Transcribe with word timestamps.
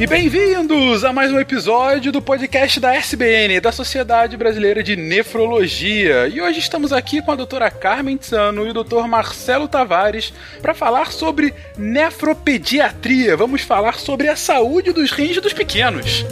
E 0.00 0.06
bem-vindos 0.06 1.04
a 1.04 1.12
mais 1.12 1.30
um 1.30 1.38
episódio 1.38 2.10
do 2.10 2.22
podcast 2.22 2.80
da 2.80 2.94
SBN, 2.94 3.60
da 3.60 3.70
Sociedade 3.70 4.34
Brasileira 4.34 4.82
de 4.82 4.96
Nefrologia. 4.96 6.26
E 6.26 6.40
hoje 6.40 6.58
estamos 6.58 6.90
aqui 6.90 7.20
com 7.20 7.30
a 7.30 7.36
doutora 7.36 7.70
Carmen 7.70 8.16
Tsano 8.16 8.66
e 8.66 8.70
o 8.70 8.72
doutor 8.72 9.06
Marcelo 9.06 9.68
Tavares 9.68 10.32
para 10.62 10.72
falar 10.72 11.12
sobre 11.12 11.52
nefropediatria. 11.76 13.36
Vamos 13.36 13.60
falar 13.60 13.98
sobre 13.98 14.28
a 14.28 14.36
saúde 14.36 14.90
dos 14.90 15.12
rins 15.12 15.38
dos 15.38 15.52
pequenos. 15.52 16.24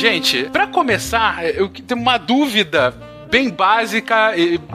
Gente, 0.00 0.44
para 0.44 0.66
começar, 0.66 1.44
eu 1.44 1.68
tenho 1.68 2.00
uma 2.00 2.16
dúvida 2.16 2.94
bem 3.30 3.48
básica, 3.48 4.32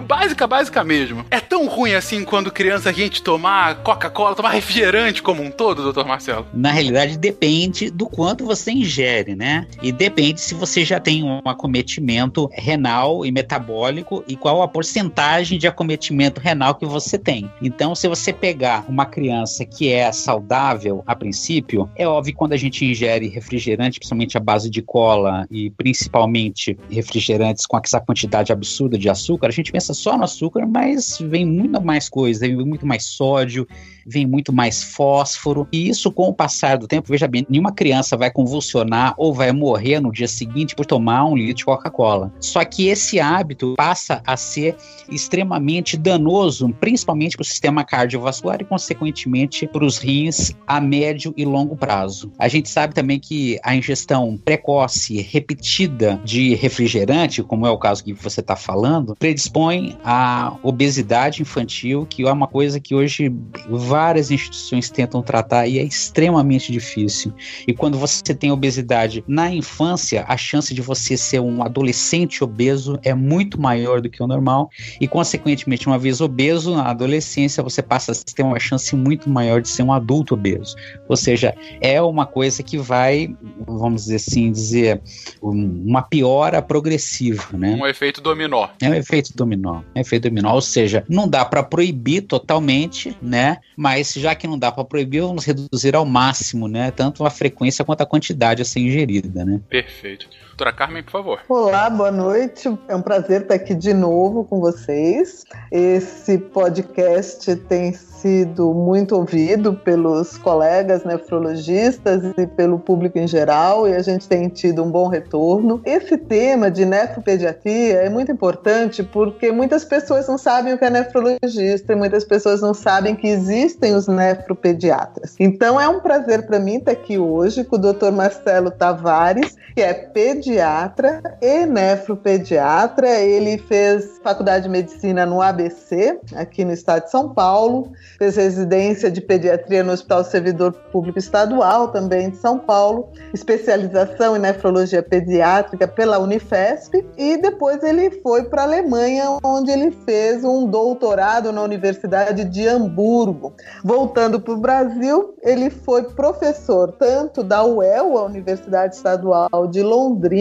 básica, 0.07 0.47
básica 0.47 0.83
mesmo. 0.83 1.25
É 1.29 1.39
tão 1.39 1.67
ruim 1.67 1.93
assim 1.93 2.23
quando 2.23 2.51
criança 2.51 2.89
a 2.89 2.93
gente 2.93 3.21
tomar 3.21 3.75
Coca-Cola, 3.83 4.35
tomar 4.35 4.51
refrigerante 4.51 5.21
como 5.21 5.43
um 5.43 5.51
todo, 5.51 5.83
doutor 5.83 6.05
Marcelo? 6.05 6.47
Na 6.53 6.71
realidade, 6.71 7.17
depende 7.17 7.89
do 7.89 8.07
quanto 8.07 8.45
você 8.45 8.71
ingere, 8.71 9.35
né? 9.35 9.67
E 9.81 9.91
depende 9.91 10.39
se 10.39 10.53
você 10.53 10.85
já 10.85 10.99
tem 10.99 11.23
um 11.23 11.41
acometimento 11.45 12.49
renal 12.53 13.25
e 13.25 13.31
metabólico 13.31 14.23
e 14.27 14.37
qual 14.37 14.61
a 14.61 14.67
porcentagem 14.67 15.59
de 15.59 15.67
acometimento 15.67 16.39
renal 16.39 16.75
que 16.75 16.85
você 16.85 17.17
tem. 17.17 17.51
Então, 17.61 17.93
se 17.93 18.07
você 18.07 18.31
pegar 18.31 18.85
uma 18.87 19.05
criança 19.05 19.65
que 19.65 19.91
é 19.91 20.11
saudável 20.11 21.03
a 21.05 21.15
princípio, 21.15 21.89
é 21.95 22.07
óbvio 22.07 22.33
que 22.33 22.37
quando 22.37 22.53
a 22.53 22.57
gente 22.57 22.85
ingere 22.85 23.27
refrigerante, 23.27 23.99
principalmente 23.99 24.37
a 24.37 24.39
base 24.39 24.69
de 24.69 24.81
cola 24.81 25.45
e 25.51 25.69
principalmente 25.71 26.77
refrigerantes 26.89 27.65
com 27.65 27.77
essa 27.83 27.99
quantidade 27.99 28.44
quantidade 28.45 28.51
absurda 28.51 28.97
de 28.97 29.09
açúcar, 29.09 29.47
a 29.47 29.51
gente 29.51 29.71
pensa 29.71 29.93
só 29.93 30.17
no 30.17 30.23
açúcar, 30.23 30.65
mas 30.67 31.17
vem 31.19 31.45
muito 31.45 31.81
mais 31.81 32.07
coisa, 32.07 32.41
vem 32.41 32.55
muito 32.55 32.85
mais 32.85 33.05
sódio, 33.05 33.67
vem 34.05 34.25
muito 34.25 34.53
mais 34.53 34.83
fósforo. 34.83 35.67
E 35.71 35.89
isso, 35.89 36.11
com 36.11 36.29
o 36.29 36.33
passar 36.33 36.77
do 36.77 36.87
tempo, 36.87 37.09
veja 37.09 37.27
bem, 37.27 37.45
nenhuma 37.49 37.71
criança 37.71 38.15
vai 38.15 38.29
convulsionar 38.29 39.15
ou 39.17 39.33
vai 39.33 39.51
morrer 39.51 39.99
no 39.99 40.11
dia 40.11 40.27
seguinte 40.27 40.75
por 40.75 40.85
tomar 40.85 41.25
um 41.25 41.35
litro 41.35 41.55
de 41.55 41.65
Coca-Cola. 41.65 42.31
Só 42.39 42.63
que 42.63 42.87
esse 42.87 43.19
hábito 43.19 43.73
passa 43.75 44.21
a 44.25 44.37
ser 44.37 44.75
extremamente 45.09 45.97
danoso, 45.97 46.69
principalmente 46.79 47.35
para 47.35 47.43
o 47.43 47.45
sistema 47.45 47.83
cardiovascular 47.83 48.61
e, 48.61 48.65
consequentemente, 48.65 49.67
para 49.67 49.85
os 49.85 49.97
rins 49.97 50.51
a 50.67 50.79
médio 50.79 51.33
e 51.35 51.45
longo 51.45 51.75
prazo. 51.75 52.31
A 52.37 52.47
gente 52.47 52.69
sabe 52.69 52.93
também 52.93 53.19
que 53.19 53.59
a 53.63 53.75
ingestão 53.75 54.37
precoce, 54.37 55.21
repetida 55.21 56.19
de 56.23 56.53
refrigerante, 56.55 57.41
como 57.41 57.65
é 57.65 57.71
o 57.71 57.77
caso 57.77 58.03
que 58.03 58.13
você 58.13 58.34
está 58.41 58.55
falando, 58.55 59.15
predispõe 59.15 59.97
à 60.03 60.55
obesidade 60.63 61.41
infantil, 61.41 62.05
que 62.05 62.23
é 62.23 62.31
uma 62.31 62.47
coisa 62.47 62.79
que 62.79 62.95
hoje 62.95 63.33
várias 63.69 64.31
instituições 64.31 64.89
tentam 64.89 65.21
tratar 65.21 65.67
e 65.67 65.79
é 65.79 65.83
extremamente 65.83 66.71
difícil. 66.71 67.33
E 67.67 67.73
quando 67.73 67.97
você 67.97 68.33
tem 68.33 68.51
obesidade 68.51 69.23
na 69.27 69.51
infância, 69.51 70.25
a 70.27 70.37
chance 70.37 70.73
de 70.73 70.81
você 70.81 71.17
ser 71.17 71.39
um 71.39 71.63
adolescente 71.63 72.43
obeso 72.43 72.99
é 73.03 73.13
muito 73.13 73.59
maior 73.59 74.01
do 74.01 74.09
que 74.09 74.21
o 74.21 74.27
normal. 74.27 74.69
E, 74.99 75.07
consequentemente, 75.07 75.87
uma 75.87 75.97
vez 75.97 76.21
obeso 76.21 76.75
na 76.75 76.89
adolescência, 76.89 77.63
você 77.63 77.81
passa 77.81 78.11
a 78.11 78.15
ter 78.15 78.43
uma 78.43 78.59
chance 78.59 78.95
muito 78.95 79.29
maior 79.29 79.61
de 79.61 79.69
ser 79.69 79.83
um 79.83 79.91
adulto 79.91 80.33
obeso. 80.33 80.75
Ou 81.07 81.15
seja, 81.15 81.55
é 81.81 82.01
uma 82.01 82.25
coisa 82.25 82.63
que 82.63 82.77
vai, 82.77 83.35
vamos 83.65 84.03
dizer 84.03 84.15
assim, 84.15 84.51
dizer, 84.51 85.01
uma 85.41 86.01
piora 86.01 86.61
progressiva, 86.61 87.57
né? 87.57 87.77
Um 87.79 87.87
efeito 87.87 88.21
dominó. 88.25 88.69
É 88.81 88.89
um 88.89 88.93
efeito 88.93 89.31
dominó. 89.35 89.81
É 89.93 89.99
um 89.99 90.01
efeito 90.01 90.23
dominó, 90.23 90.53
ou 90.53 90.61
seja, 90.61 91.05
não 91.07 91.27
dá 91.27 91.45
para 91.45 91.63
proibir 91.63 92.21
totalmente, 92.21 93.15
né? 93.21 93.57
Mas 93.77 94.13
já 94.13 94.33
que 94.33 94.47
não 94.47 94.57
dá 94.57 94.71
para 94.71 94.83
proibir, 94.83 95.21
vamos 95.21 95.45
reduzir 95.45 95.95
ao 95.95 96.05
máximo, 96.05 96.67
né? 96.67 96.91
Tanto 96.91 97.25
a 97.25 97.29
frequência 97.29 97.85
quanto 97.85 98.01
a 98.01 98.05
quantidade 98.05 98.61
a 98.61 98.65
ser 98.65 98.79
ingerida, 98.79 99.45
né? 99.45 99.61
Perfeito. 99.69 100.27
Doutora 100.55 100.71
Carmen, 100.71 101.03
por 101.03 101.11
favor. 101.11 101.41
Olá, 101.49 101.89
boa 101.89 102.11
noite. 102.11 102.73
É 102.87 102.95
um 102.95 103.01
prazer 103.01 103.41
estar 103.41 103.55
aqui 103.55 103.75
de 103.75 103.93
novo 103.93 104.45
com 104.45 104.61
vocês. 104.61 105.43
Esse 105.69 106.37
podcast 106.37 107.53
tem 107.57 107.91
sido 107.91 108.73
muito 108.73 109.17
ouvido 109.17 109.73
pelos 109.73 110.37
colegas 110.37 111.03
nefrologistas 111.03 112.23
e 112.37 112.47
pelo 112.47 112.79
público 112.79 113.19
em 113.19 113.27
geral, 113.27 113.85
e 113.85 113.93
a 113.93 114.01
gente 114.01 114.29
tem 114.29 114.47
tido 114.47 114.81
um 114.81 114.89
bom 114.89 115.09
retorno. 115.09 115.81
Esse 115.83 116.17
tema 116.17 116.71
de 116.71 116.85
nefropediatria 116.85 117.95
é 117.95 118.09
muito 118.09 118.31
importante 118.31 119.03
porque 119.03 119.51
muitas 119.51 119.83
pessoas 119.83 120.25
não 120.25 120.37
sabem 120.37 120.73
o 120.73 120.77
que 120.77 120.85
é 120.85 120.89
nefrologista 120.89 121.91
e 121.91 121.95
muitas 121.97 122.23
pessoas 122.23 122.61
não 122.61 122.73
sabem 122.73 123.13
que 123.13 123.27
existem 123.27 123.93
os 123.93 124.07
nefropediatras. 124.07 125.35
Então 125.37 125.79
é 125.79 125.89
um 125.89 125.99
prazer 125.99 126.47
para 126.47 126.59
mim 126.59 126.77
estar 126.77 126.91
aqui 126.91 127.17
hoje 127.17 127.65
com 127.65 127.75
o 127.75 127.79
Dr. 127.79 128.11
Marcelo 128.13 128.71
Tavares, 128.71 129.57
que 129.75 129.81
é 129.81 129.93
pediatra 129.93 130.44
e 130.51 131.65
nefropediatra. 131.65 133.19
Ele 133.21 133.57
fez 133.57 134.19
faculdade 134.23 134.63
de 134.63 134.69
medicina 134.69 135.25
no 135.25 135.41
ABC, 135.41 136.19
aqui 136.35 136.63
no 136.63 136.71
estado 136.71 137.05
de 137.05 137.11
São 137.11 137.33
Paulo, 137.33 137.91
fez 138.17 138.35
residência 138.35 139.09
de 139.09 139.21
pediatria 139.21 139.83
no 139.83 139.91
Hospital 139.91 140.23
Servidor 140.23 140.71
Público 140.91 141.17
Estadual, 141.17 141.89
também 141.89 142.29
de 142.29 142.37
São 142.37 142.59
Paulo, 142.59 143.09
especialização 143.33 144.35
em 144.35 144.39
nefrologia 144.39 145.01
pediátrica 145.01 145.87
pela 145.87 146.19
Unifesp, 146.19 147.05
e 147.17 147.37
depois 147.37 147.83
ele 147.83 148.11
foi 148.21 148.43
para 148.45 148.61
a 148.61 148.65
Alemanha, 148.65 149.37
onde 149.43 149.71
ele 149.71 149.91
fez 149.91 150.43
um 150.43 150.67
doutorado 150.67 151.51
na 151.51 151.61
Universidade 151.61 152.45
de 152.45 152.67
Hamburgo. 152.67 153.53
Voltando 153.83 154.39
para 154.39 154.53
o 154.53 154.57
Brasil, 154.57 155.35
ele 155.41 155.69
foi 155.69 156.03
professor 156.03 156.91
tanto 156.93 157.43
da 157.43 157.63
UEL, 157.63 158.17
a 158.17 158.23
Universidade 158.23 158.95
Estadual 158.95 159.67
de 159.69 159.81
Londrina, 159.81 160.34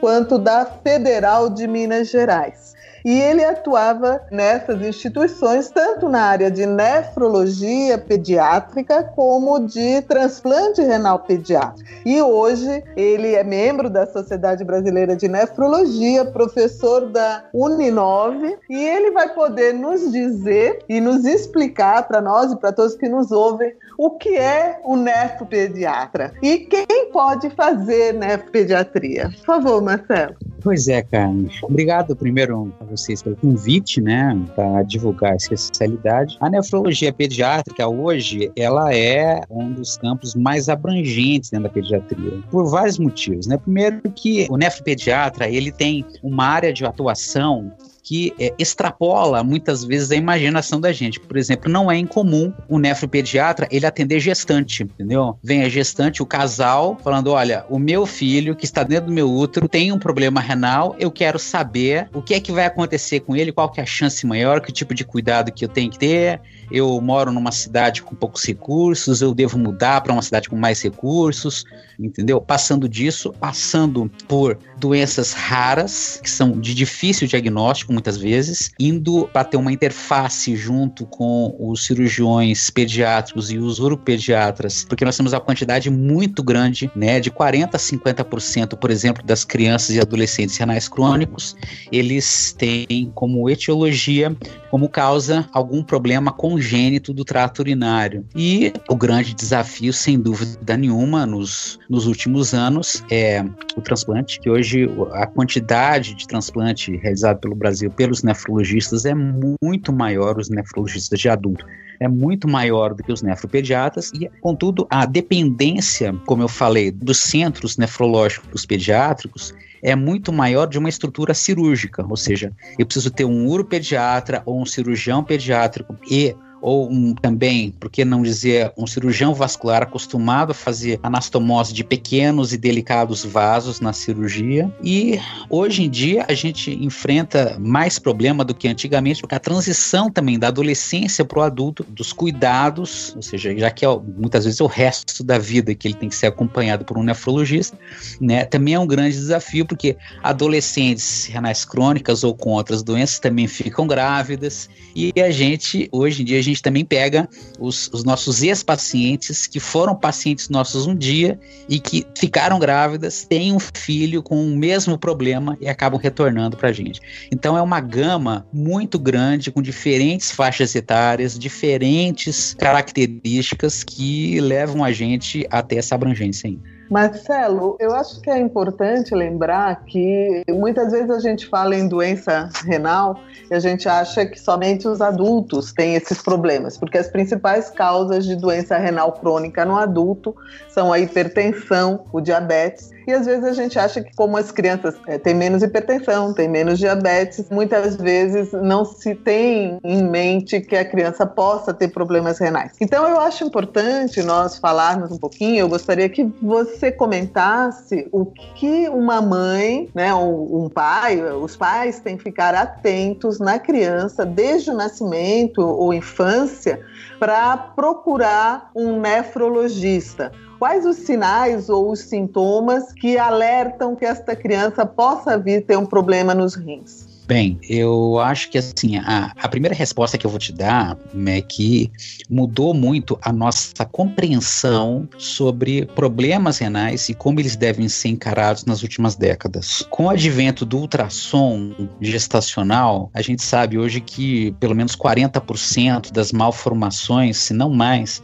quanto 0.00 0.38
da 0.38 0.64
Federal 0.64 1.50
de 1.50 1.66
Minas 1.66 2.08
Gerais. 2.08 2.66
E 3.06 3.20
ele 3.20 3.44
atuava 3.44 4.20
nessas 4.32 4.82
instituições 4.82 5.70
tanto 5.70 6.08
na 6.08 6.22
área 6.22 6.50
de 6.50 6.66
nefrologia 6.66 7.96
pediátrica 7.96 9.04
como 9.14 9.60
de 9.60 10.02
transplante 10.02 10.82
renal 10.82 11.20
pediátrico. 11.20 11.88
E 12.04 12.20
hoje 12.20 12.82
ele 12.96 13.36
é 13.36 13.44
membro 13.44 13.88
da 13.88 14.06
Sociedade 14.06 14.64
Brasileira 14.64 15.14
de 15.14 15.28
Nefrologia, 15.28 16.24
professor 16.24 17.06
da 17.06 17.44
Uninove, 17.54 18.58
e 18.68 18.76
ele 18.76 19.12
vai 19.12 19.32
poder 19.32 19.72
nos 19.72 20.10
dizer 20.10 20.80
e 20.88 21.00
nos 21.00 21.24
explicar 21.24 22.08
para 22.08 22.20
nós 22.20 22.50
e 22.50 22.56
para 22.56 22.72
todos 22.72 22.96
que 22.96 23.08
nos 23.08 23.30
ouvem 23.30 23.72
o 23.98 24.10
que 24.10 24.36
é 24.36 24.80
o 24.84 24.96
nefropediatra 24.96 26.32
e 26.42 26.58
quem 26.58 27.10
pode 27.12 27.50
fazer 27.50 28.12
nefropediatria. 28.14 29.30
Por 29.30 29.44
favor, 29.44 29.82
Marcelo. 29.82 30.34
Pois 30.62 30.88
é, 30.88 31.02
Carmen. 31.02 31.48
Obrigado 31.62 32.16
primeiro 32.16 32.74
a 32.80 32.84
vocês 32.84 33.22
pelo 33.22 33.36
convite, 33.36 34.00
né, 34.00 34.36
para 34.54 34.82
divulgar 34.82 35.34
essa 35.34 35.54
especialidade. 35.54 36.36
A 36.40 36.50
nefrologia 36.50 37.12
pediátrica 37.12 37.86
hoje, 37.86 38.50
ela 38.56 38.92
é 38.92 39.40
um 39.48 39.72
dos 39.72 39.96
campos 39.96 40.34
mais 40.34 40.68
abrangentes 40.68 41.50
dentro 41.50 41.68
da 41.68 41.72
pediatria, 41.72 42.42
por 42.50 42.68
vários 42.68 42.98
motivos, 42.98 43.46
né? 43.46 43.56
Primeiro 43.56 44.00
que 44.10 44.46
o 44.50 44.56
nefropediatra, 44.56 45.48
ele 45.48 45.70
tem 45.70 46.04
uma 46.22 46.46
área 46.46 46.72
de 46.72 46.84
atuação 46.84 47.72
que 48.06 48.32
é, 48.38 48.54
extrapola 48.56 49.42
muitas 49.42 49.82
vezes 49.82 50.12
a 50.12 50.14
imaginação 50.14 50.80
da 50.80 50.92
gente. 50.92 51.18
Por 51.18 51.36
exemplo, 51.36 51.68
não 51.68 51.90
é 51.90 51.98
incomum 51.98 52.52
o 52.68 52.78
nefropediatra 52.78 53.66
ele 53.68 53.84
atender 53.84 54.20
gestante, 54.20 54.84
entendeu? 54.84 55.36
Vem 55.42 55.64
a 55.64 55.68
gestante, 55.68 56.22
o 56.22 56.26
casal, 56.26 56.96
falando: 57.02 57.32
olha, 57.32 57.66
o 57.68 57.80
meu 57.80 58.06
filho 58.06 58.54
que 58.54 58.64
está 58.64 58.84
dentro 58.84 59.06
do 59.06 59.12
meu 59.12 59.28
útero 59.28 59.68
tem 59.68 59.90
um 59.90 59.98
problema 59.98 60.40
renal, 60.40 60.94
eu 61.00 61.10
quero 61.10 61.36
saber 61.36 62.08
o 62.14 62.22
que 62.22 62.34
é 62.34 62.38
que 62.38 62.52
vai 62.52 62.66
acontecer 62.66 63.20
com 63.20 63.34
ele, 63.34 63.50
qual 63.50 63.68
que 63.68 63.80
é 63.80 63.82
a 63.82 63.86
chance 63.86 64.24
maior, 64.24 64.60
que 64.60 64.70
tipo 64.70 64.94
de 64.94 65.04
cuidado 65.04 65.50
que 65.50 65.64
eu 65.64 65.68
tenho 65.68 65.90
que 65.90 65.98
ter. 65.98 66.40
Eu 66.70 67.00
moro 67.00 67.32
numa 67.32 67.50
cidade 67.50 68.02
com 68.02 68.14
poucos 68.14 68.44
recursos, 68.44 69.20
eu 69.20 69.34
devo 69.34 69.58
mudar 69.58 70.00
para 70.00 70.12
uma 70.12 70.22
cidade 70.22 70.48
com 70.48 70.56
mais 70.56 70.80
recursos, 70.80 71.64
entendeu? 71.98 72.40
Passando 72.40 72.88
disso, 72.88 73.32
passando 73.38 74.10
por 74.28 74.58
doenças 74.78 75.32
raras, 75.32 76.20
que 76.22 76.30
são 76.30 76.52
de 76.52 76.74
difícil 76.74 77.26
diagnóstico 77.26 77.92
muitas 77.92 78.16
vezes, 78.16 78.70
indo 78.78 79.28
para 79.32 79.44
ter 79.44 79.56
uma 79.56 79.72
interface 79.72 80.56
junto 80.56 81.06
com 81.06 81.56
os 81.58 81.84
cirurgiões 81.84 82.70
pediátricos 82.70 83.50
e 83.50 83.58
os 83.58 83.78
uropediatras, 83.78 84.84
porque 84.84 85.04
nós 85.04 85.16
temos 85.16 85.32
uma 85.32 85.40
quantidade 85.40 85.90
muito 85.90 86.42
grande, 86.42 86.90
né, 86.94 87.20
de 87.20 87.30
40 87.30 87.76
a 87.76 87.80
50%, 87.80 88.76
por 88.76 88.90
exemplo, 88.90 89.24
das 89.24 89.44
crianças 89.44 89.96
e 89.96 90.00
adolescentes 90.00 90.56
renais 90.56 90.88
crônicos, 90.88 91.56
eles 91.90 92.54
têm 92.56 93.10
como 93.14 93.48
etiologia, 93.48 94.36
como 94.70 94.88
causa 94.88 95.48
algum 95.52 95.82
problema 95.82 96.32
congênito 96.32 97.12
do 97.12 97.24
trato 97.24 97.60
urinário. 97.60 98.26
E 98.34 98.72
o 98.88 98.96
grande 98.96 99.34
desafio, 99.34 99.92
sem 99.92 100.18
dúvida 100.18 100.76
nenhuma, 100.76 101.24
nos, 101.24 101.78
nos 101.88 102.06
últimos 102.06 102.52
anos 102.52 103.02
é 103.10 103.44
o 103.76 103.80
transplante, 103.80 104.40
que 104.40 104.50
hoje 104.50 104.65
a 105.12 105.26
quantidade 105.26 106.14
de 106.14 106.26
transplante 106.26 106.96
realizado 106.96 107.40
pelo 107.40 107.54
Brasil 107.54 107.90
pelos 107.90 108.22
nefrologistas 108.22 109.04
é 109.04 109.14
muito 109.14 109.92
maior, 109.92 110.38
os 110.38 110.48
nefrologistas 110.48 111.18
de 111.18 111.28
adulto. 111.28 111.66
É 111.98 112.08
muito 112.08 112.46
maior 112.46 112.94
do 112.94 113.02
que 113.02 113.12
os 113.12 113.22
nefropediatras 113.22 114.10
e, 114.12 114.28
contudo, 114.40 114.86
a 114.90 115.06
dependência, 115.06 116.14
como 116.26 116.42
eu 116.42 116.48
falei, 116.48 116.90
dos 116.90 117.18
centros 117.18 117.76
nefrológicos 117.76 118.66
pediátricos 118.66 119.54
é 119.82 119.94
muito 119.94 120.32
maior 120.32 120.66
de 120.66 120.78
uma 120.78 120.88
estrutura 120.88 121.32
cirúrgica, 121.32 122.04
ou 122.08 122.16
seja, 122.16 122.52
eu 122.78 122.84
preciso 122.84 123.10
ter 123.10 123.24
um 123.24 123.46
uropediatra 123.46 124.42
ou 124.44 124.60
um 124.60 124.66
cirurgião 124.66 125.22
pediátrico 125.22 125.96
e 126.10 126.34
ou 126.60 126.90
um, 126.90 127.14
também, 127.14 127.70
por 127.70 127.90
que 127.90 128.04
não 128.04 128.22
dizer, 128.22 128.72
um 128.76 128.86
cirurgião 128.86 129.34
vascular 129.34 129.82
acostumado 129.82 130.50
a 130.50 130.54
fazer 130.54 130.98
anastomose 131.02 131.72
de 131.72 131.84
pequenos 131.84 132.52
e 132.52 132.56
delicados 132.56 133.24
vasos 133.24 133.80
na 133.80 133.92
cirurgia. 133.92 134.72
E 134.82 135.18
hoje 135.50 135.82
em 135.82 135.90
dia 135.90 136.24
a 136.28 136.34
gente 136.34 136.72
enfrenta 136.72 137.56
mais 137.58 137.98
problema 137.98 138.44
do 138.44 138.54
que 138.54 138.68
antigamente, 138.68 139.20
porque 139.20 139.34
a 139.34 139.40
transição 139.40 140.10
também 140.10 140.38
da 140.38 140.48
adolescência 140.48 141.24
para 141.24 141.38
o 141.38 141.42
adulto, 141.42 141.84
dos 141.88 142.12
cuidados, 142.12 143.12
ou 143.14 143.22
seja, 143.22 143.56
já 143.56 143.70
que 143.70 143.84
é, 143.84 143.88
muitas 144.16 144.44
vezes 144.44 144.60
é 144.60 144.64
o 144.64 144.68
resto 144.68 145.22
da 145.22 145.38
vida 145.38 145.74
que 145.74 145.88
ele 145.88 145.94
tem 145.94 146.08
que 146.08 146.16
ser 146.16 146.26
acompanhado 146.26 146.84
por 146.84 146.98
um 146.98 147.02
nefrologista, 147.02 147.78
né, 148.20 148.44
também 148.44 148.74
é 148.74 148.78
um 148.78 148.86
grande 148.86 149.16
desafio, 149.16 149.66
porque 149.66 149.96
adolescentes 150.22 151.26
renais 151.26 151.64
crônicas 151.64 152.24
ou 152.24 152.34
com 152.34 152.50
outras 152.50 152.82
doenças 152.82 153.18
também 153.18 153.46
ficam 153.46 153.86
grávidas, 153.86 154.68
e 154.94 155.12
a 155.20 155.30
gente, 155.30 155.88
hoje 155.92 156.22
em 156.22 156.24
dia, 156.24 156.42
gente 156.46 156.62
também 156.62 156.84
pega 156.84 157.28
os, 157.58 157.88
os 157.92 158.04
nossos 158.04 158.42
ex-pacientes 158.42 159.46
que 159.46 159.60
foram 159.60 159.94
pacientes 159.94 160.48
nossos 160.48 160.86
um 160.86 160.94
dia 160.94 161.38
e 161.68 161.78
que 161.78 162.06
ficaram 162.16 162.58
grávidas, 162.58 163.24
têm 163.24 163.52
um 163.52 163.58
filho 163.58 164.22
com 164.22 164.46
o 164.46 164.56
mesmo 164.56 164.98
problema 164.98 165.56
e 165.60 165.68
acabam 165.68 166.00
retornando 166.00 166.56
para 166.56 166.68
a 166.68 166.72
gente. 166.72 167.00
Então 167.30 167.56
é 167.56 167.62
uma 167.62 167.80
gama 167.80 168.46
muito 168.52 168.98
grande, 168.98 169.50
com 169.50 169.62
diferentes 169.62 170.30
faixas 170.30 170.74
etárias, 170.74 171.38
diferentes 171.38 172.54
características 172.54 173.84
que 173.84 174.40
levam 174.40 174.84
a 174.84 174.92
gente 174.92 175.46
até 175.50 175.76
essa 175.76 175.94
abrangência 175.94 176.48
ainda. 176.48 176.75
Marcelo, 176.90 177.76
eu 177.80 177.92
acho 177.94 178.20
que 178.20 178.30
é 178.30 178.38
importante 178.38 179.14
lembrar 179.14 179.84
que 179.84 180.42
muitas 180.48 180.92
vezes 180.92 181.10
a 181.10 181.18
gente 181.18 181.46
fala 181.46 181.74
em 181.74 181.88
doença 181.88 182.48
renal 182.64 183.20
e 183.50 183.54
a 183.54 183.58
gente 183.58 183.88
acha 183.88 184.24
que 184.24 184.38
somente 184.40 184.86
os 184.86 185.00
adultos 185.00 185.72
têm 185.72 185.94
esses 185.94 186.22
problemas, 186.22 186.78
porque 186.78 186.98
as 186.98 187.08
principais 187.08 187.70
causas 187.70 188.24
de 188.24 188.36
doença 188.36 188.76
renal 188.76 189.12
crônica 189.12 189.64
no 189.64 189.76
adulto 189.76 190.34
são 190.68 190.92
a 190.92 190.98
hipertensão, 190.98 192.04
o 192.12 192.20
diabetes 192.20 192.95
e 193.06 193.12
às 193.12 193.26
vezes 193.26 193.44
a 193.44 193.52
gente 193.52 193.78
acha 193.78 194.02
que, 194.02 194.14
como 194.14 194.36
as 194.36 194.50
crianças 194.50 194.94
é, 195.06 195.18
têm 195.18 195.34
menos 195.34 195.62
hipertensão, 195.62 196.34
têm 196.34 196.48
menos 196.48 196.78
diabetes, 196.78 197.48
muitas 197.50 197.96
vezes 197.96 198.52
não 198.52 198.84
se 198.84 199.14
tem 199.14 199.78
em 199.84 200.02
mente 200.02 200.60
que 200.60 200.76
a 200.76 200.84
criança 200.84 201.24
possa 201.24 201.72
ter 201.72 201.88
problemas 201.88 202.38
renais. 202.38 202.72
Então, 202.80 203.08
eu 203.08 203.20
acho 203.20 203.44
importante 203.44 204.22
nós 204.22 204.58
falarmos 204.58 205.12
um 205.12 205.18
pouquinho. 205.18 205.60
Eu 205.60 205.68
gostaria 205.68 206.08
que 206.08 206.24
você 206.42 206.90
comentasse 206.90 208.08
o 208.10 208.26
que 208.26 208.88
uma 208.88 209.20
mãe, 209.20 209.88
né, 209.94 210.12
um, 210.14 210.64
um 210.64 210.68
pai, 210.68 211.20
os 211.20 211.56
pais 211.56 212.00
têm 212.00 212.16
que 212.16 212.24
ficar 212.24 212.54
atentos 212.54 213.38
na 213.38 213.58
criança 213.58 214.26
desde 214.26 214.70
o 214.70 214.74
nascimento 214.74 215.60
ou 215.60 215.94
infância 215.94 216.80
para 217.18 217.56
procurar 217.56 218.70
um 218.74 219.00
nefrologista. 219.00 220.32
Quais 220.58 220.86
os 220.86 220.96
sinais 220.96 221.68
ou 221.68 221.90
os 221.90 222.00
sintomas 222.00 222.92
que 222.92 223.18
alertam 223.18 223.94
que 223.94 224.04
esta 224.04 224.34
criança 224.34 224.86
possa 224.86 225.38
vir 225.38 225.64
ter 225.64 225.76
um 225.76 225.84
problema 225.84 226.34
nos 226.34 226.54
rins? 226.54 227.16
Bem, 227.26 227.58
eu 227.68 228.20
acho 228.20 228.48
que 228.50 228.56
assim, 228.56 228.98
a, 228.98 229.32
a, 229.36 229.48
primeira 229.48 229.74
resposta 229.74 230.16
que 230.16 230.24
eu 230.24 230.30
vou 230.30 230.38
te 230.38 230.52
dar 230.52 230.96
é 231.26 231.40
que 231.40 231.90
mudou 232.30 232.72
muito 232.72 233.18
a 233.20 233.32
nossa 233.32 233.84
compreensão 233.84 235.08
sobre 235.18 235.86
problemas 235.86 236.58
renais 236.58 237.08
e 237.08 237.14
como 237.14 237.40
eles 237.40 237.56
devem 237.56 237.88
ser 237.88 238.10
encarados 238.10 238.64
nas 238.64 238.84
últimas 238.84 239.16
décadas. 239.16 239.84
Com 239.90 240.04
o 240.04 240.10
advento 240.10 240.64
do 240.64 240.78
ultrassom 240.78 241.88
gestacional, 242.00 243.10
a 243.12 243.20
gente 243.20 243.42
sabe 243.42 243.76
hoje 243.76 244.00
que 244.00 244.52
pelo 244.60 244.74
menos 244.74 244.94
40% 244.94 246.12
das 246.12 246.30
malformações, 246.30 247.38
se 247.38 247.52
não 247.52 247.70
mais, 247.70 248.22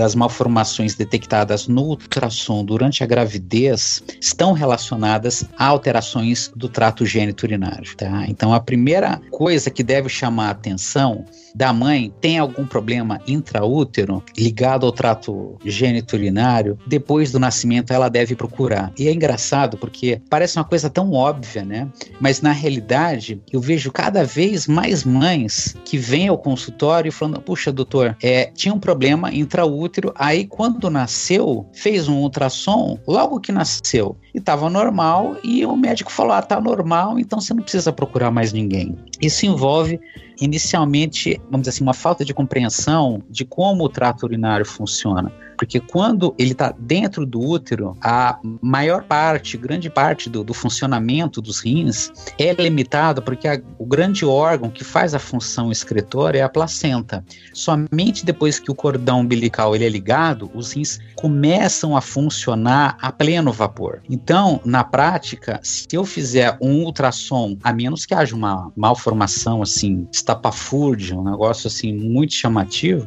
das 0.00 0.14
malformações 0.14 0.94
detectadas 0.94 1.68
no 1.68 1.82
ultrassom 1.82 2.64
durante 2.64 3.04
a 3.04 3.06
gravidez 3.06 4.02
estão 4.18 4.54
relacionadas 4.54 5.44
a 5.58 5.66
alterações 5.66 6.50
do 6.56 6.70
trato 6.70 7.04
gênito-urinário. 7.04 7.94
Tá? 7.98 8.24
Então, 8.26 8.54
a 8.54 8.60
primeira 8.60 9.20
coisa 9.30 9.70
que 9.70 9.82
deve 9.82 10.08
chamar 10.08 10.48
a 10.48 10.52
atenção 10.52 11.26
da 11.54 11.72
mãe 11.72 12.12
tem 12.20 12.38
algum 12.38 12.66
problema 12.66 13.20
intraútero 13.26 14.22
ligado 14.36 14.86
ao 14.86 14.92
trato 14.92 15.56
gênito-urinário, 15.64 16.78
depois 16.86 17.32
do 17.32 17.38
nascimento 17.38 17.92
ela 17.92 18.08
deve 18.08 18.34
procurar. 18.34 18.92
E 18.98 19.08
é 19.08 19.12
engraçado 19.12 19.76
porque 19.76 20.20
parece 20.28 20.58
uma 20.58 20.64
coisa 20.64 20.88
tão 20.88 21.12
óbvia, 21.12 21.64
né? 21.64 21.88
Mas 22.20 22.40
na 22.40 22.52
realidade 22.52 23.40
eu 23.52 23.60
vejo 23.60 23.90
cada 23.90 24.24
vez 24.24 24.66
mais 24.66 25.04
mães 25.04 25.76
que 25.84 25.98
vêm 25.98 26.28
ao 26.28 26.38
consultório 26.38 27.12
falando: 27.12 27.40
puxa, 27.40 27.72
doutor, 27.72 28.16
é, 28.22 28.46
tinha 28.46 28.74
um 28.74 28.80
problema 28.80 29.32
intraútero, 29.32 30.12
aí 30.16 30.46
quando 30.46 30.90
nasceu, 30.90 31.66
fez 31.72 32.08
um 32.08 32.18
ultrassom, 32.18 32.98
logo 33.06 33.40
que 33.40 33.52
nasceu, 33.52 34.16
e 34.34 34.38
estava 34.38 34.70
normal, 34.70 35.36
e 35.42 35.64
o 35.64 35.76
médico 35.76 36.10
falou: 36.10 36.32
ah, 36.32 36.42
tá 36.42 36.60
normal, 36.60 37.18
então 37.18 37.40
você 37.40 37.54
não 37.54 37.62
precisa 37.62 37.92
procurar 37.92 38.30
mais 38.30 38.52
ninguém. 38.52 38.96
Isso 39.20 39.46
envolve 39.46 40.00
inicialmente, 40.40 41.40
vamos 41.50 41.62
dizer 41.62 41.70
assim, 41.70 41.84
uma 41.84 41.94
falta 41.94 42.24
de 42.24 42.32
compreensão 42.32 43.22
de 43.28 43.44
como 43.44 43.84
o 43.84 43.88
trato 43.88 44.24
urinário 44.24 44.64
funciona. 44.64 45.32
Porque 45.60 45.78
quando 45.78 46.34
ele 46.38 46.52
está 46.52 46.74
dentro 46.78 47.26
do 47.26 47.38
útero, 47.38 47.94
a 48.00 48.38
maior 48.62 49.04
parte, 49.04 49.58
grande 49.58 49.90
parte 49.90 50.30
do, 50.30 50.42
do 50.42 50.54
funcionamento 50.54 51.42
dos 51.42 51.60
rins 51.60 52.10
é 52.38 52.50
limitado 52.54 53.20
porque 53.20 53.46
a, 53.46 53.60
o 53.78 53.84
grande 53.84 54.24
órgão 54.24 54.70
que 54.70 54.82
faz 54.82 55.12
a 55.14 55.18
função 55.18 55.70
excretora 55.70 56.38
é 56.38 56.40
a 56.40 56.48
placenta. 56.48 57.22
Somente 57.52 58.24
depois 58.24 58.58
que 58.58 58.70
o 58.70 58.74
cordão 58.74 59.20
umbilical 59.20 59.76
ele 59.76 59.84
é 59.84 59.90
ligado, 59.90 60.50
os 60.54 60.72
rins 60.72 60.98
começam 61.14 61.94
a 61.94 62.00
funcionar 62.00 62.96
a 62.98 63.12
pleno 63.12 63.52
vapor. 63.52 64.00
Então, 64.08 64.62
na 64.64 64.82
prática, 64.82 65.60
se 65.62 65.86
eu 65.92 66.06
fizer 66.06 66.56
um 66.58 66.84
ultrassom, 66.84 67.58
a 67.62 67.70
menos 67.70 68.06
que 68.06 68.14
haja 68.14 68.34
uma 68.34 68.72
malformação 68.74 69.60
assim, 69.60 70.08
estapafúrdia, 70.10 71.18
um 71.18 71.30
negócio 71.30 71.66
assim 71.66 71.92
muito 71.92 72.32
chamativo, 72.32 73.06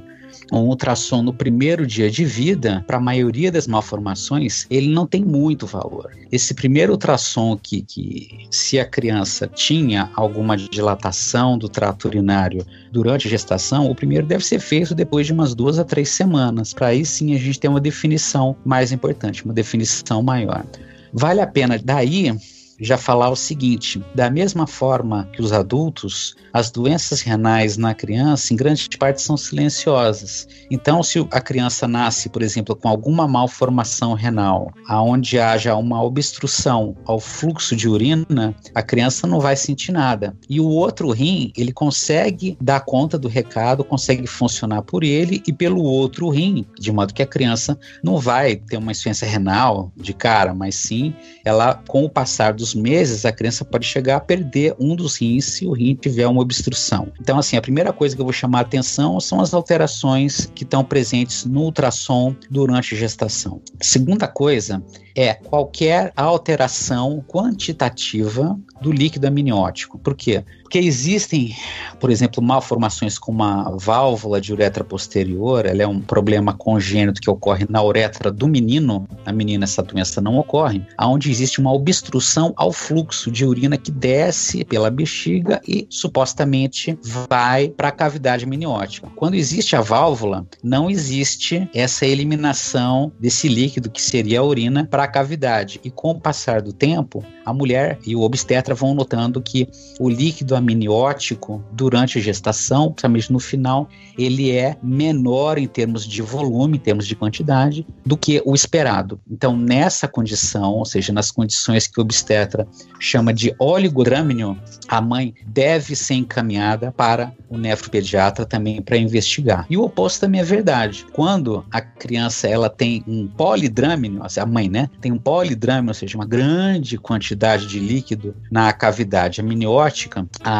um 0.59 0.67
ultrassom 0.67 1.21
no 1.21 1.33
primeiro 1.33 1.85
dia 1.85 2.09
de 2.09 2.23
vida, 2.25 2.83
para 2.85 2.97
a 2.97 3.01
maioria 3.01 3.51
das 3.51 3.67
malformações, 3.67 4.65
ele 4.69 4.89
não 4.89 5.07
tem 5.07 5.23
muito 5.23 5.65
valor. 5.65 6.11
Esse 6.31 6.53
primeiro 6.53 6.93
ultrassom 6.93 7.57
que, 7.57 7.81
que, 7.81 8.47
se 8.51 8.79
a 8.79 8.85
criança 8.85 9.47
tinha 9.47 10.09
alguma 10.15 10.55
dilatação 10.55 11.57
do 11.57 11.67
trato 11.67 12.07
urinário 12.07 12.65
durante 12.91 13.27
a 13.27 13.31
gestação, 13.31 13.89
o 13.89 13.95
primeiro 13.95 14.25
deve 14.25 14.45
ser 14.45 14.59
feito 14.59 14.93
depois 14.93 15.25
de 15.25 15.33
umas 15.33 15.55
duas 15.55 15.79
a 15.79 15.83
três 15.83 16.09
semanas, 16.09 16.73
para 16.73 16.87
aí 16.87 17.05
sim 17.05 17.33
a 17.33 17.37
gente 17.37 17.59
ter 17.59 17.67
uma 17.67 17.81
definição 17.81 18.55
mais 18.65 18.91
importante, 18.91 19.43
uma 19.43 19.53
definição 19.53 20.21
maior. 20.21 20.65
Vale 21.11 21.41
a 21.41 21.47
pena 21.47 21.79
daí 21.83 22.35
já 22.83 22.97
falar 22.97 23.29
o 23.29 23.35
seguinte: 23.35 24.03
da 24.13 24.29
mesma 24.29 24.67
forma 24.67 25.29
que 25.33 25.41
os 25.41 25.51
adultos, 25.51 26.35
as 26.51 26.69
doenças 26.69 27.21
renais 27.21 27.77
na 27.77 27.93
criança, 27.93 28.53
em 28.53 28.57
grande 28.57 28.89
parte, 28.97 29.21
são 29.21 29.37
silenciosas. 29.37 30.47
Então, 30.69 31.01
se 31.01 31.25
a 31.31 31.41
criança 31.41 31.87
nasce, 31.87 32.29
por 32.29 32.41
exemplo, 32.41 32.75
com 32.75 32.87
alguma 32.87 33.27
malformação 33.27 34.13
renal, 34.13 34.71
aonde 34.87 35.39
haja 35.39 35.75
uma 35.75 36.03
obstrução 36.03 36.95
ao 37.05 37.19
fluxo 37.19 37.75
de 37.75 37.87
urina, 37.87 38.53
a 38.75 38.81
criança 38.81 39.25
não 39.25 39.39
vai 39.39 39.55
sentir 39.55 39.91
nada. 39.91 40.35
E 40.49 40.59
o 40.59 40.67
outro 40.67 41.09
rim, 41.11 41.51
ele 41.55 41.71
consegue 41.71 42.57
dar 42.61 42.81
conta 42.81 43.17
do 43.17 43.27
recado, 43.27 43.83
consegue 43.83 44.27
funcionar 44.27 44.81
por 44.81 45.03
ele 45.03 45.41
e 45.47 45.53
pelo 45.53 45.81
outro 45.81 46.29
rim, 46.29 46.65
de 46.79 46.91
modo 46.91 47.13
que 47.13 47.21
a 47.21 47.27
criança 47.27 47.77
não 48.03 48.17
vai 48.17 48.55
ter 48.55 48.77
uma 48.77 48.91
insuficiência 48.91 49.27
renal 49.27 49.91
de 49.95 50.13
cara, 50.13 50.53
mas 50.53 50.75
sim 50.75 51.13
ela, 51.45 51.75
com 51.87 52.03
o 52.03 52.09
passar 52.09 52.53
dos 52.53 52.72
meses, 52.73 53.25
a 53.25 53.31
criança 53.31 53.63
pode 53.63 53.85
chegar 53.85 54.17
a 54.17 54.19
perder 54.19 54.75
um 54.79 54.95
dos 54.95 55.17
rins 55.17 55.45
se 55.45 55.65
o 55.65 55.71
rim 55.71 55.95
tiver 55.95 56.27
uma 56.27 56.41
obstrução. 56.41 57.11
Então, 57.19 57.37
assim, 57.37 57.57
a 57.57 57.61
primeira 57.61 57.93
coisa 57.93 58.15
que 58.15 58.21
eu 58.21 58.25
vou 58.25 58.33
chamar 58.33 58.59
a 58.59 58.61
atenção 58.61 59.19
são 59.19 59.39
as 59.39 59.53
alterações 59.53 60.49
que 60.53 60.63
estão 60.63 60.83
presentes 60.83 61.45
no 61.45 61.61
ultrassom 61.61 62.35
durante 62.49 62.95
a 62.95 62.97
gestação. 62.97 63.61
Segunda 63.81 64.27
coisa 64.27 64.83
é 65.15 65.33
qualquer 65.33 66.11
alteração 66.15 67.23
quantitativa 67.27 68.59
do 68.81 68.91
líquido 68.91 69.27
amniótico. 69.27 69.99
Por 69.99 70.15
quê? 70.15 70.43
Porque 70.73 70.87
existem, 70.87 71.55
por 71.99 72.09
exemplo, 72.09 72.41
malformações 72.41 73.19
como 73.19 73.43
a 73.43 73.77
válvula 73.77 74.41
de 74.41 74.51
uretra 74.51 74.83
posterior, 74.83 75.67
ela 75.67 75.83
é 75.83 75.87
um 75.87 76.01
problema 76.01 76.51
congênito 76.51 77.21
que 77.21 77.29
ocorre 77.29 77.67
na 77.69 77.83
uretra 77.83 78.31
do 78.31 78.47
menino, 78.47 79.07
na 79.23 79.31
menina 79.31 79.65
essa 79.65 79.83
doença 79.83 80.19
não 80.19 80.35
ocorre, 80.35 80.81
aonde 80.97 81.29
existe 81.29 81.61
uma 81.61 81.71
obstrução 81.71 82.53
ao 82.55 82.73
fluxo 82.73 83.29
de 83.29 83.45
urina 83.45 83.77
que 83.77 83.91
desce 83.91 84.65
pela 84.65 84.89
bexiga 84.89 85.61
e 85.67 85.85
supostamente 85.91 86.97
vai 87.03 87.69
para 87.69 87.89
a 87.89 87.91
cavidade 87.91 88.45
amniótica. 88.45 89.11
Quando 89.15 89.35
existe 89.35 89.75
a 89.75 89.81
válvula, 89.81 90.43
não 90.63 90.89
existe 90.89 91.69
essa 91.71 92.03
eliminação 92.03 93.11
desse 93.19 93.47
líquido 93.47 93.91
que 93.91 94.01
seria 94.01 94.39
a 94.39 94.43
urina 94.43 94.87
para 94.89 95.03
a 95.03 95.07
cavidade. 95.07 95.79
E 95.83 95.91
com 95.91 96.09
o 96.09 96.19
passar 96.19 96.63
do 96.63 96.73
tempo, 96.73 97.23
a 97.45 97.53
mulher 97.53 97.99
e 98.07 98.15
o 98.15 98.21
obstetra 98.21 98.73
vão 98.73 98.95
notando 98.95 99.39
que 99.39 99.69
o 99.99 100.09
líquido 100.09 100.62
amniótico 100.63 101.63
durante 101.71 102.17
a 102.17 102.21
gestação, 102.21 102.91
principalmente 102.91 103.31
no 103.31 103.39
final, 103.39 103.89
ele 104.17 104.51
é 104.51 104.77
menor 104.81 105.57
em 105.57 105.67
termos 105.67 106.07
de 106.07 106.21
volume, 106.21 106.77
em 106.77 106.79
termos 106.79 107.05
de 107.05 107.15
quantidade, 107.15 107.85
do 108.05 108.17
que 108.17 108.41
o 108.45 108.55
esperado. 108.55 109.19
Então, 109.29 109.55
nessa 109.55 110.07
condição, 110.07 110.73
ou 110.73 110.85
seja, 110.85 111.11
nas 111.13 111.31
condições 111.31 111.87
que 111.87 111.99
o 111.99 112.03
obstetra 112.03 112.67
chama 112.99 113.33
de 113.33 113.53
oligodrâmino, 113.59 114.57
a 114.87 115.01
mãe 115.01 115.33
deve 115.45 115.95
ser 115.95 116.15
encaminhada 116.15 116.91
para 116.91 117.33
o 117.49 117.57
nefropediatra 117.57 118.45
também 118.45 118.81
para 118.81 118.97
investigar. 118.97 119.65
E 119.69 119.77
o 119.77 119.83
oposto 119.83 120.21
também 120.21 120.41
é 120.41 120.43
verdade. 120.43 121.05
Quando 121.13 121.65
a 121.71 121.81
criança 121.81 122.47
ela 122.47 122.69
tem 122.69 123.03
um 123.07 123.27
polidrâmino, 123.27 124.21
a 124.23 124.45
mãe, 124.45 124.69
né, 124.69 124.89
tem 125.01 125.11
um 125.11 125.17
polidrâmino, 125.17 125.89
ou 125.89 125.93
seja, 125.93 126.17
uma 126.17 126.25
grande 126.25 126.97
quantidade 126.97 127.67
de 127.67 127.79
líquido 127.79 128.35
na 128.51 128.71
cavidade 128.73 129.41
amniótica, 129.41 130.27
a 130.43 130.52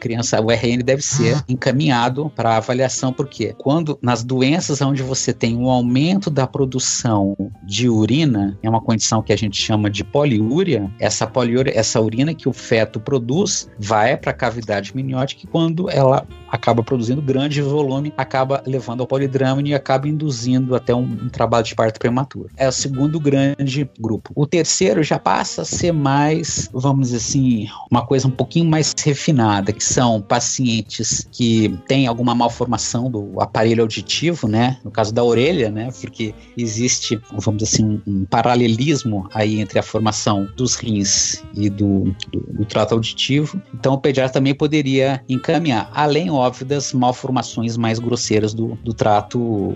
criança, 0.00 0.40
o 0.40 0.50
RN 0.50 0.82
deve 0.84 1.02
ser 1.02 1.36
ah. 1.36 1.44
encaminhado 1.48 2.30
para 2.34 2.56
avaliação, 2.56 3.12
porque 3.12 3.54
quando 3.58 3.98
nas 4.02 4.22
doenças 4.22 4.80
onde 4.80 5.02
você 5.02 5.32
tem 5.32 5.56
um 5.56 5.68
aumento 5.68 6.30
da 6.30 6.46
produção 6.46 7.36
de 7.62 7.88
urina, 7.88 8.58
é 8.62 8.68
uma 8.68 8.80
condição 8.80 9.22
que 9.22 9.32
a 9.32 9.36
gente 9.36 9.60
chama 9.60 9.90
de 9.90 10.04
poliúria, 10.04 10.90
essa 10.98 11.26
poliúria, 11.26 11.72
essa 11.74 12.00
urina 12.00 12.34
que 12.34 12.48
o 12.48 12.52
feto 12.52 13.00
produz, 13.00 13.68
vai 13.78 14.16
para 14.16 14.30
a 14.30 14.34
cavidade 14.34 14.92
amniótica 14.92 15.42
e 15.44 15.46
quando 15.46 15.90
ela 15.90 16.26
acaba 16.50 16.82
produzindo 16.82 17.22
grande 17.22 17.62
volume, 17.62 18.12
acaba 18.16 18.62
levando 18.66 19.00
ao 19.00 19.06
polidrâmino 19.06 19.68
e 19.68 19.74
acaba 19.74 20.06
induzindo 20.06 20.74
até 20.74 20.94
um, 20.94 21.00
um 21.00 21.28
trabalho 21.28 21.64
de 21.64 21.74
parto 21.74 21.98
prematuro. 21.98 22.50
É 22.56 22.68
o 22.68 22.72
segundo 22.72 23.18
grande 23.18 23.88
grupo. 23.98 24.32
O 24.34 24.46
terceiro 24.46 25.02
já 25.02 25.18
passa 25.18 25.62
a 25.62 25.64
ser 25.64 25.92
mais, 25.92 26.68
vamos 26.72 27.08
dizer 27.08 27.16
assim, 27.16 27.68
uma 27.90 28.04
coisa 28.04 28.28
um 28.28 28.30
pouquinho 28.30 28.66
mais 28.66 28.92
refinada, 29.12 29.72
que 29.72 29.84
são 29.84 30.20
pacientes 30.20 31.28
que 31.30 31.78
têm 31.86 32.06
alguma 32.06 32.34
malformação 32.34 33.10
do 33.10 33.40
aparelho 33.40 33.82
auditivo, 33.82 34.48
né? 34.48 34.78
No 34.82 34.90
caso 34.90 35.12
da 35.12 35.22
orelha, 35.22 35.70
né? 35.70 35.90
Porque 36.00 36.34
existe, 36.56 37.20
vamos 37.30 37.62
dizer 37.62 37.76
assim, 37.76 38.02
um, 38.06 38.24
paralelismo 38.24 39.28
aí 39.34 39.60
entre 39.60 39.78
a 39.78 39.82
formação 39.82 40.48
dos 40.56 40.74
rins 40.74 41.42
e 41.54 41.68
do, 41.68 42.14
do, 42.32 42.40
do 42.52 42.64
trato 42.64 42.94
auditivo. 42.94 43.60
Então 43.74 43.94
o 43.94 43.98
pediatra 43.98 44.32
também 44.32 44.54
poderia 44.54 45.22
encaminhar, 45.28 45.90
além, 45.94 46.30
óbvio, 46.30 46.66
das 46.66 46.92
malformações 46.92 47.76
mais 47.76 47.98
grosseiras 47.98 48.54
do, 48.54 48.78
do 48.82 48.94
trato 48.94 49.74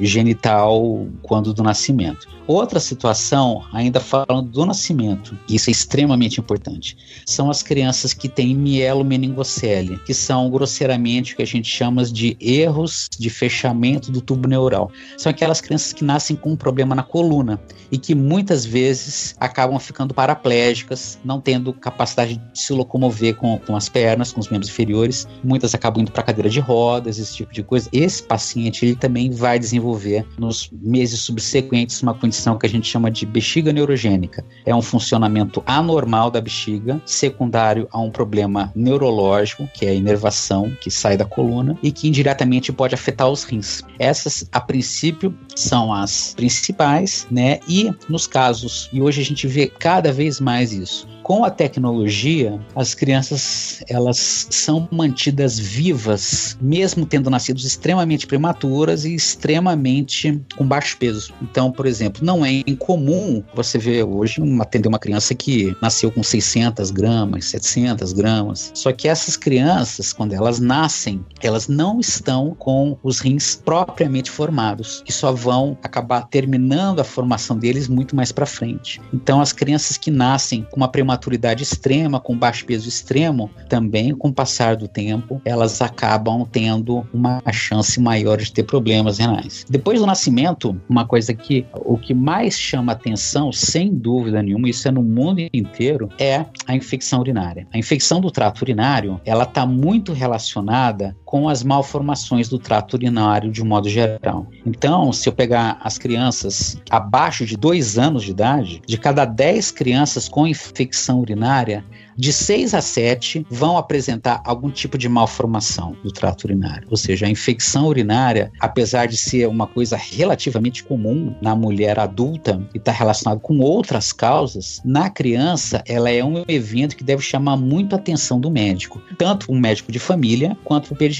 genital 0.00 1.06
quando 1.22 1.52
do 1.52 1.62
nascimento. 1.62 2.26
Outra 2.46 2.80
situação, 2.80 3.62
ainda 3.74 4.00
falando 4.00 4.50
do 4.50 4.64
nascimento, 4.64 5.38
isso 5.46 5.68
é 5.68 5.72
extremamente 5.72 6.40
importante, 6.40 6.96
são 7.26 7.50
as 7.50 7.62
crianças 7.62 8.14
que 8.14 8.26
têm 8.26 8.54
mielomeningocele, 8.78 9.98
que 10.06 10.14
são 10.14 10.48
grosseiramente 10.48 11.32
o 11.32 11.36
que 11.36 11.42
a 11.42 11.46
gente 11.46 11.68
chama 11.68 12.04
de 12.04 12.36
erros 12.40 13.08
de 13.18 13.28
fechamento 13.28 14.12
do 14.12 14.20
tubo 14.20 14.48
neural. 14.48 14.90
São 15.16 15.30
aquelas 15.30 15.60
crianças 15.60 15.92
que 15.92 16.04
nascem 16.04 16.36
com 16.36 16.52
um 16.52 16.56
problema 16.56 16.94
na 16.94 17.02
coluna 17.02 17.60
e 17.90 17.98
que 17.98 18.14
muitas 18.14 18.64
vezes 18.64 19.34
acabam 19.40 19.78
ficando 19.80 20.14
paraplégicas, 20.14 21.18
não 21.24 21.40
tendo 21.40 21.72
capacidade 21.72 22.36
de 22.36 22.60
se 22.60 22.72
locomover 22.72 23.34
com, 23.34 23.58
com 23.58 23.74
as 23.74 23.88
pernas, 23.88 24.32
com 24.32 24.40
os 24.40 24.48
membros 24.48 24.70
inferiores. 24.70 25.26
Muitas 25.42 25.74
acabam 25.74 26.02
indo 26.02 26.12
para 26.12 26.22
cadeira 26.22 26.48
de 26.48 26.60
rodas, 26.60 27.18
esse 27.18 27.34
tipo 27.34 27.52
de 27.52 27.62
coisa. 27.62 27.88
Esse 27.92 28.22
paciente 28.22 28.84
ele 28.84 28.94
também 28.94 29.30
vai 29.30 29.58
desenvolver 29.58 30.24
nos 30.38 30.70
meses 30.70 31.20
subsequentes 31.20 32.00
uma 32.02 32.14
condição 32.14 32.56
que 32.56 32.66
a 32.66 32.68
gente 32.68 32.86
chama 32.86 33.10
de 33.10 33.26
bexiga 33.26 33.72
neurogênica. 33.72 34.44
É 34.64 34.74
um 34.74 34.82
funcionamento 34.82 35.62
anormal 35.66 36.30
da 36.30 36.40
bexiga, 36.40 37.00
secundário 37.04 37.88
a 37.90 37.98
um 38.00 38.10
problema 38.10 38.67
neurológico, 38.74 39.68
que 39.74 39.86
é 39.86 39.90
a 39.90 39.94
inervação 39.94 40.70
que 40.80 40.90
sai 40.90 41.16
da 41.16 41.24
coluna 41.24 41.78
e 41.82 41.90
que 41.90 42.08
indiretamente 42.08 42.72
pode 42.72 42.94
afetar 42.94 43.28
os 43.28 43.44
rins. 43.44 43.82
Essas, 43.98 44.48
a 44.52 44.60
princípio, 44.60 45.34
são 45.54 45.92
as 45.92 46.34
principais, 46.34 47.26
né? 47.30 47.60
E 47.68 47.92
nos 48.08 48.26
casos, 48.26 48.88
e 48.92 49.02
hoje 49.02 49.20
a 49.20 49.24
gente 49.24 49.46
vê 49.46 49.66
cada 49.66 50.12
vez 50.12 50.40
mais 50.40 50.72
isso, 50.72 51.06
com 51.28 51.44
a 51.44 51.50
tecnologia, 51.50 52.58
as 52.74 52.94
crianças 52.94 53.84
elas 53.86 54.46
são 54.48 54.88
mantidas 54.90 55.58
vivas, 55.58 56.56
mesmo 56.58 57.04
tendo 57.04 57.28
nascido 57.28 57.58
extremamente 57.58 58.26
prematuras 58.26 59.04
e 59.04 59.14
extremamente 59.14 60.40
com 60.56 60.66
baixo 60.66 60.96
peso. 60.96 61.34
Então, 61.42 61.70
por 61.70 61.84
exemplo, 61.84 62.24
não 62.24 62.46
é 62.46 62.62
incomum 62.66 63.44
você 63.54 63.76
ver 63.76 64.04
hoje 64.04 64.40
atender 64.58 64.88
uma 64.88 64.98
criança 64.98 65.34
que 65.34 65.76
nasceu 65.82 66.10
com 66.10 66.22
600 66.22 66.90
gramas, 66.90 67.44
700 67.44 68.14
gramas. 68.14 68.57
Só 68.74 68.92
que 68.92 69.08
essas 69.08 69.36
crianças, 69.36 70.12
quando 70.12 70.32
elas 70.32 70.58
nascem, 70.58 71.24
elas 71.42 71.68
não 71.68 72.00
estão 72.00 72.54
com 72.58 72.96
os 73.02 73.20
rins 73.20 73.54
propriamente 73.54 74.30
formados, 74.30 75.02
que 75.04 75.12
só 75.12 75.32
vão 75.32 75.76
acabar 75.82 76.22
terminando 76.28 77.00
a 77.00 77.04
formação 77.04 77.56
deles 77.56 77.88
muito 77.88 78.14
mais 78.14 78.32
para 78.32 78.46
frente. 78.46 79.00
Então, 79.12 79.40
as 79.40 79.52
crianças 79.52 79.96
que 79.96 80.10
nascem 80.10 80.66
com 80.70 80.76
uma 80.76 80.88
prematuridade 80.88 81.38
maturidade 81.38 81.62
extrema, 81.62 82.20
com 82.20 82.36
baixo 82.36 82.64
peso 82.64 82.88
extremo, 82.88 83.50
também 83.68 84.14
com 84.14 84.28
o 84.28 84.32
passar 84.32 84.76
do 84.76 84.88
tempo, 84.88 85.40
elas 85.44 85.80
acabam 85.80 86.46
tendo 86.50 87.06
uma 87.12 87.42
chance 87.52 88.00
maior 88.00 88.38
de 88.38 88.52
ter 88.52 88.64
problemas 88.64 89.18
renais. 89.18 89.64
Depois 89.68 90.00
do 90.00 90.06
nascimento, 90.06 90.80
uma 90.88 91.06
coisa 91.06 91.34
que 91.34 91.66
o 91.74 91.96
que 91.96 92.14
mais 92.14 92.58
chama 92.58 92.92
atenção, 92.92 93.52
sem 93.52 93.94
dúvida 93.94 94.42
nenhuma, 94.42 94.68
isso 94.68 94.88
é 94.88 94.90
no 94.90 95.02
mundo 95.02 95.40
inteiro, 95.52 96.08
é 96.18 96.44
a 96.66 96.74
infecção 96.74 97.20
urinária. 97.20 97.66
A 97.72 97.78
infecção 97.78 98.20
do 98.20 98.30
trato 98.48 98.62
urinário, 98.62 99.20
ela 99.24 99.44
está 99.44 99.66
muito 99.66 100.12
relacionada 100.12 101.16
com 101.28 101.46
as 101.46 101.62
malformações 101.62 102.48
do 102.48 102.58
trato 102.58 102.94
urinário 102.94 103.52
de 103.52 103.62
um 103.62 103.66
modo 103.66 103.86
geral. 103.86 104.46
Então, 104.64 105.12
se 105.12 105.28
eu 105.28 105.32
pegar 105.34 105.76
as 105.82 105.98
crianças 105.98 106.80
abaixo 106.88 107.44
de 107.44 107.54
dois 107.54 107.98
anos 107.98 108.24
de 108.24 108.30
idade, 108.30 108.80
de 108.86 108.96
cada 108.96 109.26
10 109.26 109.70
crianças 109.72 110.26
com 110.26 110.46
infecção 110.46 111.20
urinária, 111.20 111.84
de 112.16 112.32
6 112.32 112.74
a 112.74 112.80
7 112.80 113.46
vão 113.48 113.78
apresentar 113.78 114.42
algum 114.44 114.70
tipo 114.70 114.98
de 114.98 115.08
malformação 115.08 115.94
do 116.02 116.10
trato 116.10 116.46
urinário. 116.46 116.88
Ou 116.90 116.96
seja, 116.96 117.26
a 117.26 117.30
infecção 117.30 117.86
urinária, 117.86 118.50
apesar 118.58 119.06
de 119.06 119.16
ser 119.16 119.46
uma 119.46 119.68
coisa 119.68 119.96
relativamente 119.96 120.82
comum 120.82 121.36
na 121.40 121.54
mulher 121.54 122.00
adulta 122.00 122.60
e 122.74 122.78
está 122.78 122.90
relacionado 122.90 123.38
com 123.38 123.60
outras 123.60 124.12
causas, 124.12 124.80
na 124.84 125.08
criança 125.08 125.80
ela 125.86 126.10
é 126.10 126.24
um 126.24 126.42
evento 126.48 126.96
que 126.96 127.04
deve 127.04 127.22
chamar 127.22 127.56
muito 127.56 127.94
a 127.94 127.98
atenção 127.98 128.40
do 128.40 128.50
médico, 128.50 129.00
tanto 129.16 129.52
o 129.52 129.54
médico 129.54 129.92
de 129.92 130.00
família 130.00 130.58
quanto 130.64 130.94
o 130.94 130.96
pediatra, 130.96 131.17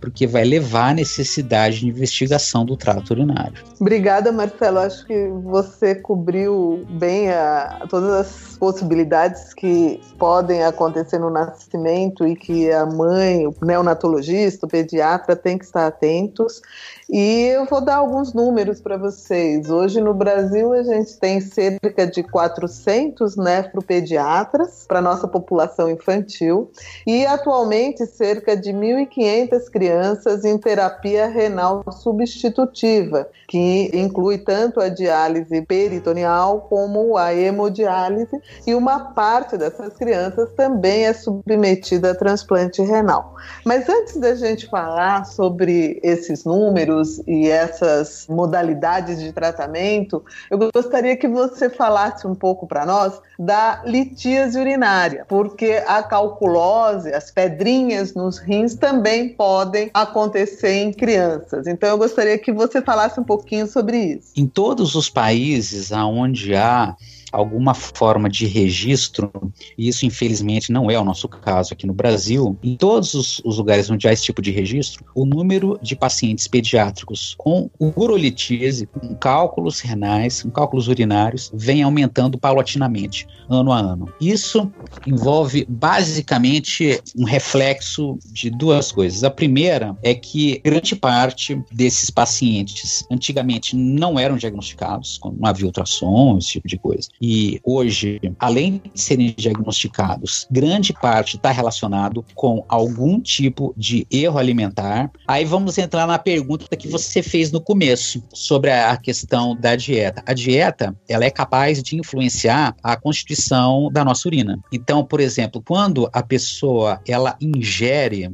porque 0.00 0.26
vai 0.26 0.44
levar 0.44 0.90
à 0.90 0.94
necessidade 0.94 1.80
de 1.80 1.88
investigação 1.88 2.64
do 2.64 2.76
trato 2.76 3.10
urinário. 3.10 3.62
Obrigada, 3.80 4.32
Marcelo. 4.32 4.78
Acho 4.78 5.06
que 5.06 5.28
você 5.44 5.94
cobriu 5.94 6.84
bem 6.90 7.30
a, 7.30 7.86
todas 7.88 8.10
as 8.10 8.56
possibilidades 8.58 9.54
que 9.54 10.00
podem 10.18 10.48
podem 10.48 10.64
acontecer 10.64 11.18
no 11.18 11.30
nascimento 11.30 12.26
e 12.26 12.34
que 12.34 12.70
a 12.70 12.86
mãe, 12.86 13.46
o 13.46 13.54
neonatologista, 13.62 14.66
o 14.66 14.68
pediatra 14.68 15.36
tem 15.36 15.58
que 15.58 15.64
estar 15.64 15.86
atentos. 15.86 16.62
E 17.10 17.46
eu 17.46 17.64
vou 17.64 17.80
dar 17.80 17.96
alguns 17.96 18.34
números 18.34 18.82
para 18.82 18.98
vocês. 18.98 19.70
Hoje 19.70 19.98
no 19.98 20.12
Brasil 20.12 20.74
a 20.74 20.82
gente 20.82 21.18
tem 21.18 21.40
cerca 21.40 22.06
de 22.06 22.22
400 22.22 23.34
nefropediatras 23.34 24.84
para 24.86 25.00
nossa 25.00 25.26
população 25.26 25.90
infantil 25.90 26.70
e 27.06 27.24
atualmente 27.24 28.04
cerca 28.04 28.54
de 28.54 28.74
1.500 28.74 29.70
crianças 29.70 30.44
em 30.44 30.58
terapia 30.58 31.28
renal 31.28 31.82
substitutiva, 31.90 33.26
que 33.48 33.90
inclui 33.94 34.36
tanto 34.36 34.78
a 34.78 34.90
diálise 34.90 35.62
peritoneal 35.62 36.66
como 36.68 37.16
a 37.16 37.34
hemodiálise 37.34 38.38
e 38.66 38.74
uma 38.74 39.14
parte 39.14 39.56
dessas 39.56 39.94
crianças 39.94 40.50
também 40.54 41.06
é 41.06 41.14
submetida 41.14 42.10
a 42.10 42.14
transplante 42.14 42.82
renal. 42.82 43.34
Mas 43.64 43.88
antes 43.88 44.18
da 44.18 44.34
gente 44.34 44.66
falar 44.66 45.24
sobre 45.24 45.98
esses 46.02 46.44
números 46.44 46.97
e 47.26 47.48
essas 47.48 48.26
modalidades 48.28 49.20
de 49.20 49.32
tratamento, 49.32 50.24
eu 50.50 50.58
gostaria 50.72 51.16
que 51.16 51.28
você 51.28 51.70
falasse 51.70 52.26
um 52.26 52.34
pouco 52.34 52.66
para 52.66 52.84
nós 52.84 53.20
da 53.38 53.82
litíase 53.84 54.58
urinária, 54.58 55.24
porque 55.28 55.82
a 55.86 56.02
calculose, 56.02 57.12
as 57.12 57.30
pedrinhas 57.30 58.14
nos 58.14 58.38
rins 58.38 58.74
também 58.74 59.28
podem 59.28 59.90
acontecer 59.94 60.82
em 60.82 60.92
crianças. 60.92 61.66
Então 61.66 61.88
eu 61.88 61.98
gostaria 61.98 62.36
que 62.38 62.52
você 62.52 62.82
falasse 62.82 63.20
um 63.20 63.24
pouquinho 63.24 63.66
sobre 63.66 63.96
isso. 63.96 64.32
Em 64.36 64.46
todos 64.46 64.94
os 64.94 65.08
países 65.08 65.92
onde 65.92 66.54
há 66.54 66.96
alguma 67.32 67.74
forma 67.74 68.28
de 68.28 68.46
registro, 68.46 69.30
e 69.76 69.88
isso 69.88 70.06
infelizmente 70.06 70.72
não 70.72 70.90
é 70.90 70.98
o 70.98 71.04
nosso 71.04 71.28
caso 71.28 71.72
aqui 71.72 71.86
no 71.86 71.92
Brasil, 71.92 72.56
em 72.62 72.76
todos 72.76 73.14
os, 73.14 73.40
os 73.44 73.58
lugares 73.58 73.90
onde 73.90 74.08
há 74.08 74.12
esse 74.12 74.24
tipo 74.24 74.42
de 74.42 74.50
registro, 74.50 75.04
o 75.14 75.24
número 75.24 75.78
de 75.82 75.94
pacientes 75.96 76.46
pediátricos 76.46 77.34
com 77.38 77.70
urolitise, 77.78 78.86
com 78.86 79.14
cálculos 79.14 79.80
renais, 79.80 80.42
com 80.42 80.50
cálculos 80.50 80.88
urinários, 80.88 81.50
vem 81.54 81.82
aumentando 81.82 82.38
paulatinamente, 82.38 83.26
ano 83.48 83.72
a 83.72 83.78
ano. 83.78 84.12
Isso 84.20 84.70
envolve 85.06 85.66
basicamente 85.68 87.00
um 87.16 87.24
reflexo 87.24 88.18
de 88.32 88.50
duas 88.50 88.92
coisas. 88.92 89.24
A 89.24 89.30
primeira 89.30 89.96
é 90.02 90.14
que 90.14 90.60
grande 90.64 90.94
parte 90.96 91.60
desses 91.72 92.10
pacientes 92.10 93.04
antigamente 93.10 93.76
não 93.76 94.18
eram 94.18 94.36
diagnosticados, 94.36 95.18
não 95.22 95.48
havia 95.48 95.66
ultrassom, 95.66 96.38
esse 96.38 96.48
tipo 96.52 96.68
de 96.68 96.78
coisa. 96.78 97.08
E 97.20 97.60
hoje, 97.64 98.20
além 98.38 98.80
de 98.94 99.00
serem 99.00 99.34
diagnosticados, 99.36 100.46
grande 100.50 100.92
parte 100.92 101.36
está 101.36 101.50
relacionado 101.50 102.24
com 102.34 102.64
algum 102.68 103.20
tipo 103.20 103.74
de 103.76 104.06
erro 104.10 104.38
alimentar. 104.38 105.10
Aí 105.26 105.44
vamos 105.44 105.78
entrar 105.78 106.06
na 106.06 106.18
pergunta 106.18 106.76
que 106.76 106.88
você 106.88 107.22
fez 107.22 107.50
no 107.50 107.60
começo 107.60 108.22
sobre 108.32 108.70
a 108.70 108.96
questão 108.96 109.56
da 109.56 109.74
dieta. 109.76 110.22
A 110.26 110.32
dieta, 110.32 110.96
ela 111.08 111.24
é 111.24 111.30
capaz 111.30 111.82
de 111.82 111.96
influenciar 111.96 112.74
a 112.82 112.96
constituição 112.96 113.90
da 113.92 114.04
nossa 114.04 114.28
urina. 114.28 114.58
Então, 114.72 115.04
por 115.04 115.20
exemplo, 115.20 115.62
quando 115.64 116.08
a 116.12 116.22
pessoa 116.22 117.00
ela 117.06 117.36
ingere 117.40 118.30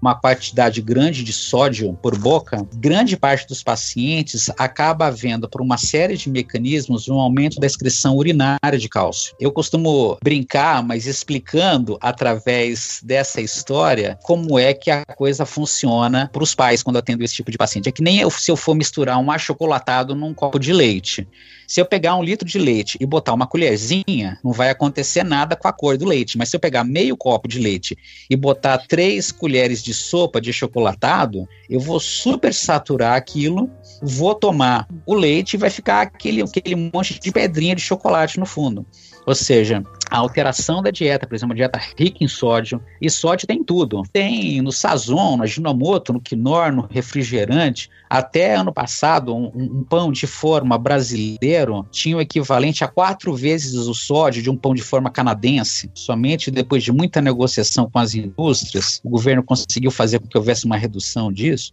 uma 0.00 0.14
quantidade 0.14 0.82
grande 0.82 1.22
de 1.22 1.32
sódio 1.32 1.94
por 2.02 2.18
boca, 2.18 2.66
grande 2.74 3.16
parte 3.16 3.46
dos 3.46 3.62
pacientes 3.62 4.50
acaba 4.58 5.06
havendo 5.06 5.48
por 5.48 5.60
uma 5.60 5.78
série 5.78 6.16
de 6.16 6.28
mecanismos 6.28 7.08
um 7.08 7.18
aumento 7.18 7.60
da 7.60 7.66
excreção 7.66 8.16
urinária 8.16 8.78
de 8.78 8.88
cálcio. 8.88 9.34
Eu 9.40 9.52
costumo 9.52 10.18
brincar, 10.22 10.82
mas 10.82 11.06
explicando 11.06 11.96
através 12.00 13.00
dessa 13.02 13.40
história 13.40 14.18
como 14.22 14.58
é 14.58 14.74
que 14.74 14.90
a 14.90 15.04
coisa 15.04 15.46
funciona 15.46 16.28
para 16.32 16.42
os 16.42 16.54
pais 16.54 16.82
quando 16.82 16.96
atendo 16.96 17.22
esse 17.22 17.34
tipo 17.34 17.50
de 17.50 17.58
paciente. 17.58 17.88
É 17.88 17.92
que 17.92 18.02
nem 18.02 18.18
eu, 18.18 18.30
se 18.30 18.50
eu 18.50 18.56
for 18.56 18.74
misturar 18.74 19.18
um 19.18 19.30
achocolatado 19.30 20.14
num 20.14 20.34
copo 20.34 20.58
de 20.58 20.72
leite. 20.72 21.28
Se 21.66 21.80
eu 21.80 21.86
pegar 21.86 22.16
um 22.16 22.22
litro 22.22 22.46
de 22.46 22.58
leite 22.58 22.96
e 23.00 23.06
botar 23.06 23.34
uma 23.34 23.46
colherzinha, 23.46 24.38
não 24.42 24.52
vai 24.52 24.70
acontecer 24.70 25.24
nada 25.24 25.56
com 25.56 25.66
a 25.66 25.72
cor 25.72 25.96
do 25.96 26.04
leite. 26.04 26.38
Mas 26.38 26.48
se 26.48 26.56
eu 26.56 26.60
pegar 26.60 26.84
meio 26.84 27.16
copo 27.16 27.48
de 27.48 27.58
leite 27.58 27.96
e 28.30 28.36
botar 28.36 28.78
três 28.78 29.32
colheres 29.32 29.82
de 29.82 29.92
sopa 29.92 30.40
de 30.40 30.52
chocolatado, 30.52 31.48
eu 31.68 31.80
vou 31.80 31.98
super 31.98 32.54
saturar 32.54 33.16
aquilo, 33.16 33.70
vou 34.00 34.34
tomar 34.34 34.86
o 35.04 35.14
leite 35.14 35.54
e 35.54 35.56
vai 35.58 35.70
ficar 35.70 36.02
aquele, 36.02 36.42
aquele 36.42 36.76
monte 36.76 37.18
de 37.18 37.32
pedrinha 37.32 37.74
de 37.74 37.82
chocolate 37.82 38.38
no 38.38 38.46
fundo. 38.46 38.86
Ou 39.26 39.34
seja, 39.34 39.82
a 40.08 40.18
alteração 40.18 40.80
da 40.80 40.92
dieta, 40.92 41.26
por 41.26 41.34
exemplo, 41.34 41.50
uma 41.50 41.56
dieta 41.56 41.80
rica 41.98 42.22
em 42.22 42.28
sódio, 42.28 42.80
e 43.02 43.10
sódio 43.10 43.44
tem 43.44 43.64
tudo. 43.64 44.04
Tem 44.12 44.62
no 44.62 44.70
sazon, 44.70 45.36
no 45.36 45.42
aginomoto, 45.42 46.12
no 46.12 46.20
quinor, 46.20 46.72
no 46.72 46.86
refrigerante. 46.88 47.90
Até 48.08 48.54
ano 48.54 48.72
passado, 48.72 49.34
um, 49.34 49.50
um, 49.52 49.82
pão 49.82 50.12
de 50.12 50.28
forma 50.28 50.78
brasileiro 50.78 51.84
tinha 51.90 52.16
o 52.16 52.20
equivalente 52.20 52.84
a 52.84 52.88
quatro 52.88 53.34
vezes 53.34 53.74
o 53.74 53.94
sódio 53.94 54.40
de 54.40 54.48
um 54.48 54.56
pão 54.56 54.72
de 54.72 54.82
forma 54.82 55.10
canadense. 55.10 55.90
Somente 55.92 56.48
depois 56.48 56.84
de 56.84 56.92
muita 56.92 57.20
negociação 57.20 57.90
com 57.90 57.98
as 57.98 58.14
indústrias, 58.14 59.00
o 59.02 59.10
governo 59.10 59.42
conseguiu 59.42 59.90
fazer 59.90 60.20
com 60.20 60.28
que 60.28 60.38
houvesse 60.38 60.66
uma 60.66 60.76
redução 60.76 61.32
disso. 61.32 61.72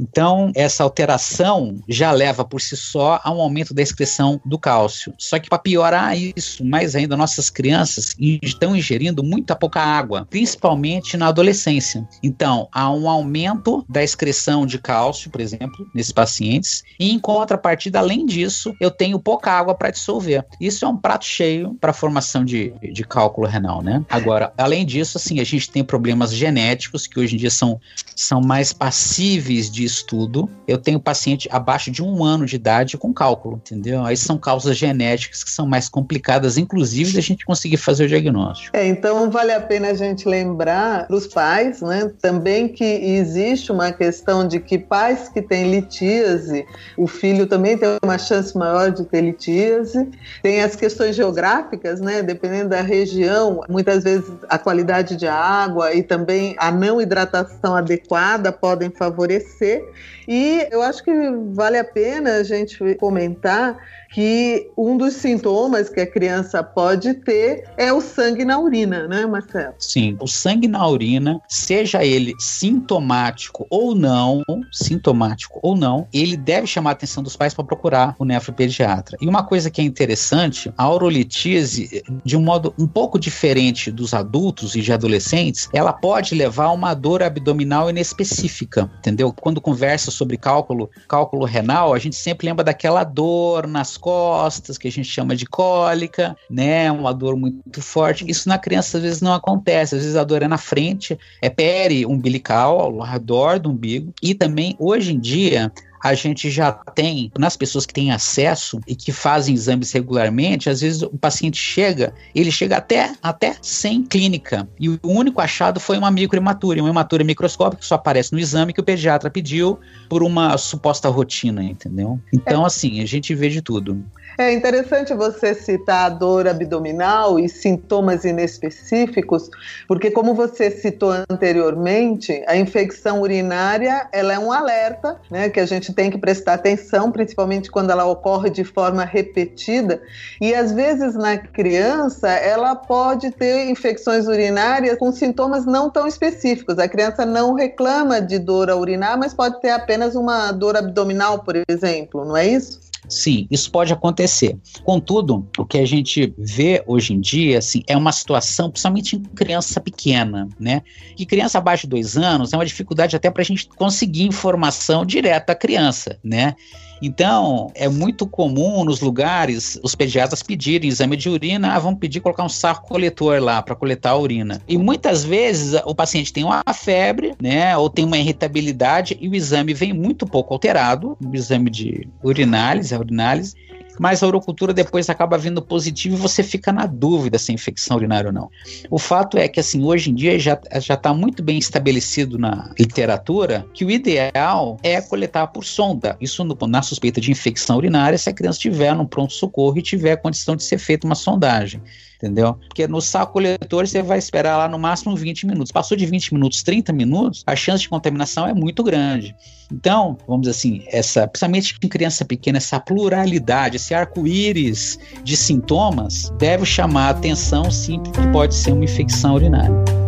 Então, 0.00 0.50
essa 0.54 0.82
alteração 0.82 1.76
já 1.86 2.10
leva 2.10 2.42
por 2.42 2.60
si 2.60 2.74
só 2.74 3.20
a 3.22 3.30
um 3.30 3.40
aumento 3.40 3.74
da 3.74 3.82
excreção 3.82 4.40
do 4.46 4.58
cálcio. 4.58 5.12
Só 5.18 5.38
que 5.38 5.50
para 5.50 5.58
piorar 5.58 6.16
isso, 6.16 6.64
mais 6.64 6.96
ainda, 6.96 7.18
nossas 7.18 7.50
crianças 7.50 8.16
estão 8.18 8.74
ingerindo 8.74 9.22
muita 9.22 9.54
pouca 9.54 9.82
água, 9.82 10.26
principalmente 10.30 11.18
na 11.18 11.28
adolescência. 11.28 12.08
Então, 12.22 12.66
há 12.72 12.90
um 12.90 13.10
aumento 13.10 13.84
da 13.88 14.02
excreção 14.02 14.64
de 14.64 14.78
cálcio, 14.78 15.30
por 15.30 15.40
exemplo, 15.40 15.86
nesses 15.94 16.12
pacientes, 16.12 16.82
e 16.98 17.10
em 17.12 17.18
contrapartida, 17.18 17.98
além 17.98 18.24
disso, 18.24 18.74
eu 18.80 18.90
tenho 18.90 19.20
pouca 19.20 19.52
água 19.52 19.74
para 19.74 19.90
dissolver. 19.90 20.46
Isso 20.58 20.86
é 20.86 20.88
um 20.88 20.96
prato 20.96 21.26
cheio 21.26 21.76
para 21.78 21.90
a 21.90 21.94
formação 21.94 22.42
de, 22.42 22.72
de 22.92 23.04
cálculo 23.04 23.46
renal, 23.46 23.82
né? 23.82 24.02
Agora, 24.08 24.52
além 24.56 24.86
disso, 24.86 25.18
assim, 25.18 25.40
a 25.40 25.44
gente 25.44 25.70
tem 25.70 25.84
problemas 25.84 26.32
genéticos 26.32 27.06
que 27.06 27.20
hoje 27.20 27.34
em 27.34 27.38
dia 27.38 27.50
são, 27.50 27.78
são 28.16 28.40
mais 28.40 28.72
passíveis 28.72 29.70
de 29.70 29.89
estudo, 29.90 30.48
eu 30.66 30.78
tenho 30.78 31.00
paciente 31.00 31.48
abaixo 31.50 31.90
de 31.90 32.02
um 32.02 32.24
ano 32.24 32.46
de 32.46 32.56
idade 32.56 32.96
com 32.96 33.12
cálculo, 33.12 33.56
entendeu? 33.56 34.04
Aí 34.04 34.16
são 34.16 34.38
causas 34.38 34.76
genéticas 34.76 35.44
que 35.44 35.50
são 35.50 35.66
mais 35.66 35.88
complicadas, 35.88 36.56
inclusive, 36.56 37.12
da 37.12 37.20
gente 37.20 37.44
conseguir 37.44 37.76
fazer 37.76 38.04
o 38.04 38.08
diagnóstico. 38.08 38.76
É, 38.76 38.86
então 38.86 39.30
vale 39.30 39.52
a 39.52 39.60
pena 39.60 39.88
a 39.88 39.94
gente 39.94 40.28
lembrar 40.28 41.06
para 41.06 41.16
os 41.16 41.26
pais, 41.26 41.80
né, 41.80 42.10
também 42.20 42.68
que 42.68 42.84
existe 42.84 43.72
uma 43.72 43.92
questão 43.92 44.46
de 44.46 44.60
que 44.60 44.78
pais 44.78 45.28
que 45.28 45.42
têm 45.42 45.70
litíase, 45.70 46.66
o 46.96 47.06
filho 47.06 47.46
também 47.46 47.76
tem 47.76 47.88
uma 48.02 48.18
chance 48.18 48.56
maior 48.56 48.90
de 48.90 49.04
ter 49.04 49.20
litíase. 49.20 50.08
Tem 50.42 50.62
as 50.62 50.76
questões 50.76 51.16
geográficas, 51.16 52.00
né, 52.00 52.22
dependendo 52.22 52.70
da 52.70 52.82
região, 52.82 53.62
muitas 53.68 54.04
vezes 54.04 54.30
a 54.48 54.58
qualidade 54.58 55.16
de 55.16 55.26
água 55.26 55.92
e 55.94 56.02
também 56.02 56.54
a 56.58 56.70
não 56.70 57.00
hidratação 57.00 57.74
adequada 57.74 58.52
podem 58.52 58.90
favorecer 58.90 59.79
e 60.26 60.66
eu 60.70 60.82
acho 60.82 61.02
que 61.02 61.12
vale 61.52 61.78
a 61.78 61.84
pena 61.84 62.36
a 62.36 62.42
gente 62.44 62.94
comentar 62.96 63.76
que 64.12 64.68
um 64.76 64.96
dos 64.96 65.14
sintomas 65.14 65.88
que 65.88 66.00
a 66.00 66.06
criança 66.06 66.62
pode 66.62 67.14
ter 67.14 67.64
é 67.76 67.92
o 67.92 68.00
sangue 68.00 68.44
na 68.44 68.58
urina, 68.58 69.06
né, 69.06 69.24
Marcelo? 69.24 69.74
Sim, 69.78 70.16
o 70.20 70.26
sangue 70.26 70.66
na 70.66 70.86
urina, 70.86 71.40
seja 71.48 72.04
ele 72.04 72.34
sintomático 72.38 73.66
ou 73.70 73.94
não, 73.94 74.42
sintomático 74.72 75.60
ou 75.62 75.76
não, 75.76 76.08
ele 76.12 76.36
deve 76.36 76.66
chamar 76.66 76.90
a 76.90 76.92
atenção 76.92 77.22
dos 77.22 77.36
pais 77.36 77.54
para 77.54 77.64
procurar 77.64 78.16
o 78.18 78.24
nefropediatra. 78.24 79.16
E 79.20 79.28
uma 79.28 79.44
coisa 79.44 79.70
que 79.70 79.80
é 79.80 79.84
interessante, 79.84 80.72
a 80.76 80.90
urolitise, 80.90 82.02
de 82.24 82.36
um 82.36 82.42
modo 82.42 82.74
um 82.78 82.86
pouco 82.86 83.18
diferente 83.18 83.90
dos 83.90 84.12
adultos 84.12 84.74
e 84.74 84.80
de 84.80 84.92
adolescentes, 84.92 85.68
ela 85.72 85.92
pode 85.92 86.34
levar 86.34 86.66
a 86.66 86.72
uma 86.72 86.94
dor 86.94 87.22
abdominal 87.22 87.88
inespecífica, 87.88 88.90
entendeu? 88.98 89.32
Quando 89.32 89.60
conversa 89.60 90.10
sobre 90.10 90.36
cálculo, 90.36 90.90
cálculo 91.08 91.44
renal, 91.44 91.94
a 91.94 91.98
gente 91.98 92.16
sempre 92.16 92.46
lembra 92.46 92.64
daquela 92.64 93.04
dor 93.04 93.66
nas 93.66 93.99
costas, 94.00 94.76
que 94.76 94.88
a 94.88 94.90
gente 94.90 95.08
chama 95.08 95.36
de 95.36 95.46
cólica, 95.46 96.36
né? 96.50 96.90
Uma 96.90 97.14
dor 97.14 97.36
muito 97.36 97.80
forte. 97.80 98.28
Isso 98.28 98.48
na 98.48 98.58
criança 98.58 98.96
às 98.96 99.02
vezes 99.02 99.20
não 99.20 99.32
acontece, 99.32 99.94
às 99.94 100.02
vezes 100.02 100.16
a 100.16 100.24
dor 100.24 100.42
é 100.42 100.48
na 100.48 100.58
frente, 100.58 101.18
é 101.40 101.48
peri 101.48 102.04
umbilical, 102.04 102.80
ao 102.80 103.00
redor 103.00 103.58
do 103.60 103.70
umbigo. 103.70 104.12
E 104.22 104.34
também, 104.34 104.74
hoje 104.78 105.12
em 105.12 105.20
dia, 105.20 105.70
a 106.02 106.14
gente 106.14 106.50
já 106.50 106.72
tem, 106.72 107.30
nas 107.38 107.56
pessoas 107.56 107.84
que 107.84 107.92
têm 107.92 108.10
acesso 108.10 108.80
e 108.86 108.94
que 108.94 109.12
fazem 109.12 109.54
exames 109.54 109.92
regularmente, 109.92 110.70
às 110.70 110.80
vezes 110.80 111.02
o 111.02 111.18
paciente 111.18 111.58
chega, 111.58 112.14
ele 112.34 112.50
chega 112.50 112.76
até, 112.76 113.12
até 113.22 113.56
sem 113.60 114.02
clínica. 114.02 114.68
E 114.78 114.88
o 114.88 114.98
único 115.04 115.40
achado 115.40 115.78
foi 115.78 115.98
uma 115.98 116.10
microhematúria, 116.10 116.82
uma 116.82 116.90
hematura 116.90 117.22
microscópica 117.24 117.80
que 117.80 117.86
só 117.86 117.96
aparece 117.96 118.32
no 118.32 118.38
exame 118.38 118.72
que 118.72 118.80
o 118.80 118.84
pediatra 118.84 119.30
pediu 119.30 119.78
por 120.08 120.22
uma 120.22 120.56
suposta 120.56 121.08
rotina, 121.08 121.62
entendeu? 121.62 122.18
Então, 122.32 122.64
é. 122.64 122.66
assim, 122.66 123.00
a 123.00 123.06
gente 123.06 123.34
vê 123.34 123.48
de 123.48 123.60
tudo. 123.60 124.04
É 124.40 124.54
interessante 124.54 125.12
você 125.12 125.54
citar 125.54 126.06
a 126.06 126.08
dor 126.08 126.48
abdominal 126.48 127.38
e 127.38 127.46
sintomas 127.46 128.24
inespecíficos, 128.24 129.50
porque 129.86 130.10
como 130.10 130.32
você 130.32 130.70
citou 130.70 131.12
anteriormente, 131.30 132.42
a 132.46 132.56
infecção 132.56 133.20
urinária 133.20 134.08
ela 134.10 134.32
é 134.32 134.38
um 134.38 134.50
alerta, 134.50 135.20
né, 135.30 135.50
que 135.50 135.60
a 135.60 135.66
gente 135.66 135.92
tem 135.92 136.10
que 136.10 136.16
prestar 136.16 136.54
atenção, 136.54 137.12
principalmente 137.12 137.70
quando 137.70 137.90
ela 137.90 138.06
ocorre 138.06 138.48
de 138.48 138.64
forma 138.64 139.04
repetida. 139.04 140.00
E 140.40 140.54
às 140.54 140.72
vezes 140.72 141.14
na 141.14 141.36
criança 141.36 142.30
ela 142.30 142.74
pode 142.74 143.30
ter 143.32 143.68
infecções 143.68 144.26
urinárias 144.26 144.96
com 144.96 145.12
sintomas 145.12 145.66
não 145.66 145.90
tão 145.90 146.06
específicos. 146.06 146.78
A 146.78 146.88
criança 146.88 147.26
não 147.26 147.52
reclama 147.52 148.22
de 148.22 148.38
dor 148.38 148.70
a 148.70 148.76
urinar, 148.76 149.18
mas 149.18 149.34
pode 149.34 149.60
ter 149.60 149.68
apenas 149.68 150.14
uma 150.14 150.50
dor 150.50 150.78
abdominal, 150.78 151.40
por 151.40 151.56
exemplo, 151.68 152.24
não 152.24 152.34
é 152.34 152.46
isso? 152.46 152.89
Sim, 153.10 153.46
isso 153.50 153.70
pode 153.72 153.92
acontecer. 153.92 154.56
Contudo, 154.84 155.46
o 155.58 155.66
que 155.66 155.78
a 155.78 155.86
gente 155.86 156.32
vê 156.38 156.82
hoje 156.86 157.12
em 157.12 157.20
dia, 157.20 157.58
assim, 157.58 157.82
é 157.88 157.96
uma 157.96 158.12
situação, 158.12 158.70
principalmente 158.70 159.16
em 159.16 159.22
criança 159.22 159.80
pequena, 159.80 160.48
né? 160.58 160.82
Que 161.16 161.26
criança 161.26 161.58
abaixo 161.58 161.82
de 161.82 161.90
dois 161.90 162.16
anos 162.16 162.52
é 162.52 162.56
uma 162.56 162.64
dificuldade 162.64 163.16
até 163.16 163.28
para 163.28 163.42
a 163.42 163.44
gente 163.44 163.68
conseguir 163.70 164.24
informação 164.24 165.04
direta 165.04 165.52
à 165.52 165.56
criança, 165.56 166.18
né? 166.22 166.54
Então, 167.02 167.70
é 167.74 167.88
muito 167.88 168.26
comum 168.26 168.84
nos 168.84 169.00
lugares 169.00 169.78
os 169.82 169.94
pediatras 169.94 170.42
pedirem 170.42 170.88
exame 170.88 171.16
de 171.16 171.28
urina, 171.28 171.74
ah, 171.74 171.78
vamos 171.78 171.98
pedir 171.98 172.20
colocar 172.20 172.44
um 172.44 172.48
saco 172.48 172.88
coletor 172.88 173.42
lá 173.42 173.62
para 173.62 173.74
coletar 173.74 174.10
a 174.10 174.18
urina. 174.18 174.60
E 174.68 174.76
muitas 174.76 175.24
vezes 175.24 175.80
o 175.84 175.94
paciente 175.94 176.32
tem 176.32 176.44
uma 176.44 176.62
febre, 176.74 177.34
né, 177.40 177.76
ou 177.76 177.88
tem 177.88 178.04
uma 178.04 178.18
irritabilidade 178.18 179.16
e 179.20 179.28
o 179.28 179.34
exame 179.34 179.72
vem 179.72 179.92
muito 179.92 180.26
pouco 180.26 180.52
alterado, 180.52 181.16
o 181.24 181.34
exame 181.34 181.70
de 181.70 182.08
urinálise, 182.22 182.94
a 182.94 182.98
urinálise, 182.98 183.54
mas 184.00 184.22
a 184.22 184.26
urocultura 184.26 184.72
depois 184.72 185.10
acaba 185.10 185.36
vindo 185.36 185.60
positivo 185.60 186.16
e 186.16 186.18
você 186.18 186.42
fica 186.42 186.72
na 186.72 186.86
dúvida 186.86 187.38
se 187.38 187.52
é 187.52 187.54
infecção 187.54 187.98
urinária 187.98 188.28
ou 188.28 188.32
não. 188.32 188.50
O 188.88 188.98
fato 188.98 189.36
é 189.36 189.46
que, 189.46 189.60
assim, 189.60 189.84
hoje 189.84 190.10
em 190.10 190.14
dia 190.14 190.38
já 190.38 190.58
está 190.72 191.12
muito 191.12 191.42
bem 191.42 191.58
estabelecido 191.58 192.38
na 192.38 192.72
literatura 192.78 193.66
que 193.74 193.84
o 193.84 193.90
ideal 193.90 194.78
é 194.82 195.02
coletar 195.02 195.48
por 195.48 195.66
sonda. 195.66 196.16
Isso 196.18 196.42
no, 196.42 196.56
na 196.66 196.80
suspeita 196.80 197.20
de 197.20 197.30
infecção 197.30 197.76
urinária, 197.76 198.16
se 198.16 198.30
a 198.30 198.32
criança 198.32 198.56
estiver 198.56 198.94
no 198.94 199.06
pronto-socorro 199.06 199.76
e 199.76 199.82
tiver 199.82 200.12
a 200.12 200.16
condição 200.16 200.56
de 200.56 200.62
ser 200.62 200.78
feita 200.78 201.06
uma 201.06 201.14
sondagem 201.14 201.82
entendeu? 202.22 202.54
Porque 202.68 202.86
no 202.86 203.00
saco 203.00 203.32
coletor 203.32 203.86
você 203.86 204.02
vai 204.02 204.18
esperar 204.18 204.56
lá 204.58 204.68
no 204.68 204.78
máximo 204.78 205.16
20 205.16 205.46
minutos. 205.46 205.72
Passou 205.72 205.96
de 205.96 206.04
20 206.04 206.34
minutos, 206.34 206.62
30 206.62 206.92
minutos, 206.92 207.42
a 207.46 207.56
chance 207.56 207.82
de 207.82 207.88
contaminação 207.88 208.46
é 208.46 208.52
muito 208.52 208.82
grande. 208.82 209.34
Então, 209.72 210.18
vamos 210.26 210.42
dizer 210.42 210.50
assim, 210.50 210.84
essa, 210.88 211.26
principalmente 211.26 211.76
em 211.82 211.88
criança 211.88 212.24
pequena, 212.24 212.58
essa 212.58 212.78
pluralidade, 212.78 213.76
esse 213.76 213.94
arco-íris 213.94 214.98
de 215.24 215.36
sintomas 215.36 216.30
deve 216.38 216.66
chamar 216.66 217.06
a 217.06 217.10
atenção, 217.10 217.70
sim, 217.70 218.02
que 218.02 218.10
pode 218.32 218.54
ser 218.54 218.72
uma 218.72 218.84
infecção 218.84 219.34
urinária. 219.34 219.99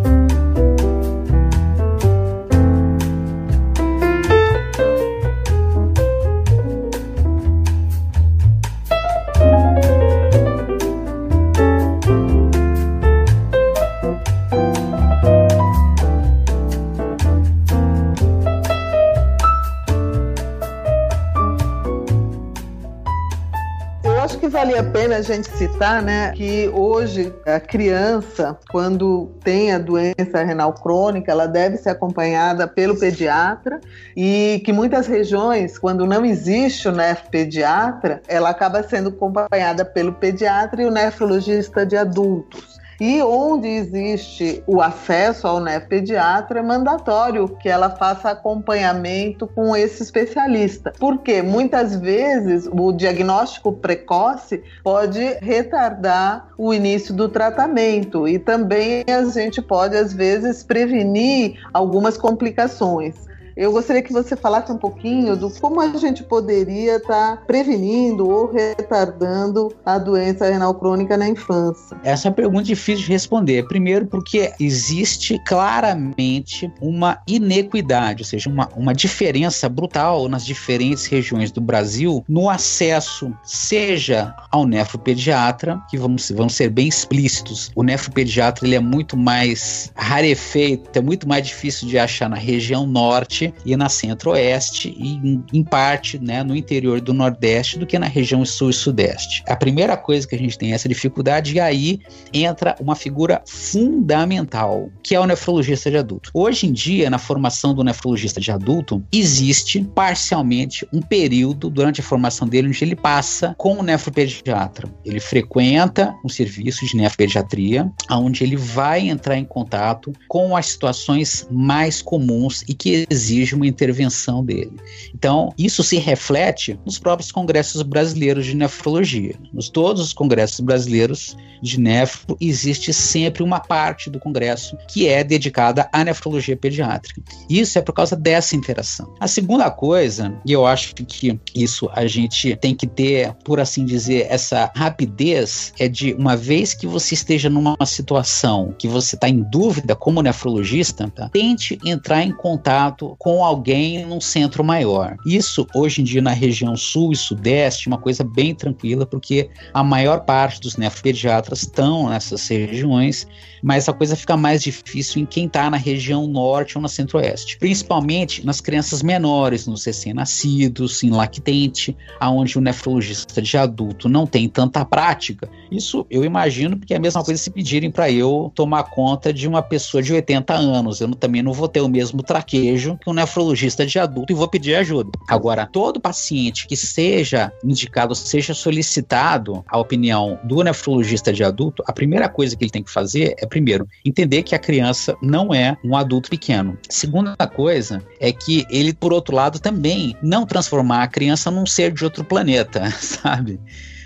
Vale 24.63 24.77
a 24.77 24.83
pena 24.83 25.17
a 25.17 25.21
gente 25.21 25.49
citar, 25.57 26.01
né, 26.01 26.31
que 26.31 26.69
hoje 26.69 27.33
a 27.45 27.59
criança, 27.59 28.57
quando 28.71 29.29
tem 29.43 29.73
a 29.73 29.77
doença 29.77 30.41
renal 30.41 30.71
crônica, 30.71 31.29
ela 31.29 31.47
deve 31.47 31.75
ser 31.75 31.89
acompanhada 31.89 32.65
pelo 32.65 32.97
pediatra 32.97 33.81
e 34.15 34.61
que 34.63 34.71
muitas 34.71 35.05
regiões, 35.05 35.77
quando 35.77 36.05
não 36.05 36.23
existe 36.23 36.87
o 36.87 36.93
nefropediatra, 36.93 38.21
ela 38.25 38.51
acaba 38.51 38.81
sendo 38.83 39.09
acompanhada 39.09 39.83
pelo 39.83 40.13
pediatra 40.13 40.81
e 40.81 40.85
o 40.85 40.91
nefrologista 40.91 41.85
de 41.85 41.97
adultos. 41.97 42.72
E 43.05 43.21
onde 43.21 43.67
existe 43.67 44.63
o 44.65 44.81
acesso 44.81 45.45
ao 45.45 45.59
nefropediatra, 45.59 46.59
é 46.59 46.63
mandatório 46.63 47.49
que 47.49 47.67
ela 47.67 47.89
faça 47.89 48.29
acompanhamento 48.29 49.45
com 49.45 49.75
esse 49.75 50.01
especialista. 50.01 50.93
Porque 50.97 51.41
muitas 51.41 51.97
vezes 51.97 52.65
o 52.71 52.93
diagnóstico 52.93 53.73
precoce 53.73 54.63
pode 54.81 55.19
retardar 55.41 56.47
o 56.57 56.73
início 56.73 57.13
do 57.13 57.27
tratamento 57.27 58.25
e 58.25 58.39
também 58.39 59.03
a 59.05 59.25
gente 59.25 59.61
pode, 59.61 59.97
às 59.97 60.13
vezes, 60.13 60.63
prevenir 60.63 61.59
algumas 61.73 62.17
complicações. 62.17 63.15
Eu 63.55 63.71
gostaria 63.71 64.01
que 64.01 64.11
você 64.11 64.35
falasse 64.35 64.71
um 64.71 64.77
pouquinho 64.77 65.37
do 65.37 65.49
como 65.49 65.79
a 65.79 65.87
gente 65.97 66.23
poderia 66.23 66.97
estar 66.97 67.37
tá 67.37 67.43
prevenindo 67.45 68.27
ou 68.27 68.51
retardando 68.51 69.71
a 69.85 69.97
doença 69.97 70.49
renal 70.49 70.73
crônica 70.73 71.15
na 71.15 71.27
infância. 71.27 71.97
Essa 72.03 72.27
é 72.27 72.29
uma 72.29 72.35
pergunta 72.35 72.63
difícil 72.63 73.05
de 73.05 73.11
responder. 73.11 73.67
Primeiro, 73.67 74.07
porque 74.07 74.51
existe 74.59 75.39
claramente 75.45 76.71
uma 76.81 77.19
inequidade, 77.27 78.23
ou 78.23 78.25
seja, 78.25 78.49
uma, 78.49 78.69
uma 78.75 78.93
diferença 78.93 79.69
brutal 79.69 80.27
nas 80.27 80.45
diferentes 80.45 81.05
regiões 81.05 81.51
do 81.51 81.61
Brasil 81.61 82.23
no 82.27 82.49
acesso, 82.49 83.31
seja 83.43 84.35
ao 84.51 84.65
nefropediatra, 84.65 85.79
que 85.89 85.97
vamos, 85.97 86.31
vamos 86.31 86.55
ser 86.55 86.69
bem 86.69 86.87
explícitos, 86.87 87.71
o 87.75 87.83
nefropediatra 87.83 88.65
ele 88.65 88.75
é 88.75 88.79
muito 88.79 89.15
mais 89.15 89.91
rarefeito, 89.95 90.89
é 90.97 91.01
muito 91.01 91.27
mais 91.27 91.45
difícil 91.45 91.87
de 91.87 91.97
achar 91.97 92.29
na 92.29 92.35
região 92.35 92.85
norte 92.85 93.42
e 93.65 93.75
na 93.75 93.89
centro-oeste 93.89 94.95
e 94.97 95.13
em, 95.15 95.43
em 95.51 95.63
parte 95.63 96.19
né, 96.19 96.43
no 96.43 96.55
interior 96.55 97.01
do 97.01 97.13
nordeste 97.13 97.79
do 97.79 97.87
que 97.87 97.97
na 97.97 98.07
região 98.07 98.45
sul 98.45 98.69
e 98.69 98.73
sudeste. 98.73 99.43
A 99.47 99.55
primeira 99.55 99.97
coisa 99.97 100.27
que 100.27 100.35
a 100.35 100.37
gente 100.37 100.57
tem 100.57 100.71
é 100.71 100.75
essa 100.75 100.87
dificuldade 100.87 101.55
e 101.55 101.59
aí 101.59 101.99
entra 102.33 102.75
uma 102.79 102.95
figura 102.95 103.41
fundamental, 103.45 104.89
que 105.01 105.15
é 105.15 105.19
o 105.19 105.25
nefrologista 105.25 105.89
de 105.89 105.97
adulto. 105.97 106.29
Hoje 106.33 106.67
em 106.67 106.71
dia, 106.71 107.09
na 107.09 107.17
formação 107.17 107.73
do 107.73 107.83
nefrologista 107.83 108.39
de 108.39 108.51
adulto, 108.51 109.03
existe 109.11 109.83
parcialmente 109.95 110.87
um 110.93 111.01
período 111.01 111.69
durante 111.69 112.01
a 112.01 112.03
formação 112.03 112.47
dele 112.47 112.67
onde 112.67 112.83
ele 112.83 112.95
passa 112.95 113.55
com 113.57 113.79
o 113.79 113.83
nefropediatra. 113.83 114.87
Ele 115.05 115.19
frequenta 115.19 116.15
um 116.23 116.29
serviço 116.29 116.85
de 116.85 116.95
nefropediatria, 116.95 117.91
onde 118.09 118.43
ele 118.43 118.55
vai 118.55 119.09
entrar 119.09 119.37
em 119.37 119.45
contato 119.45 120.13
com 120.27 120.55
as 120.55 120.67
situações 120.67 121.47
mais 121.51 122.01
comuns 122.01 122.63
e 122.67 122.73
que 122.73 123.05
existem 123.09 123.32
exige 123.33 123.55
uma 123.55 123.67
intervenção 123.67 124.43
dele. 124.43 124.73
Então, 125.13 125.53
isso 125.57 125.83
se 125.83 125.97
reflete 125.97 126.79
nos 126.85 126.99
próprios 126.99 127.31
congressos 127.31 127.81
brasileiros 127.81 128.45
de 128.45 128.55
nefrologia. 128.55 129.35
Nos 129.51 129.69
todos 129.69 130.01
os 130.01 130.13
congressos 130.13 130.59
brasileiros 130.59 131.35
de 131.61 131.79
nefro, 131.79 132.37
existe 132.41 132.91
sempre 132.93 133.41
uma 133.41 133.59
parte 133.59 134.09
do 134.09 134.19
congresso 134.19 134.77
que 134.89 135.07
é 135.07 135.23
dedicada 135.23 135.89
à 135.93 136.03
nefrologia 136.03 136.57
pediátrica. 136.57 137.21
Isso 137.49 137.79
é 137.79 137.81
por 137.81 137.93
causa 137.93 138.17
dessa 138.17 138.55
interação. 138.55 139.13
A 139.19 139.27
segunda 139.27 139.71
coisa, 139.71 140.37
e 140.45 140.51
eu 140.51 140.65
acho 140.65 140.93
que 140.93 141.39
isso 141.55 141.89
a 141.93 142.05
gente 142.05 142.55
tem 142.57 142.75
que 142.75 142.85
ter, 142.85 143.33
por 143.45 143.61
assim 143.61 143.85
dizer, 143.85 144.27
essa 144.29 144.69
rapidez, 144.75 145.73
é 145.79 145.87
de 145.87 146.13
uma 146.13 146.35
vez 146.35 146.73
que 146.73 146.85
você 146.85 147.13
esteja 147.13 147.49
numa 147.49 147.77
situação 147.85 148.75
que 148.77 148.87
você 148.87 149.15
está 149.15 149.29
em 149.29 149.41
dúvida 149.49 149.95
como 149.95 150.21
nefrologista, 150.21 151.09
tá? 151.15 151.29
tente 151.29 151.79
entrar 151.85 152.23
em 152.23 152.31
contato 152.31 153.15
com 153.23 153.41
alguém 153.41 154.05
num 154.05 154.19
centro 154.19 154.65
maior. 154.65 155.15
Isso, 155.25 155.65
hoje 155.73 156.01
em 156.01 156.03
dia, 156.03 156.21
na 156.21 156.33
região 156.33 156.75
sul 156.75 157.13
e 157.13 157.15
sudeste, 157.15 157.87
uma 157.87 157.97
coisa 157.97 158.21
bem 158.21 158.53
tranquila, 158.53 159.05
porque 159.05 159.49
a 159.73 159.81
maior 159.81 160.25
parte 160.25 160.59
dos 160.59 160.75
nefropediatras 160.75 161.61
estão 161.61 162.09
nessas 162.09 162.45
regiões, 162.49 163.25
mas 163.63 163.87
a 163.87 163.93
coisa 163.93 164.17
fica 164.17 164.35
mais 164.35 164.61
difícil 164.61 165.21
em 165.21 165.25
quem 165.25 165.45
está 165.45 165.69
na 165.69 165.77
região 165.77 166.27
norte 166.27 166.77
ou 166.77 166.81
na 166.81 166.89
centro-oeste, 166.89 167.57
principalmente 167.57 168.45
nas 168.45 168.59
crianças 168.59 169.01
menores, 169.01 169.65
nos 169.67 169.85
recém-nascidos, 169.85 171.01
em 171.01 171.09
lactente, 171.09 171.95
aonde 172.19 172.57
o 172.57 172.61
nefrologista 172.61 173.41
de 173.41 173.57
adulto 173.57 174.09
não 174.09 174.27
tem 174.27 174.49
tanta 174.49 174.83
prática. 174.83 175.49
Isso 175.71 176.05
eu 176.09 176.25
imagino 176.25 176.75
porque 176.75 176.93
é 176.93 176.97
a 176.97 176.99
mesma 176.99 177.23
coisa 177.23 177.41
se 177.41 177.49
pedirem 177.49 177.89
para 177.89 178.11
eu 178.11 178.51
tomar 178.53 178.83
conta 178.83 179.31
de 179.31 179.47
uma 179.47 179.61
pessoa 179.61 180.03
de 180.03 180.11
80 180.11 180.53
anos. 180.53 180.99
Eu 180.99 181.09
também 181.15 181.41
não 181.41 181.53
vou 181.53 181.69
ter 181.69 181.79
o 181.79 181.87
mesmo 181.87 182.21
traquejo 182.21 182.97
que 182.97 183.12
um 183.13 183.15
nefrologista 183.15 183.85
de 183.85 183.99
adulto 183.99 184.33
e 184.33 184.35
vou 184.35 184.47
pedir 184.47 184.75
ajuda. 184.75 185.11
Agora, 185.27 185.65
todo 185.65 186.01
paciente 186.01 186.67
que 186.67 186.75
seja 186.75 187.53
indicado, 187.63 188.15
seja 188.15 188.53
solicitado 188.53 189.63
a 189.67 189.77
opinião 189.77 190.39
do 190.43 190.63
nefrologista 190.63 191.31
de 191.31 191.43
adulto, 191.43 191.83
a 191.87 191.93
primeira 191.93 192.27
coisa 192.27 192.55
que 192.55 192.63
ele 192.63 192.71
tem 192.71 192.83
que 192.83 192.91
fazer 192.91 193.35
é, 193.37 193.45
primeiro, 193.45 193.87
entender 194.03 194.43
que 194.43 194.55
a 194.55 194.59
criança 194.59 195.15
não 195.21 195.53
é 195.53 195.77
um 195.83 195.95
adulto 195.95 196.29
pequeno. 196.29 196.77
Segunda 196.89 197.35
coisa 197.47 198.03
é 198.19 198.31
que 198.31 198.65
ele, 198.69 198.93
por 198.93 199.13
outro 199.13 199.35
lado, 199.35 199.59
também 199.59 200.17
não 200.21 200.45
transformar 200.45 201.03
a 201.03 201.07
criança 201.07 201.51
num 201.51 201.65
ser 201.65 201.91
de 201.91 202.03
outro 202.03 202.23
planeta, 202.23 202.89
sabe? 202.99 203.59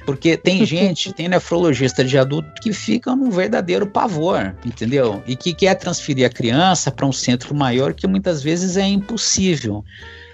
Porque 0.08 0.38
tem 0.38 0.64
gente, 0.66 1.12
tem 1.12 1.28
nefrologista 1.28 2.02
de 2.04 2.18
adulto 2.18 2.62
que 2.62 2.72
fica 2.72 3.14
num 3.14 3.30
verdadeiro 3.30 3.86
pavor, 3.86 4.56
entendeu? 4.66 5.22
E 5.28 5.36
que 5.36 5.54
quer 5.54 5.76
transferir 5.76 6.26
a 6.26 6.30
criança 6.30 6.90
para 6.90 7.06
um 7.06 7.12
centro 7.12 7.54
maior 7.54 7.94
que 7.94 8.08
muitas 8.08 8.42
vezes 8.42 8.78
é 8.78 8.88
impossível. 8.88 9.84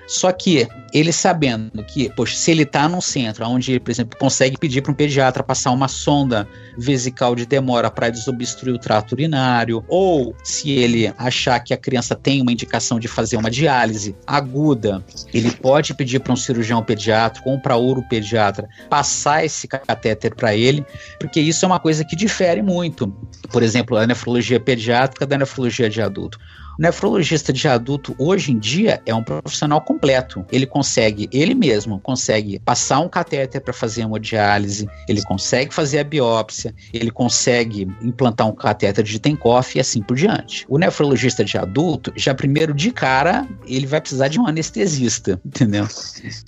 Só 0.07 0.31
que 0.31 0.67
ele 0.93 1.11
sabendo 1.11 1.83
que, 1.83 2.09
poxa, 2.13 2.35
se 2.35 2.51
ele 2.51 2.63
está 2.63 2.87
num 2.87 3.01
centro 3.01 3.45
onde 3.47 3.79
por 3.79 3.91
exemplo, 3.91 4.17
consegue 4.17 4.57
pedir 4.57 4.81
para 4.81 4.91
um 4.91 4.95
pediatra 4.95 5.43
passar 5.43 5.71
uma 5.71 5.87
sonda 5.87 6.47
vesical 6.77 7.35
de 7.35 7.45
demora 7.45 7.89
para 7.89 8.09
desobstruir 8.09 8.75
o 8.75 8.79
trato 8.79 9.13
urinário, 9.13 9.83
ou 9.87 10.35
se 10.43 10.71
ele 10.71 11.13
achar 11.17 11.59
que 11.59 11.73
a 11.73 11.77
criança 11.77 12.15
tem 12.15 12.41
uma 12.41 12.51
indicação 12.51 12.99
de 12.99 13.07
fazer 13.07 13.37
uma 13.37 13.49
diálise 13.49 14.15
aguda, 14.25 15.03
ele 15.33 15.51
pode 15.51 15.93
pedir 15.93 16.19
para 16.19 16.33
um 16.33 16.37
cirurgião 16.37 16.83
pediátrico 16.83 17.49
ou 17.49 17.59
para 17.59 17.77
um 17.77 18.01
pediatra 18.01 18.67
passar 18.89 19.43
esse 19.43 19.67
catéter 19.67 20.35
para 20.35 20.55
ele, 20.55 20.85
porque 21.19 21.39
isso 21.39 21.65
é 21.65 21.67
uma 21.67 21.79
coisa 21.79 22.03
que 22.03 22.15
difere 22.15 22.61
muito. 22.61 23.07
Por 23.51 23.63
exemplo, 23.63 23.97
a 23.97 24.05
nefrologia 24.05 24.59
pediátrica 24.59 25.25
da 25.25 25.37
nefrologia 25.37 25.89
de 25.89 26.01
adulto. 26.01 26.39
O 26.77 26.81
nefrologista 26.81 27.53
de 27.53 27.67
adulto 27.67 28.15
hoje 28.17 28.51
em 28.51 28.57
dia 28.57 28.99
é 29.05 29.13
um 29.13 29.23
profissional 29.23 29.79
completo. 29.79 30.43
Ele 30.51 30.65
consegue, 30.65 31.29
ele 31.31 31.53
mesmo 31.53 31.99
consegue 31.99 32.57
passar 32.59 32.99
um 32.99 33.07
catéter 33.07 33.61
para 33.61 33.73
fazer 33.73 34.01
hemodiálise, 34.01 34.87
ele 35.07 35.21
consegue 35.21 35.73
fazer 35.73 35.99
a 35.99 36.03
biópsia, 36.03 36.73
ele 36.91 37.11
consegue 37.11 37.87
implantar 38.01 38.47
um 38.47 38.55
catéter 38.55 39.03
de 39.03 39.19
Tenkoff 39.19 39.77
e 39.77 39.81
assim 39.81 40.01
por 40.01 40.17
diante. 40.17 40.65
O 40.67 40.79
nefrologista 40.79 41.45
de 41.45 41.57
adulto, 41.59 42.11
já 42.15 42.33
primeiro 42.33 42.73
de 42.73 42.91
cara, 42.91 43.47
ele 43.67 43.85
vai 43.85 44.01
precisar 44.01 44.27
de 44.27 44.39
um 44.39 44.47
anestesista, 44.47 45.39
entendeu? 45.45 45.87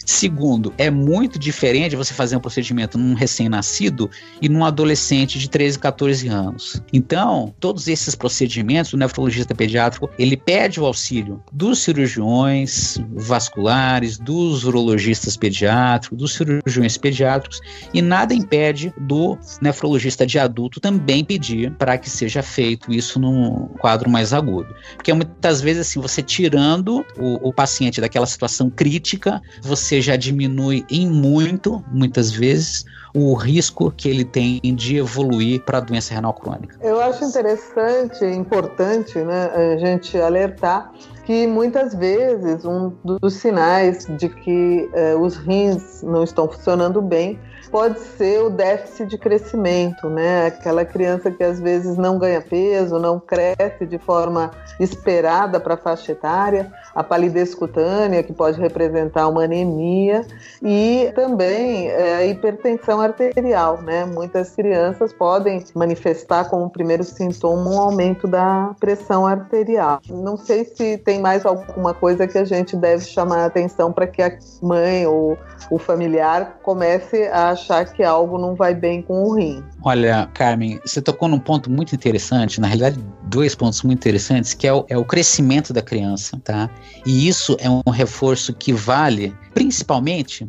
Segundo, 0.06 0.74
é 0.76 0.90
muito 0.90 1.38
diferente 1.38 1.96
você 1.96 2.16
fazer 2.16 2.36
um 2.36 2.40
procedimento 2.40 2.98
num 2.98 3.14
recém-nascido 3.14 4.10
e 4.42 4.50
num 4.50 4.66
adolescente 4.66 5.38
de 5.38 5.48
13, 5.48 5.78
14 5.78 6.28
anos. 6.28 6.82
Então, 6.92 7.54
todos 7.60 7.88
esses 7.88 8.16
procedimentos, 8.16 8.92
o 8.94 8.98
nefrologista 8.98 9.54
pediátrico 9.54 10.10
ele 10.18 10.38
pede 10.38 10.80
o 10.80 10.86
auxílio 10.86 11.42
dos 11.52 11.80
cirurgiões 11.80 12.98
vasculares, 13.14 14.18
dos 14.18 14.64
urologistas 14.64 15.36
pediátricos, 15.38 16.18
dos 16.18 16.34
cirurgiões 16.34 16.98
pediátricos, 16.98 17.60
e 17.94 18.02
nada 18.02 18.34
impede 18.34 18.94
do 18.98 19.38
nefrologista 19.62 20.26
de 20.26 20.40
adulto 20.40 20.80
também 20.80 21.24
pedir 21.24 21.72
para 21.72 21.98
que 21.98 22.10
seja 22.10 22.42
feito 22.42 22.94
isso 22.94 23.20
num 23.20 23.68
quadro 23.80 24.10
mais 24.10 24.34
agudo. 24.34 24.74
Porque 24.96 25.14
muitas 25.14 25.62
vezes, 25.62 25.82
assim, 25.82 26.00
você 26.00 26.22
tirando 26.22 27.06
o, 27.18 27.50
o 27.50 27.54
paciente 27.54 28.02
daquela 28.02 28.26
situação 28.26 28.70
crítica, 28.70 29.42
você 29.62 30.02
já 30.02 30.16
diminui 30.16 30.86
em 30.90 31.10
muito, 31.10 31.84
muitas 31.92 32.32
vezes, 32.32 32.86
o 33.16 33.34
risco 33.34 33.90
que 33.90 34.10
ele 34.10 34.26
tem 34.26 34.60
de 34.62 34.98
evoluir 34.98 35.64
para 35.64 35.80
doença 35.80 36.14
renal 36.14 36.34
crônica. 36.34 36.78
Eu 36.82 37.00
acho 37.00 37.24
interessante, 37.24 38.26
importante, 38.26 39.18
né, 39.20 39.50
a 39.74 39.78
gente 39.78 40.18
alertar 40.18 40.92
que 41.24 41.48
muitas 41.48 41.96
vezes 41.96 42.66
um 42.66 42.92
dos 43.04 43.36
sinais 43.36 44.06
de 44.18 44.28
que 44.28 44.90
eh, 44.94 45.16
os 45.16 45.38
rins 45.38 46.04
não 46.04 46.24
estão 46.24 46.48
funcionando 46.48 47.02
bem 47.02 47.40
pode 47.76 48.00
ser 48.00 48.42
o 48.42 48.50
déficit 48.50 49.06
de 49.06 49.18
crescimento, 49.18 50.10
né? 50.10 50.46
Aquela 50.46 50.86
criança 50.86 51.30
que 51.30 51.44
às 51.44 51.60
vezes 51.60 51.98
não 51.98 52.18
ganha 52.18 52.40
peso, 52.40 52.98
não 52.98 53.20
cresce 53.20 53.86
de 53.86 53.98
forma 53.98 54.50
esperada 54.80 55.60
para 55.60 55.74
a 55.74 55.78
faixa 55.78 56.14
etária, 56.14 56.72
a 56.96 57.04
palidez 57.04 57.54
cutânea, 57.54 58.24
que 58.24 58.32
pode 58.32 58.62
representar 58.62 59.28
uma 59.28 59.44
anemia, 59.44 60.26
e 60.64 61.12
também 61.16 61.90
é, 61.90 62.16
a 62.16 62.26
hipertensão 62.26 63.02
arterial, 63.02 63.82
né? 63.82 64.06
Muitas 64.06 64.56
crianças 64.56 65.12
podem 65.12 65.62
manifestar 65.76 66.46
como 66.46 66.70
primeiro 66.70 67.04
sintoma 67.04 67.70
um 67.72 67.82
aumento 67.82 68.26
da 68.26 68.74
pressão 68.80 69.28
arterial. 69.28 70.00
Não 70.10 70.38
sei 70.38 70.64
se 70.64 70.98
tem 71.00 71.20
mais 71.20 71.46
alguma 71.46 71.94
coisa 71.94 72.26
que 72.26 72.38
a 72.38 72.46
gente 72.46 72.74
deve 72.78 73.04
chamar 73.04 73.40
a 73.40 73.46
atenção 73.48 73.92
para 73.92 74.08
que 74.08 74.22
a 74.22 74.32
mãe 74.62 75.06
ou 75.06 75.38
o 75.70 75.78
familiar 75.78 76.60
comece 76.64 77.28
a 77.28 77.54
achar 77.66 77.86
que 77.86 78.04
algo 78.04 78.38
não 78.38 78.56
vai 78.56 78.74
bem 78.74 79.02
com 79.02 79.24
o 79.24 79.36
rim. 79.36 79.64
Olha, 79.82 80.30
Carmen, 80.34 80.80
você 80.86 81.02
tocou 81.02 81.28
num 81.28 81.40
ponto 81.40 81.70
muito 81.70 81.94
interessante, 81.96 82.62
na 82.62 82.68
realidade, 82.68 83.00
dois 83.24 83.56
pontos 83.56 83.82
muito 83.82 84.00
interessantes, 84.00 84.54
que 84.54 84.68
é 84.68 84.74
o, 84.74 84.86
é 84.88 84.98
o 84.98 85.04
crescimento 85.04 85.74
da 85.74 85.82
criança, 85.82 86.40
tá? 86.44 86.70
E 87.06 87.28
isso 87.28 87.58
é 87.60 87.70
um 87.70 87.90
reforço 87.90 88.54
que 88.54 88.72
vale 88.72 89.36
principalmente 89.54 90.48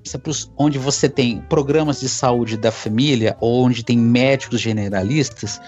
onde 0.57 0.79
você 0.79 1.09
tem 1.09 1.41
programas 1.49 2.01
de 2.01 2.09
saúde 2.09 2.57
da 2.57 2.73
família 2.73 3.37
ou 3.41 3.65
onde 3.65 3.85
tem 3.85 3.97
médicos 3.97 4.61
generalistas, 4.61 5.61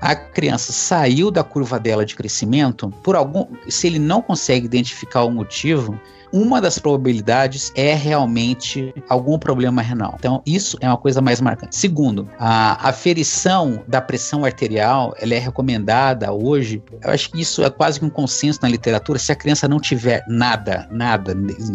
a 0.00 0.14
criança 0.14 0.72
saiu 0.72 1.30
da 1.30 1.44
curva 1.44 1.78
dela 1.78 2.06
de 2.06 2.14
crescimento 2.14 2.90
por 3.02 3.14
algum, 3.14 3.46
se 3.68 3.86
ele 3.86 3.98
não 3.98 4.22
consegue 4.22 4.64
identificar 4.64 5.24
o 5.24 5.30
motivo, 5.30 5.98
uma 6.36 6.60
das 6.60 6.78
probabilidades 6.78 7.72
é 7.74 7.94
realmente 7.94 8.92
algum 9.08 9.38
problema 9.38 9.80
renal. 9.80 10.16
Então, 10.18 10.42
isso 10.44 10.76
é 10.82 10.86
uma 10.86 10.98
coisa 10.98 11.22
mais 11.22 11.40
marcante. 11.40 11.74
Segundo, 11.74 12.28
a 12.38 12.88
aferição 12.88 13.82
da 13.88 14.02
pressão 14.02 14.44
arterial, 14.44 15.14
ela 15.18 15.32
é 15.32 15.38
recomendada 15.38 16.30
hoje. 16.30 16.82
Eu 17.02 17.10
acho 17.10 17.30
que 17.30 17.40
isso 17.40 17.64
é 17.64 17.70
quase 17.70 18.04
um 18.04 18.10
consenso 18.10 18.58
na 18.60 18.68
literatura. 18.68 19.18
Se 19.18 19.32
a 19.32 19.34
criança 19.34 19.66
não 19.66 19.80
tiver 19.80 20.22
nada, 20.28 20.86
nada, 20.90 21.34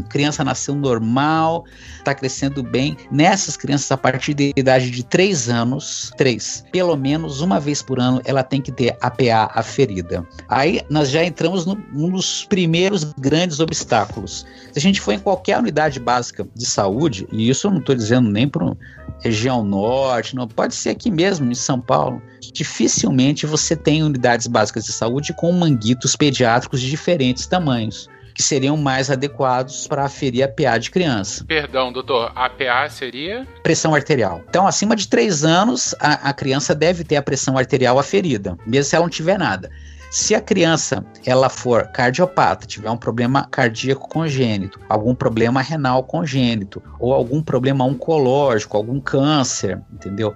criança 0.10 0.44
nasceu 0.44 0.76
normal, 0.76 1.66
está 1.98 2.14
crescendo 2.14 2.62
bem, 2.62 2.96
nessas 3.12 3.58
crianças 3.58 3.92
a 3.92 3.98
partir 3.98 4.36
da 4.36 4.44
idade 4.56 4.92
de 4.92 5.04
3 5.04 5.50
anos, 5.50 6.12
3, 6.18 6.66
pelo 6.72 6.96
menos 6.96 7.42
uma 7.42 7.60
vez 7.60 7.82
por 7.82 8.00
ano, 8.00 8.22
ela 8.26 8.44
tem 8.44 8.62
que 8.62 8.72
ter 8.72 8.96
APA 9.02 9.52
aferida. 9.56 10.24
Aí 10.48 10.82
nós 10.88 11.10
já 11.10 11.24
entramos 11.24 11.66
num 11.66 12.12
dos 12.12 12.46
primeiros 12.46 13.04
grandes 13.18 13.60
obstáculos 13.60 14.46
se 14.72 14.80
a 14.80 14.82
gente 14.82 15.02
for 15.02 15.12
em 15.14 15.20
qualquer 15.20 15.58
unidade 15.58 16.00
básica 16.00 16.48
de 16.56 16.66
saúde, 16.66 17.28
e 17.32 17.50
isso 17.50 17.68
eu 17.68 17.72
não 17.72 17.80
estou 17.80 17.96
dizendo 17.96 18.30
nem 18.30 18.48
para 18.48 18.76
região 19.20 19.64
norte, 19.64 20.36
não 20.36 20.48
pode 20.48 20.74
ser 20.74 20.90
aqui 20.90 21.12
mesmo 21.12 21.52
em 21.52 21.56
São 21.56 21.80
Paulo, 21.80 22.22
dificilmente 22.54 23.46
você 23.46 23.76
tem 23.76 24.04
unidades 24.04 24.48
básicas 24.48 24.86
de 24.86 24.92
saúde 24.92 25.34
com 25.34 25.52
manguitos 25.52 26.16
pediátricos 26.16 26.82
de 26.82 26.90
diferentes 26.90 27.46
tamanhos 27.46 28.10
que 28.34 28.42
seriam 28.42 28.78
mais 28.78 29.12
adequados 29.12 29.88
para 29.88 30.06
aferir 30.06 30.44
a 30.44 30.48
PA 30.48 30.78
de 30.78 30.90
criança. 30.90 31.44
Perdão, 31.46 31.92
doutor, 31.92 32.32
a 32.34 32.50
PA 32.50 32.90
seria? 32.90 33.46
Pressão 33.62 33.94
arterial. 33.94 34.42
Então, 34.50 34.66
acima 34.66 34.96
de 34.96 35.08
3 35.08 35.44
anos, 35.44 35.94
a, 36.00 36.30
a 36.30 36.34
criança 36.34 36.74
deve 36.74 37.04
ter 37.04 37.18
a 37.18 37.22
pressão 37.22 37.58
arterial 37.58 38.00
aferida, 38.00 38.58
mesmo 38.66 38.90
se 38.90 38.96
ela 38.96 39.06
não 39.06 39.10
tiver 39.10 39.38
nada. 39.38 39.70
Se 40.12 40.36
a 40.36 40.42
criança 40.42 41.06
ela 41.26 41.48
for 41.48 41.88
cardiopata, 41.88 42.68
tiver 42.68 42.90
um 42.90 42.98
problema 42.98 43.48
cardíaco 43.50 44.10
congênito, 44.10 44.78
algum 44.90 45.16
problema 45.16 45.62
renal 45.62 46.04
congênito, 46.04 46.84
ou 47.00 47.14
algum 47.14 47.42
problema 47.42 47.86
oncológico, 47.86 48.76
algum 48.76 49.00
câncer, 49.00 49.82
entendeu? 49.90 50.36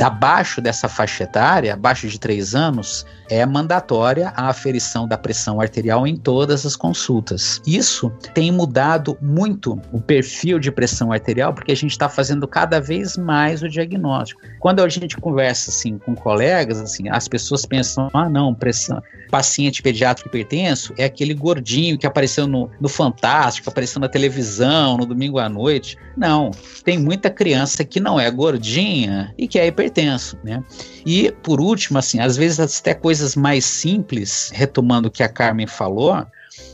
Abaixo 0.00 0.60
dessa 0.60 0.88
faixa 0.88 1.22
etária, 1.22 1.74
abaixo 1.74 2.08
de 2.08 2.18
3 2.18 2.56
anos, 2.56 3.06
é 3.30 3.46
mandatória 3.46 4.32
a 4.36 4.48
aferição 4.48 5.06
da 5.06 5.16
pressão 5.16 5.60
arterial 5.60 6.04
em 6.04 6.16
todas 6.16 6.66
as 6.66 6.74
consultas. 6.74 7.62
Isso 7.64 8.10
tem 8.34 8.50
mudado 8.50 9.16
muito 9.22 9.80
o 9.92 10.00
perfil 10.00 10.58
de 10.58 10.72
pressão 10.72 11.12
arterial, 11.12 11.54
porque 11.54 11.70
a 11.70 11.76
gente 11.76 11.92
está 11.92 12.08
fazendo 12.08 12.48
cada 12.48 12.80
vez 12.80 13.16
mais 13.16 13.62
o 13.62 13.68
diagnóstico. 13.68 14.40
Quando 14.58 14.80
a 14.80 14.88
gente 14.88 15.16
conversa 15.16 15.70
assim 15.70 15.96
com 15.96 16.14
colegas, 16.14 16.80
assim, 16.80 17.08
as 17.08 17.28
pessoas 17.28 17.64
pensam: 17.64 18.10
ah, 18.12 18.28
não, 18.28 18.52
pressão, 18.52 19.00
paciente 19.32 19.82
pediátrico 19.82 20.28
hipertenso 20.28 20.92
é 20.98 21.04
aquele 21.04 21.32
gordinho 21.32 21.96
que 21.96 22.06
apareceu 22.06 22.46
no, 22.46 22.70
no 22.78 22.88
Fantástico, 22.88 23.70
apareceu 23.70 23.98
na 23.98 24.08
televisão 24.08 24.98
no 24.98 25.06
domingo 25.06 25.38
à 25.38 25.48
noite. 25.48 25.96
Não, 26.14 26.50
tem 26.84 26.98
muita 26.98 27.30
criança 27.30 27.82
que 27.82 27.98
não 27.98 28.20
é 28.20 28.30
gordinha 28.30 29.32
e 29.38 29.48
que 29.48 29.58
é 29.58 29.66
hipertenso, 29.66 30.38
né? 30.44 30.62
E 31.06 31.32
por 31.42 31.62
último, 31.62 31.98
assim, 31.98 32.20
às 32.20 32.36
vezes 32.36 32.60
até 32.60 32.92
coisas 32.92 33.34
mais 33.34 33.64
simples, 33.64 34.50
retomando 34.52 35.08
o 35.08 35.10
que 35.10 35.22
a 35.22 35.28
Carmen 35.28 35.66
falou, 35.66 36.26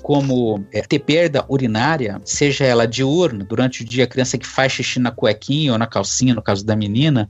como 0.03 0.65
é, 0.73 0.81
ter 0.83 0.99
perda 0.99 1.45
urinária, 1.49 2.21
seja 2.25 2.65
ela 2.65 2.87
diurna, 2.87 3.45
durante 3.45 3.83
o 3.83 3.85
dia 3.85 4.05
a 4.05 4.07
criança 4.07 4.37
que 4.37 4.47
faz 4.47 4.73
xixi 4.73 4.99
na 4.99 5.11
cuequinha 5.11 5.73
ou 5.73 5.79
na 5.79 5.87
calcinha, 5.87 6.35
no 6.35 6.43
caso 6.43 6.65
da 6.65 6.75
menina, 6.75 7.29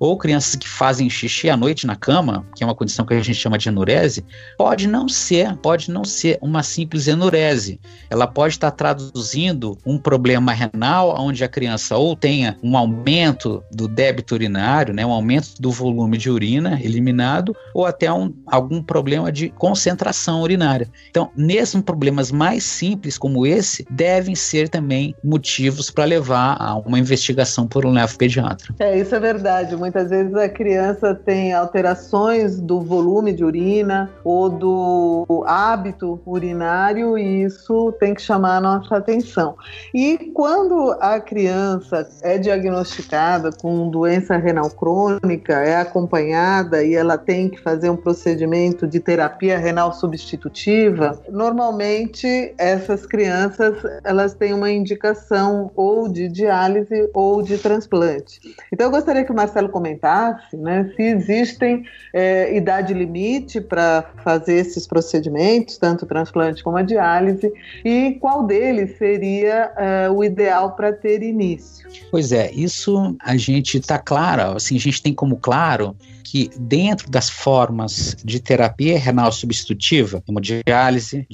ou 0.00 0.16
crianças 0.16 0.56
que 0.56 0.66
fazem 0.66 1.10
xixi 1.10 1.50
à 1.50 1.56
noite 1.56 1.86
na 1.86 1.94
cama, 1.94 2.46
que 2.56 2.64
é 2.64 2.66
uma 2.66 2.74
condição 2.74 3.04
que 3.04 3.12
a 3.12 3.20
gente 3.20 3.38
chama 3.38 3.58
de 3.58 3.68
enurese, 3.68 4.24
pode 4.56 4.88
não 4.88 5.06
ser, 5.08 5.54
pode 5.58 5.90
não 5.90 6.04
ser 6.04 6.38
uma 6.40 6.62
simples 6.62 7.06
enurese. 7.06 7.78
Ela 8.08 8.26
pode 8.26 8.54
estar 8.54 8.70
traduzindo 8.70 9.76
um 9.84 9.98
problema 9.98 10.52
renal 10.52 11.14
onde 11.20 11.44
a 11.44 11.48
criança 11.48 11.98
ou 11.98 12.16
tenha 12.16 12.56
um 12.62 12.76
aumento 12.76 13.62
do 13.70 13.86
débito 13.86 14.34
urinário, 14.34 14.94
né, 14.94 15.04
um 15.04 15.12
aumento 15.12 15.60
do 15.60 15.70
volume 15.70 16.16
de 16.16 16.30
urina 16.30 16.80
eliminado, 16.82 17.54
ou 17.74 17.84
até 17.84 18.10
um, 18.10 18.32
algum 18.46 18.82
problema 18.82 19.30
de 19.30 19.50
concentração 19.50 20.40
urinária. 20.40 20.88
Então, 21.10 21.30
nesses 21.36 21.80
problemas 21.82 22.32
mais 22.32 22.64
simples 22.64 23.18
como 23.18 23.46
esse, 23.46 23.86
devem 23.90 24.34
ser 24.34 24.68
também 24.68 25.14
motivos 25.22 25.90
para 25.90 26.04
levar 26.04 26.56
a 26.58 26.74
uma 26.76 26.98
investigação 26.98 27.66
por 27.66 27.84
um 27.84 27.92
nefropediatra. 27.92 28.74
É, 28.78 28.98
isso 28.98 29.14
é 29.14 29.20
verdade. 29.20 29.74
Muitas 29.90 30.10
vezes 30.10 30.34
a 30.36 30.48
criança 30.48 31.16
tem 31.16 31.52
alterações 31.52 32.60
do 32.60 32.80
volume 32.80 33.32
de 33.32 33.44
urina 33.44 34.08
ou 34.22 34.48
do 34.48 35.44
hábito 35.44 36.20
urinário 36.24 37.18
e 37.18 37.42
isso 37.42 37.90
tem 37.98 38.14
que 38.14 38.22
chamar 38.22 38.58
a 38.58 38.60
nossa 38.60 38.96
atenção. 38.96 39.56
E 39.92 40.30
quando 40.32 40.96
a 41.00 41.18
criança 41.18 42.08
é 42.22 42.38
diagnosticada 42.38 43.50
com 43.50 43.88
doença 43.88 44.36
renal 44.36 44.70
crônica, 44.70 45.54
é 45.54 45.78
acompanhada 45.78 46.84
e 46.84 46.94
ela 46.94 47.18
tem 47.18 47.48
que 47.48 47.60
fazer 47.60 47.90
um 47.90 47.96
procedimento 47.96 48.86
de 48.86 49.00
terapia 49.00 49.58
renal 49.58 49.92
substitutiva, 49.92 51.20
normalmente 51.28 52.54
essas 52.56 53.04
crianças 53.04 53.76
elas 54.04 54.34
têm 54.34 54.54
uma 54.54 54.70
indicação 54.70 55.72
ou 55.74 56.08
de 56.08 56.28
diálise 56.28 57.10
ou 57.12 57.42
de 57.42 57.58
transplante. 57.58 58.40
Então 58.72 58.86
eu 58.86 58.92
gostaria 58.92 59.24
que 59.24 59.32
o 59.32 59.34
Marcelo 59.34 59.68
comentasse 59.80 60.56
né, 60.56 60.92
se 60.94 61.02
existem 61.02 61.84
é, 62.12 62.54
idade 62.54 62.92
limite 62.92 63.60
para 63.60 64.10
fazer 64.22 64.56
esses 64.56 64.86
procedimentos, 64.86 65.78
tanto 65.78 66.04
transplante 66.04 66.62
como 66.62 66.76
a 66.76 66.82
diálise, 66.82 67.50
e 67.82 68.18
qual 68.20 68.46
deles 68.46 68.98
seria 68.98 69.72
é, 69.76 70.10
o 70.10 70.22
ideal 70.22 70.72
para 70.72 70.92
ter 70.92 71.22
início. 71.22 71.88
Pois 72.10 72.30
é, 72.30 72.50
isso 72.52 73.16
a 73.22 73.36
gente 73.36 73.78
está 73.78 73.98
claro, 73.98 74.56
assim, 74.56 74.76
a 74.76 74.80
gente 74.80 75.02
tem 75.02 75.14
como 75.14 75.36
claro 75.36 75.96
que 76.30 76.48
dentro 76.56 77.10
das 77.10 77.28
formas 77.28 78.16
de 78.24 78.38
terapia 78.38 78.96
renal 78.96 79.32
substitutiva, 79.32 80.22
como 80.24 80.40
diálise, 80.40 81.26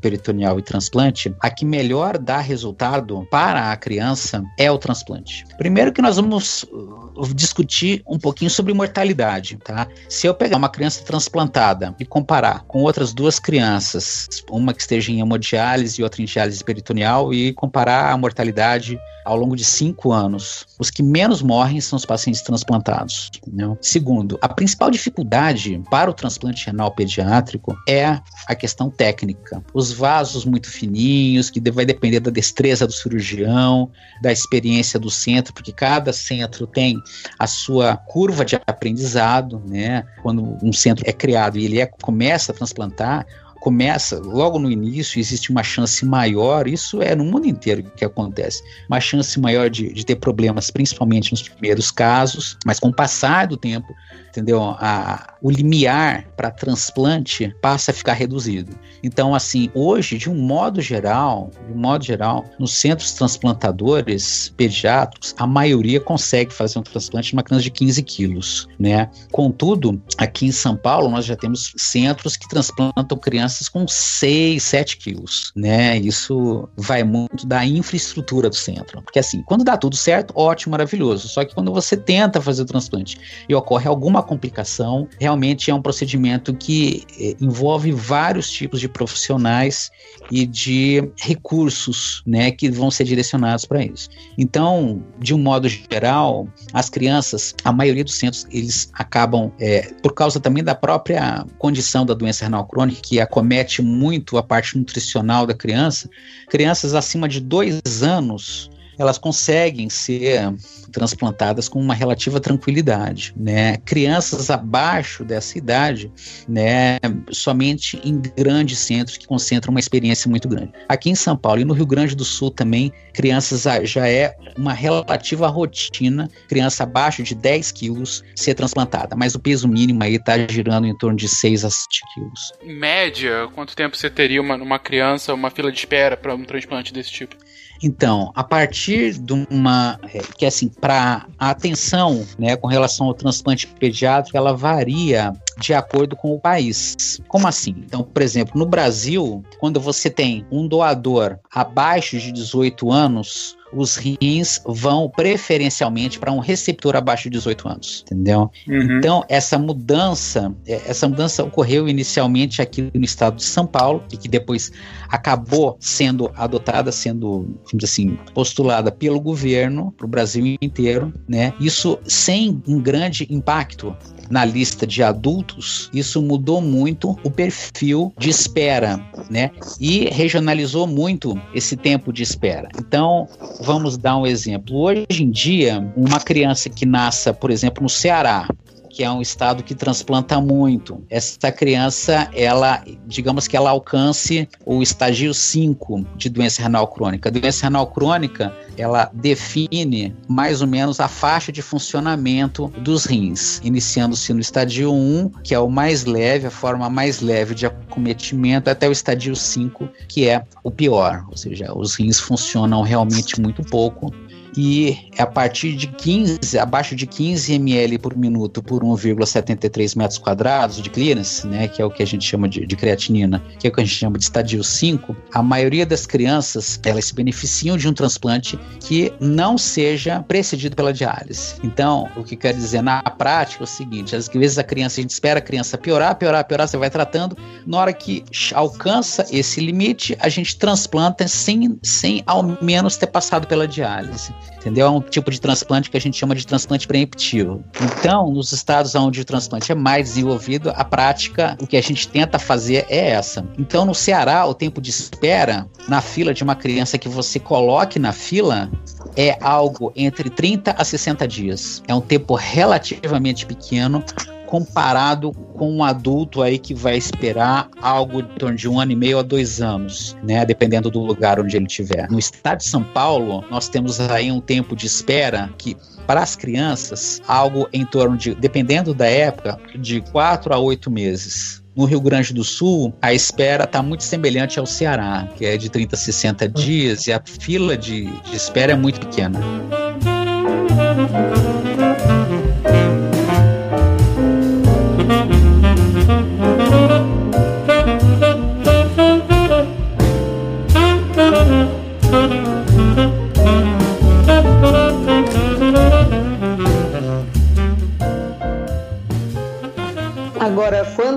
peritoneal 0.00 0.60
e 0.60 0.62
transplante, 0.62 1.34
a 1.40 1.50
que 1.50 1.64
melhor 1.64 2.16
dá 2.16 2.38
resultado 2.38 3.26
para 3.32 3.72
a 3.72 3.76
criança 3.76 4.44
é 4.56 4.70
o 4.70 4.78
transplante. 4.78 5.44
Primeiro 5.58 5.92
que 5.92 6.00
nós 6.00 6.14
vamos 6.14 6.62
uh, 6.70 7.34
discutir 7.34 8.04
um 8.06 8.16
pouquinho 8.16 8.48
sobre 8.48 8.72
mortalidade, 8.72 9.56
tá? 9.56 9.88
Se 10.08 10.28
eu 10.28 10.34
pegar 10.34 10.56
uma 10.56 10.68
criança 10.68 11.02
transplantada 11.02 11.92
e 11.98 12.06
comparar 12.06 12.62
com 12.68 12.82
outras 12.82 13.12
duas 13.12 13.40
crianças, 13.40 14.28
uma 14.48 14.72
que 14.72 14.82
esteja 14.82 15.10
em 15.10 15.18
hemodiálise 15.18 16.00
e 16.00 16.04
outra 16.04 16.22
em 16.22 16.26
diálise 16.26 16.62
peritoneal 16.62 17.34
e 17.34 17.52
comparar 17.54 18.12
a 18.12 18.16
mortalidade 18.16 19.00
ao 19.24 19.36
longo 19.36 19.56
de 19.56 19.64
cinco 19.64 20.12
anos, 20.12 20.66
os 20.78 20.90
que 20.90 21.02
menos 21.02 21.40
morrem 21.40 21.80
são 21.80 21.96
os 21.96 22.04
pacientes 22.04 22.42
transplantados. 22.42 23.30
Né? 23.50 23.76
Segundo, 23.80 24.38
a 24.44 24.48
principal 24.48 24.90
dificuldade 24.90 25.82
para 25.90 26.10
o 26.10 26.12
transplante 26.12 26.66
renal 26.66 26.90
pediátrico 26.90 27.74
é 27.88 28.20
a 28.46 28.54
questão 28.54 28.90
técnica. 28.90 29.64
Os 29.72 29.90
vasos 29.90 30.44
muito 30.44 30.68
fininhos, 30.68 31.48
que 31.48 31.62
vai 31.70 31.86
depender 31.86 32.20
da 32.20 32.30
destreza 32.30 32.86
do 32.86 32.92
cirurgião, 32.92 33.90
da 34.20 34.30
experiência 34.30 35.00
do 35.00 35.10
centro, 35.10 35.54
porque 35.54 35.72
cada 35.72 36.12
centro 36.12 36.66
tem 36.66 37.02
a 37.38 37.46
sua 37.46 37.96
curva 37.96 38.44
de 38.44 38.54
aprendizado, 38.66 39.62
né? 39.66 40.04
Quando 40.22 40.58
um 40.62 40.74
centro 40.74 41.04
é 41.08 41.12
criado 41.14 41.58
e 41.58 41.64
ele 41.64 41.80
é, 41.80 41.86
começa 41.86 42.52
a 42.52 42.54
transplantar, 42.54 43.26
começa, 43.60 44.18
logo 44.18 44.58
no 44.58 44.70
início, 44.70 45.18
existe 45.18 45.50
uma 45.50 45.62
chance 45.62 46.04
maior, 46.04 46.68
isso 46.68 47.00
é 47.00 47.14
no 47.14 47.24
mundo 47.24 47.46
inteiro 47.46 47.90
que 47.96 48.04
acontece, 48.04 48.62
uma 48.90 49.00
chance 49.00 49.40
maior 49.40 49.70
de, 49.70 49.90
de 49.90 50.04
ter 50.04 50.16
problemas, 50.16 50.70
principalmente 50.70 51.32
nos 51.32 51.48
primeiros 51.48 51.90
casos, 51.90 52.58
mas 52.66 52.78
com 52.78 52.88
o 52.88 52.94
passar 52.94 53.46
do 53.46 53.56
tempo, 53.56 53.94
entendeu? 54.34 54.60
A, 54.62 55.34
o 55.40 55.50
limiar 55.50 56.26
para 56.36 56.50
transplante 56.50 57.54
passa 57.62 57.92
a 57.92 57.94
ficar 57.94 58.14
reduzido. 58.14 58.76
Então, 59.02 59.34
assim, 59.34 59.70
hoje, 59.74 60.18
de 60.18 60.28
um 60.28 60.34
modo 60.34 60.80
geral, 60.80 61.50
de 61.66 61.72
um 61.72 61.76
modo 61.76 62.04
geral, 62.04 62.44
nos 62.58 62.72
centros 62.72 63.12
transplantadores 63.12 64.52
pediátricos, 64.56 65.34
a 65.38 65.46
maioria 65.46 66.00
consegue 66.00 66.52
fazer 66.52 66.78
um 66.78 66.82
transplante 66.82 67.28
de 67.28 67.34
uma 67.34 67.42
criança 67.42 67.62
de 67.62 67.70
15 67.70 68.02
quilos, 68.02 68.68
né? 68.78 69.08
Contudo, 69.30 70.02
aqui 70.18 70.46
em 70.46 70.52
São 70.52 70.76
Paulo, 70.76 71.08
nós 71.08 71.24
já 71.24 71.36
temos 71.36 71.72
centros 71.76 72.36
que 72.36 72.48
transplantam 72.48 73.18
crianças 73.18 73.68
com 73.68 73.86
6, 73.86 74.62
7 74.62 74.96
quilos, 74.96 75.52
né? 75.54 75.98
Isso 75.98 76.68
vai 76.76 77.04
muito 77.04 77.46
da 77.46 77.64
infraestrutura 77.64 78.50
do 78.50 78.56
centro. 78.56 79.02
Porque, 79.02 79.18
assim, 79.18 79.42
quando 79.42 79.62
dá 79.62 79.76
tudo 79.76 79.96
certo, 79.96 80.32
ótimo, 80.34 80.72
maravilhoso. 80.72 81.28
Só 81.28 81.44
que 81.44 81.54
quando 81.54 81.72
você 81.72 81.96
tenta 81.96 82.40
fazer 82.40 82.62
o 82.62 82.66
transplante 82.66 83.18
e 83.48 83.54
ocorre 83.54 83.86
alguma 83.86 84.23
complicação. 84.24 85.08
Realmente 85.20 85.70
é 85.70 85.74
um 85.74 85.82
procedimento 85.82 86.54
que 86.54 87.04
eh, 87.18 87.36
envolve 87.40 87.92
vários 87.92 88.50
tipos 88.50 88.80
de 88.80 88.88
profissionais 88.88 89.90
e 90.30 90.46
de 90.46 91.10
recursos, 91.20 92.22
né, 92.26 92.50
que 92.50 92.70
vão 92.70 92.90
ser 92.90 93.04
direcionados 93.04 93.64
para 93.64 93.84
isso. 93.84 94.08
Então, 94.38 95.04
de 95.18 95.34
um 95.34 95.38
modo 95.38 95.68
geral, 95.68 96.48
as 96.72 96.88
crianças, 96.88 97.54
a 97.64 97.72
maioria 97.72 98.04
dos 98.04 98.14
centros, 98.14 98.46
eles 98.50 98.90
acabam, 98.94 99.52
é, 99.60 99.92
por 100.02 100.12
causa 100.14 100.40
também 100.40 100.64
da 100.64 100.74
própria 100.74 101.44
condição 101.58 102.04
da 102.06 102.14
doença 102.14 102.44
renal 102.44 102.66
crônica, 102.66 103.00
que 103.02 103.20
acomete 103.20 103.82
muito 103.82 104.38
a 104.38 104.42
parte 104.42 104.76
nutricional 104.76 105.46
da 105.46 105.54
criança, 105.54 106.08
crianças 106.48 106.94
acima 106.94 107.28
de 107.28 107.40
dois 107.40 108.02
anos 108.02 108.70
elas 108.98 109.18
conseguem 109.18 109.88
ser 109.88 110.54
transplantadas 110.92 111.68
com 111.68 111.80
uma 111.80 111.94
relativa 111.94 112.38
tranquilidade, 112.40 113.34
né? 113.36 113.76
Crianças 113.78 114.50
abaixo 114.50 115.24
dessa 115.24 115.58
idade, 115.58 116.12
né, 116.48 116.98
somente 117.30 118.00
em 118.04 118.20
grandes 118.20 118.78
centros 118.78 119.16
que 119.16 119.26
concentram 119.26 119.72
uma 119.72 119.80
experiência 119.80 120.30
muito 120.30 120.48
grande. 120.48 120.72
Aqui 120.88 121.10
em 121.10 121.14
São 121.14 121.36
Paulo 121.36 121.60
e 121.60 121.64
no 121.64 121.74
Rio 121.74 121.86
Grande 121.86 122.14
do 122.14 122.24
Sul 122.24 122.50
também, 122.50 122.92
crianças 123.12 123.64
já 123.84 124.08
é 124.08 124.36
uma 124.56 124.72
relativa 124.72 125.48
rotina, 125.48 126.28
criança 126.48 126.84
abaixo 126.84 127.22
de 127.22 127.34
10 127.34 127.72
quilos 127.72 128.22
ser 128.36 128.54
transplantada, 128.54 129.16
mas 129.16 129.34
o 129.34 129.40
peso 129.40 129.66
mínimo 129.66 130.02
aí 130.02 130.14
está 130.14 130.34
girando 130.48 130.86
em 130.86 130.96
torno 130.96 131.16
de 131.16 131.28
6 131.28 131.64
a 131.64 131.70
7 131.70 132.00
quilos. 132.14 132.52
Em 132.62 132.74
média, 132.78 133.48
quanto 133.54 133.74
tempo 133.74 133.96
você 133.96 134.08
teria 134.08 134.40
uma, 134.40 134.56
uma 134.56 134.78
criança, 134.78 135.34
uma 135.34 135.50
fila 135.50 135.72
de 135.72 135.78
espera 135.78 136.16
para 136.16 136.34
um 136.34 136.44
transplante 136.44 136.92
desse 136.92 137.10
tipo? 137.10 137.36
Então, 137.84 138.32
a 138.34 138.42
partir 138.42 139.18
de 139.18 139.46
uma. 139.50 140.00
É, 140.04 140.18
que 140.38 140.46
assim, 140.46 140.68
para 140.68 141.26
a 141.38 141.50
atenção 141.50 142.26
né, 142.38 142.56
com 142.56 142.66
relação 142.66 143.08
ao 143.08 143.12
transplante 143.12 143.66
pediátrico, 143.66 144.38
ela 144.38 144.56
varia 144.56 145.34
de 145.58 145.74
acordo 145.74 146.16
com 146.16 146.34
o 146.34 146.40
país. 146.40 147.20
Como 147.28 147.46
assim? 147.46 147.74
Então, 147.78 148.02
por 148.02 148.22
exemplo, 148.22 148.58
no 148.58 148.66
Brasil, 148.66 149.42
quando 149.58 149.80
você 149.80 150.10
tem 150.10 150.46
um 150.50 150.66
doador 150.66 151.38
abaixo 151.50 152.18
de 152.18 152.32
18 152.32 152.90
anos, 152.90 153.56
os 153.76 153.96
rins 153.96 154.60
vão 154.64 155.08
preferencialmente 155.08 156.18
para 156.18 156.32
um 156.32 156.38
receptor 156.38 156.96
abaixo 156.96 157.24
de 157.24 157.30
18 157.30 157.68
anos, 157.68 158.04
entendeu? 158.06 158.50
Uhum. 158.68 158.98
Então, 158.98 159.24
essa 159.28 159.58
mudança, 159.58 160.54
é, 160.66 160.80
essa 160.86 161.08
mudança 161.08 161.42
ocorreu 161.42 161.88
inicialmente 161.88 162.62
aqui 162.62 162.90
no 162.94 163.04
estado 163.04 163.36
de 163.36 163.44
São 163.44 163.66
Paulo 163.66 164.04
e 164.12 164.16
que 164.16 164.28
depois 164.28 164.70
acabou 165.08 165.76
sendo 165.80 166.30
adotada, 166.36 166.92
sendo, 166.92 167.58
assim, 167.82 168.18
postulada 168.32 168.90
pelo 168.92 169.20
governo 169.20 169.92
para 169.96 170.06
o 170.06 170.08
Brasil 170.08 170.56
inteiro, 170.60 171.12
né? 171.28 171.52
Isso 171.60 171.98
sem 172.04 172.62
um 172.66 172.80
grande 172.80 173.26
impacto 173.30 173.96
na 174.30 174.44
lista 174.44 174.86
de 174.86 175.02
adultos, 175.02 175.43
isso 175.92 176.22
mudou 176.22 176.60
muito 176.60 177.18
o 177.22 177.30
perfil 177.30 178.12
de 178.18 178.30
espera, 178.30 179.00
né? 179.30 179.50
E 179.80 180.08
regionalizou 180.10 180.86
muito 180.86 181.40
esse 181.54 181.76
tempo 181.76 182.12
de 182.12 182.22
espera. 182.22 182.68
Então, 182.78 183.28
vamos 183.60 183.96
dar 183.96 184.16
um 184.16 184.26
exemplo. 184.26 184.76
Hoje 184.76 185.22
em 185.22 185.30
dia, 185.30 185.92
uma 185.96 186.20
criança 186.20 186.68
que 186.68 186.86
nasça, 186.86 187.32
por 187.32 187.50
exemplo, 187.50 187.82
no 187.82 187.88
Ceará, 187.88 188.48
que 188.94 189.02
é 189.02 189.10
um 189.10 189.20
estado 189.20 189.64
que 189.64 189.74
transplanta 189.74 190.40
muito. 190.40 191.02
Essa 191.10 191.50
criança, 191.50 192.30
ela, 192.32 192.80
digamos 193.06 193.48
que 193.48 193.56
ela 193.56 193.70
alcance 193.70 194.48
o 194.64 194.80
estágio 194.82 195.34
5 195.34 196.06
de 196.16 196.28
doença 196.28 196.62
renal 196.62 196.86
crônica. 196.86 197.28
A 197.28 197.32
doença 197.32 197.66
renal 197.66 197.88
crônica, 197.88 198.54
ela 198.76 199.10
define 199.12 200.14
mais 200.28 200.60
ou 200.60 200.66
menos 200.66 201.00
a 201.00 201.08
faixa 201.08 201.52
de 201.52 201.62
funcionamento 201.62 202.68
dos 202.78 203.04
rins, 203.04 203.60
iniciando-se 203.62 204.32
no 204.32 204.40
estágio 204.40 204.92
1, 204.92 205.30
que 205.42 205.54
é 205.54 205.58
o 205.58 205.68
mais 205.68 206.04
leve, 206.04 206.46
a 206.46 206.50
forma 206.50 206.88
mais 206.90 207.20
leve 207.20 207.54
de 207.54 207.66
acometimento, 207.66 208.70
até 208.70 208.88
o 208.88 208.92
estágio 208.92 209.34
5, 209.34 209.88
que 210.08 210.28
é 210.28 210.44
o 210.62 210.70
pior, 210.70 211.24
ou 211.30 211.36
seja, 211.36 211.76
os 211.76 211.94
rins 211.94 212.18
funcionam 212.18 212.82
realmente 212.82 213.40
muito 213.40 213.62
pouco 213.62 214.12
e 214.56 214.98
a 215.18 215.26
partir 215.26 215.74
de 215.74 215.86
15, 215.86 216.58
abaixo 216.58 216.94
de 216.94 217.06
15 217.06 217.54
ml 217.54 217.98
por 217.98 218.16
minuto 218.16 218.62
por 218.62 218.82
1,73 218.82 219.96
metros 219.96 220.18
quadrados 220.18 220.76
de 220.76 220.90
clearance, 220.90 221.46
né, 221.46 221.68
que 221.68 221.82
é 221.82 221.84
o 221.84 221.90
que 221.90 222.02
a 222.02 222.06
gente 222.06 222.24
chama 222.24 222.48
de, 222.48 222.66
de 222.66 222.76
creatinina, 222.76 223.42
que 223.58 223.66
é 223.66 223.70
o 223.70 223.72
que 223.72 223.80
a 223.80 223.84
gente 223.84 223.96
chama 223.96 224.18
de 224.18 224.24
estadio 224.24 224.62
5, 224.62 225.16
a 225.32 225.42
maioria 225.42 225.84
das 225.84 226.06
crianças, 226.06 226.80
elas 226.84 227.06
se 227.06 227.14
beneficiam 227.14 227.76
de 227.76 227.88
um 227.88 227.92
transplante 227.92 228.58
que 228.80 229.12
não 229.20 229.58
seja 229.58 230.22
precedido 230.22 230.76
pela 230.76 230.92
diálise. 230.92 231.54
Então, 231.62 232.08
o 232.16 232.22
que 232.22 232.36
quer 232.36 232.54
dizer 232.54 232.82
na 232.82 233.02
prática 233.02 233.62
é 233.62 233.64
o 233.64 233.66
seguinte, 233.66 234.14
às 234.14 234.28
vezes 234.28 234.58
a 234.58 234.64
criança, 234.64 235.00
a 235.00 235.02
gente 235.02 235.10
espera 235.10 235.38
a 235.38 235.42
criança 235.42 235.76
piorar, 235.76 236.16
piorar, 236.16 236.44
piorar, 236.44 236.68
você 236.68 236.76
vai 236.76 236.90
tratando, 236.90 237.36
na 237.66 237.78
hora 237.78 237.92
que 237.92 238.24
alcança 238.52 239.26
esse 239.30 239.60
limite, 239.60 240.16
a 240.20 240.28
gente 240.28 240.56
transplanta 240.56 241.26
sem, 241.26 241.78
sem 241.82 242.22
ao 242.26 242.42
menos 242.62 242.96
ter 242.96 243.06
passado 243.06 243.46
pela 243.46 243.66
diálise. 243.66 244.32
Entendeu? 244.56 244.86
É 244.86 244.90
um 244.90 245.00
tipo 245.00 245.30
de 245.30 245.38
transplante 245.38 245.90
que 245.90 245.96
a 245.96 246.00
gente 246.00 246.16
chama 246.16 246.34
de 246.34 246.46
transplante 246.46 246.86
preemptivo. 246.86 247.62
Então, 247.82 248.30
nos 248.30 248.50
estados 248.52 248.94
onde 248.94 249.20
o 249.20 249.24
transplante 249.24 249.70
é 249.70 249.74
mais 249.74 250.08
desenvolvido, 250.08 250.72
a 250.74 250.82
prática, 250.82 251.54
o 251.60 251.66
que 251.66 251.76
a 251.76 251.82
gente 251.82 252.08
tenta 252.08 252.38
fazer 252.38 252.86
é 252.88 253.10
essa. 253.10 253.46
Então, 253.58 253.84
no 253.84 253.94
Ceará, 253.94 254.46
o 254.46 254.54
tempo 254.54 254.80
de 254.80 254.88
espera 254.88 255.68
na 255.86 256.00
fila 256.00 256.32
de 256.32 256.42
uma 256.42 256.54
criança 256.54 256.96
que 256.96 257.08
você 257.08 257.38
coloque 257.38 257.98
na 257.98 258.12
fila 258.12 258.70
é 259.16 259.36
algo 259.40 259.92
entre 259.94 260.30
30 260.30 260.74
a 260.78 260.84
60 260.84 261.28
dias. 261.28 261.82
É 261.86 261.94
um 261.94 262.00
tempo 262.00 262.34
relativamente 262.34 263.44
pequeno 263.44 264.02
comparado 264.46 265.32
com 265.32 265.70
um 265.70 265.82
adulto 265.82 266.42
aí 266.42 266.58
que 266.58 266.74
vai 266.74 266.96
esperar 266.96 267.68
algo 267.80 268.20
em 268.20 268.38
torno 268.38 268.56
de 268.56 268.68
um 268.68 268.78
ano 268.80 268.92
e 268.92 268.96
meio 268.96 269.18
a 269.18 269.22
dois 269.22 269.60
anos, 269.60 270.16
né? 270.22 270.44
Dependendo 270.44 270.90
do 270.90 271.00
lugar 271.00 271.40
onde 271.40 271.56
ele 271.56 271.66
estiver. 271.66 272.10
No 272.10 272.18
estado 272.18 272.58
de 272.58 272.64
São 272.64 272.82
Paulo, 272.82 273.44
nós 273.50 273.68
temos 273.68 274.00
aí 274.00 274.30
um 274.30 274.40
tempo 274.40 274.76
de 274.76 274.86
espera 274.86 275.50
que 275.58 275.76
para 276.06 276.22
as 276.22 276.36
crianças, 276.36 277.22
algo 277.26 277.68
em 277.72 277.84
torno 277.84 278.16
de, 278.16 278.34
dependendo 278.34 278.94
da 278.94 279.06
época, 279.06 279.58
de 279.78 280.00
quatro 280.00 280.52
a 280.52 280.58
oito 280.58 280.90
meses. 280.90 281.62
No 281.74 281.86
Rio 281.86 282.00
Grande 282.00 282.32
do 282.32 282.44
Sul, 282.44 282.94
a 283.02 283.12
espera 283.12 283.64
está 283.64 283.82
muito 283.82 284.04
semelhante 284.04 284.60
ao 284.60 284.66
Ceará, 284.66 285.28
que 285.36 285.44
é 285.44 285.56
de 285.56 285.68
30 285.68 285.96
a 285.96 285.98
60 285.98 286.48
dias, 286.48 287.06
e 287.08 287.12
a 287.12 287.20
fila 287.24 287.76
de, 287.76 288.04
de 288.04 288.36
espera 288.36 288.72
é 288.72 288.76
muito 288.76 289.00
pequena. 289.00 289.40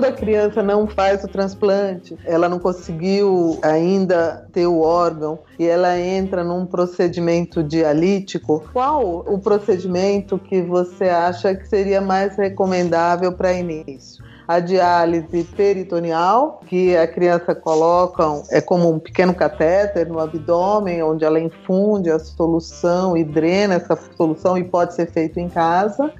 A 0.08 0.12
criança 0.12 0.62
não 0.62 0.86
faz 0.86 1.22
o 1.22 1.28
transplante, 1.28 2.16
ela 2.24 2.48
não 2.48 2.58
conseguiu 2.58 3.58
ainda 3.62 4.48
ter 4.52 4.66
o 4.66 4.80
órgão 4.80 5.38
e 5.58 5.66
ela 5.66 5.98
entra 5.98 6.42
num 6.42 6.64
procedimento 6.64 7.62
dialítico, 7.62 8.64
qual 8.72 9.24
o 9.26 9.38
procedimento 9.38 10.38
que 10.38 10.62
você 10.62 11.04
acha 11.04 11.54
que 11.54 11.68
seria 11.68 12.00
mais 12.00 12.36
recomendável 12.36 13.32
para 13.32 13.52
início? 13.52 14.26
a 14.48 14.60
diálise 14.60 15.44
peritoneal, 15.44 16.62
que 16.66 16.96
a 16.96 17.06
criança 17.06 17.54
coloca, 17.54 18.24
é 18.50 18.62
como 18.62 18.90
um 18.90 18.98
pequeno 18.98 19.34
catéter 19.34 20.08
no 20.08 20.18
abdômen, 20.18 21.02
onde 21.02 21.22
ela 21.22 21.38
infunde 21.38 22.10
a 22.10 22.18
solução 22.18 23.14
e 23.14 23.22
drena 23.22 23.74
essa 23.74 23.94
solução 24.16 24.56
e 24.56 24.64
pode 24.64 24.94
ser 24.94 25.10
feito 25.10 25.38
em 25.38 25.50
casa, 25.50 26.10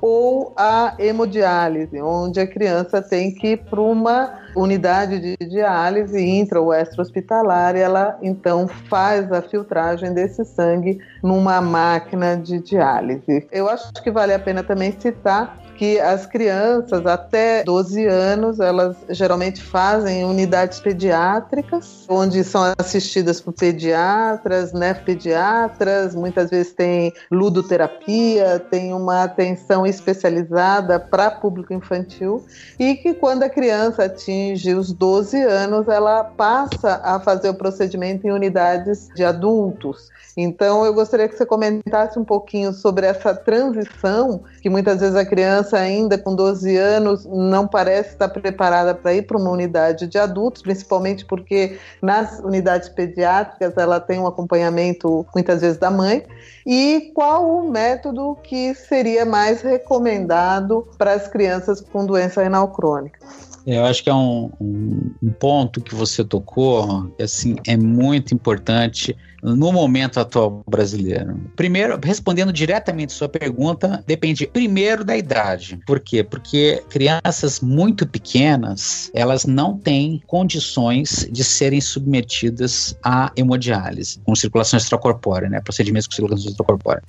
ou 0.00 0.52
a 0.56 0.94
hemodiálise, 0.98 2.00
onde 2.00 2.40
a 2.40 2.46
criança 2.46 3.02
tem 3.02 3.34
que 3.34 3.48
ir 3.48 3.56
para 3.58 3.80
uma 3.80 4.38
unidade 4.54 5.20
de 5.20 5.36
diálise 5.46 6.20
intra 6.20 6.60
ou 6.60 6.72
extra-hospitalar 6.72 7.76
e 7.76 7.80
ela 7.80 8.18
então 8.22 8.66
faz 8.68 9.30
a 9.32 9.42
filtragem 9.42 10.12
desse 10.12 10.44
sangue 10.44 10.98
numa 11.22 11.60
máquina 11.60 12.36
de 12.36 12.60
diálise. 12.60 13.46
Eu 13.50 13.68
acho 13.68 13.92
que 14.02 14.10
vale 14.10 14.32
a 14.32 14.38
pena 14.38 14.62
também 14.62 14.92
citar 14.98 15.67
que 15.78 16.00
as 16.00 16.26
crianças 16.26 17.06
até 17.06 17.62
12 17.62 18.04
anos, 18.04 18.58
elas 18.58 18.96
geralmente 19.08 19.62
fazem 19.62 20.24
unidades 20.24 20.80
pediátricas, 20.80 22.04
onde 22.08 22.42
são 22.42 22.74
assistidas 22.76 23.40
por 23.40 23.52
pediatras, 23.52 24.72
nefropediatras, 24.72 26.16
muitas 26.16 26.50
vezes 26.50 26.72
tem 26.72 27.12
ludoterapia, 27.30 28.58
tem 28.58 28.92
uma 28.92 29.22
atenção 29.22 29.86
especializada 29.86 30.98
para 30.98 31.30
público 31.30 31.72
infantil 31.72 32.44
e 32.76 32.96
que 32.96 33.14
quando 33.14 33.44
a 33.44 33.48
criança 33.48 34.06
atinge 34.06 34.74
os 34.74 34.92
12 34.92 35.40
anos, 35.40 35.86
ela 35.86 36.24
passa 36.24 37.00
a 37.04 37.20
fazer 37.20 37.50
o 37.50 37.54
procedimento 37.54 38.26
em 38.26 38.32
unidades 38.32 39.08
de 39.14 39.22
adultos. 39.22 40.10
Então, 40.40 40.86
eu 40.86 40.94
gostaria 40.94 41.28
que 41.28 41.36
você 41.36 41.44
comentasse 41.44 42.16
um 42.16 42.24
pouquinho 42.24 42.72
sobre 42.72 43.04
essa 43.04 43.34
transição, 43.34 44.44
que 44.62 44.70
muitas 44.70 45.00
vezes 45.00 45.16
a 45.16 45.26
criança, 45.26 45.67
ainda 45.76 46.18
com 46.18 46.34
12 46.34 46.76
anos, 46.76 47.24
não 47.26 47.66
parece 47.66 48.10
estar 48.10 48.28
preparada 48.28 48.94
para 48.94 49.14
ir 49.14 49.22
para 49.22 49.36
uma 49.36 49.50
unidade 49.50 50.06
de 50.06 50.18
adultos, 50.18 50.62
principalmente 50.62 51.24
porque 51.24 51.78
nas 52.00 52.38
unidades 52.40 52.88
pediátricas 52.88 53.76
ela 53.76 54.00
tem 54.00 54.18
um 54.18 54.26
acompanhamento, 54.26 55.26
muitas 55.34 55.60
vezes, 55.60 55.78
da 55.78 55.90
mãe. 55.90 56.24
E 56.66 57.12
qual 57.14 57.48
o 57.48 57.70
método 57.70 58.36
que 58.42 58.74
seria 58.74 59.24
mais 59.24 59.62
recomendado 59.62 60.86
para 60.96 61.14
as 61.14 61.28
crianças 61.28 61.80
com 61.80 62.04
doença 62.04 62.42
renal 62.42 62.68
crônica? 62.68 63.18
Eu 63.66 63.84
acho 63.84 64.02
que 64.02 64.08
é 64.08 64.14
um, 64.14 64.50
um, 64.58 65.10
um 65.22 65.30
ponto 65.30 65.80
que 65.80 65.94
você 65.94 66.24
tocou, 66.24 67.12
assim, 67.20 67.56
é 67.66 67.76
muito 67.76 68.34
importante 68.34 69.14
no 69.42 69.72
momento 69.72 70.20
atual 70.20 70.62
brasileiro? 70.68 71.38
Primeiro, 71.56 71.98
respondendo 72.02 72.52
diretamente 72.52 73.12
sua 73.12 73.28
pergunta, 73.28 74.02
depende 74.06 74.46
primeiro 74.46 75.04
da 75.04 75.16
idade. 75.16 75.78
Por 75.86 76.00
quê? 76.00 76.22
Porque 76.22 76.82
crianças 76.88 77.60
muito 77.60 78.06
pequenas, 78.06 79.10
elas 79.14 79.44
não 79.44 79.76
têm 79.78 80.22
condições 80.26 81.28
de 81.30 81.44
serem 81.44 81.80
submetidas 81.80 82.96
à 83.04 83.32
hemodiálise, 83.36 84.20
com 84.24 84.34
circulação 84.34 84.78
extracorpórea, 84.78 85.48
né? 85.48 85.60
Procedimentos 85.60 86.06
com 86.06 86.14
circulação 86.14 86.50
extracorpórea. 86.50 87.02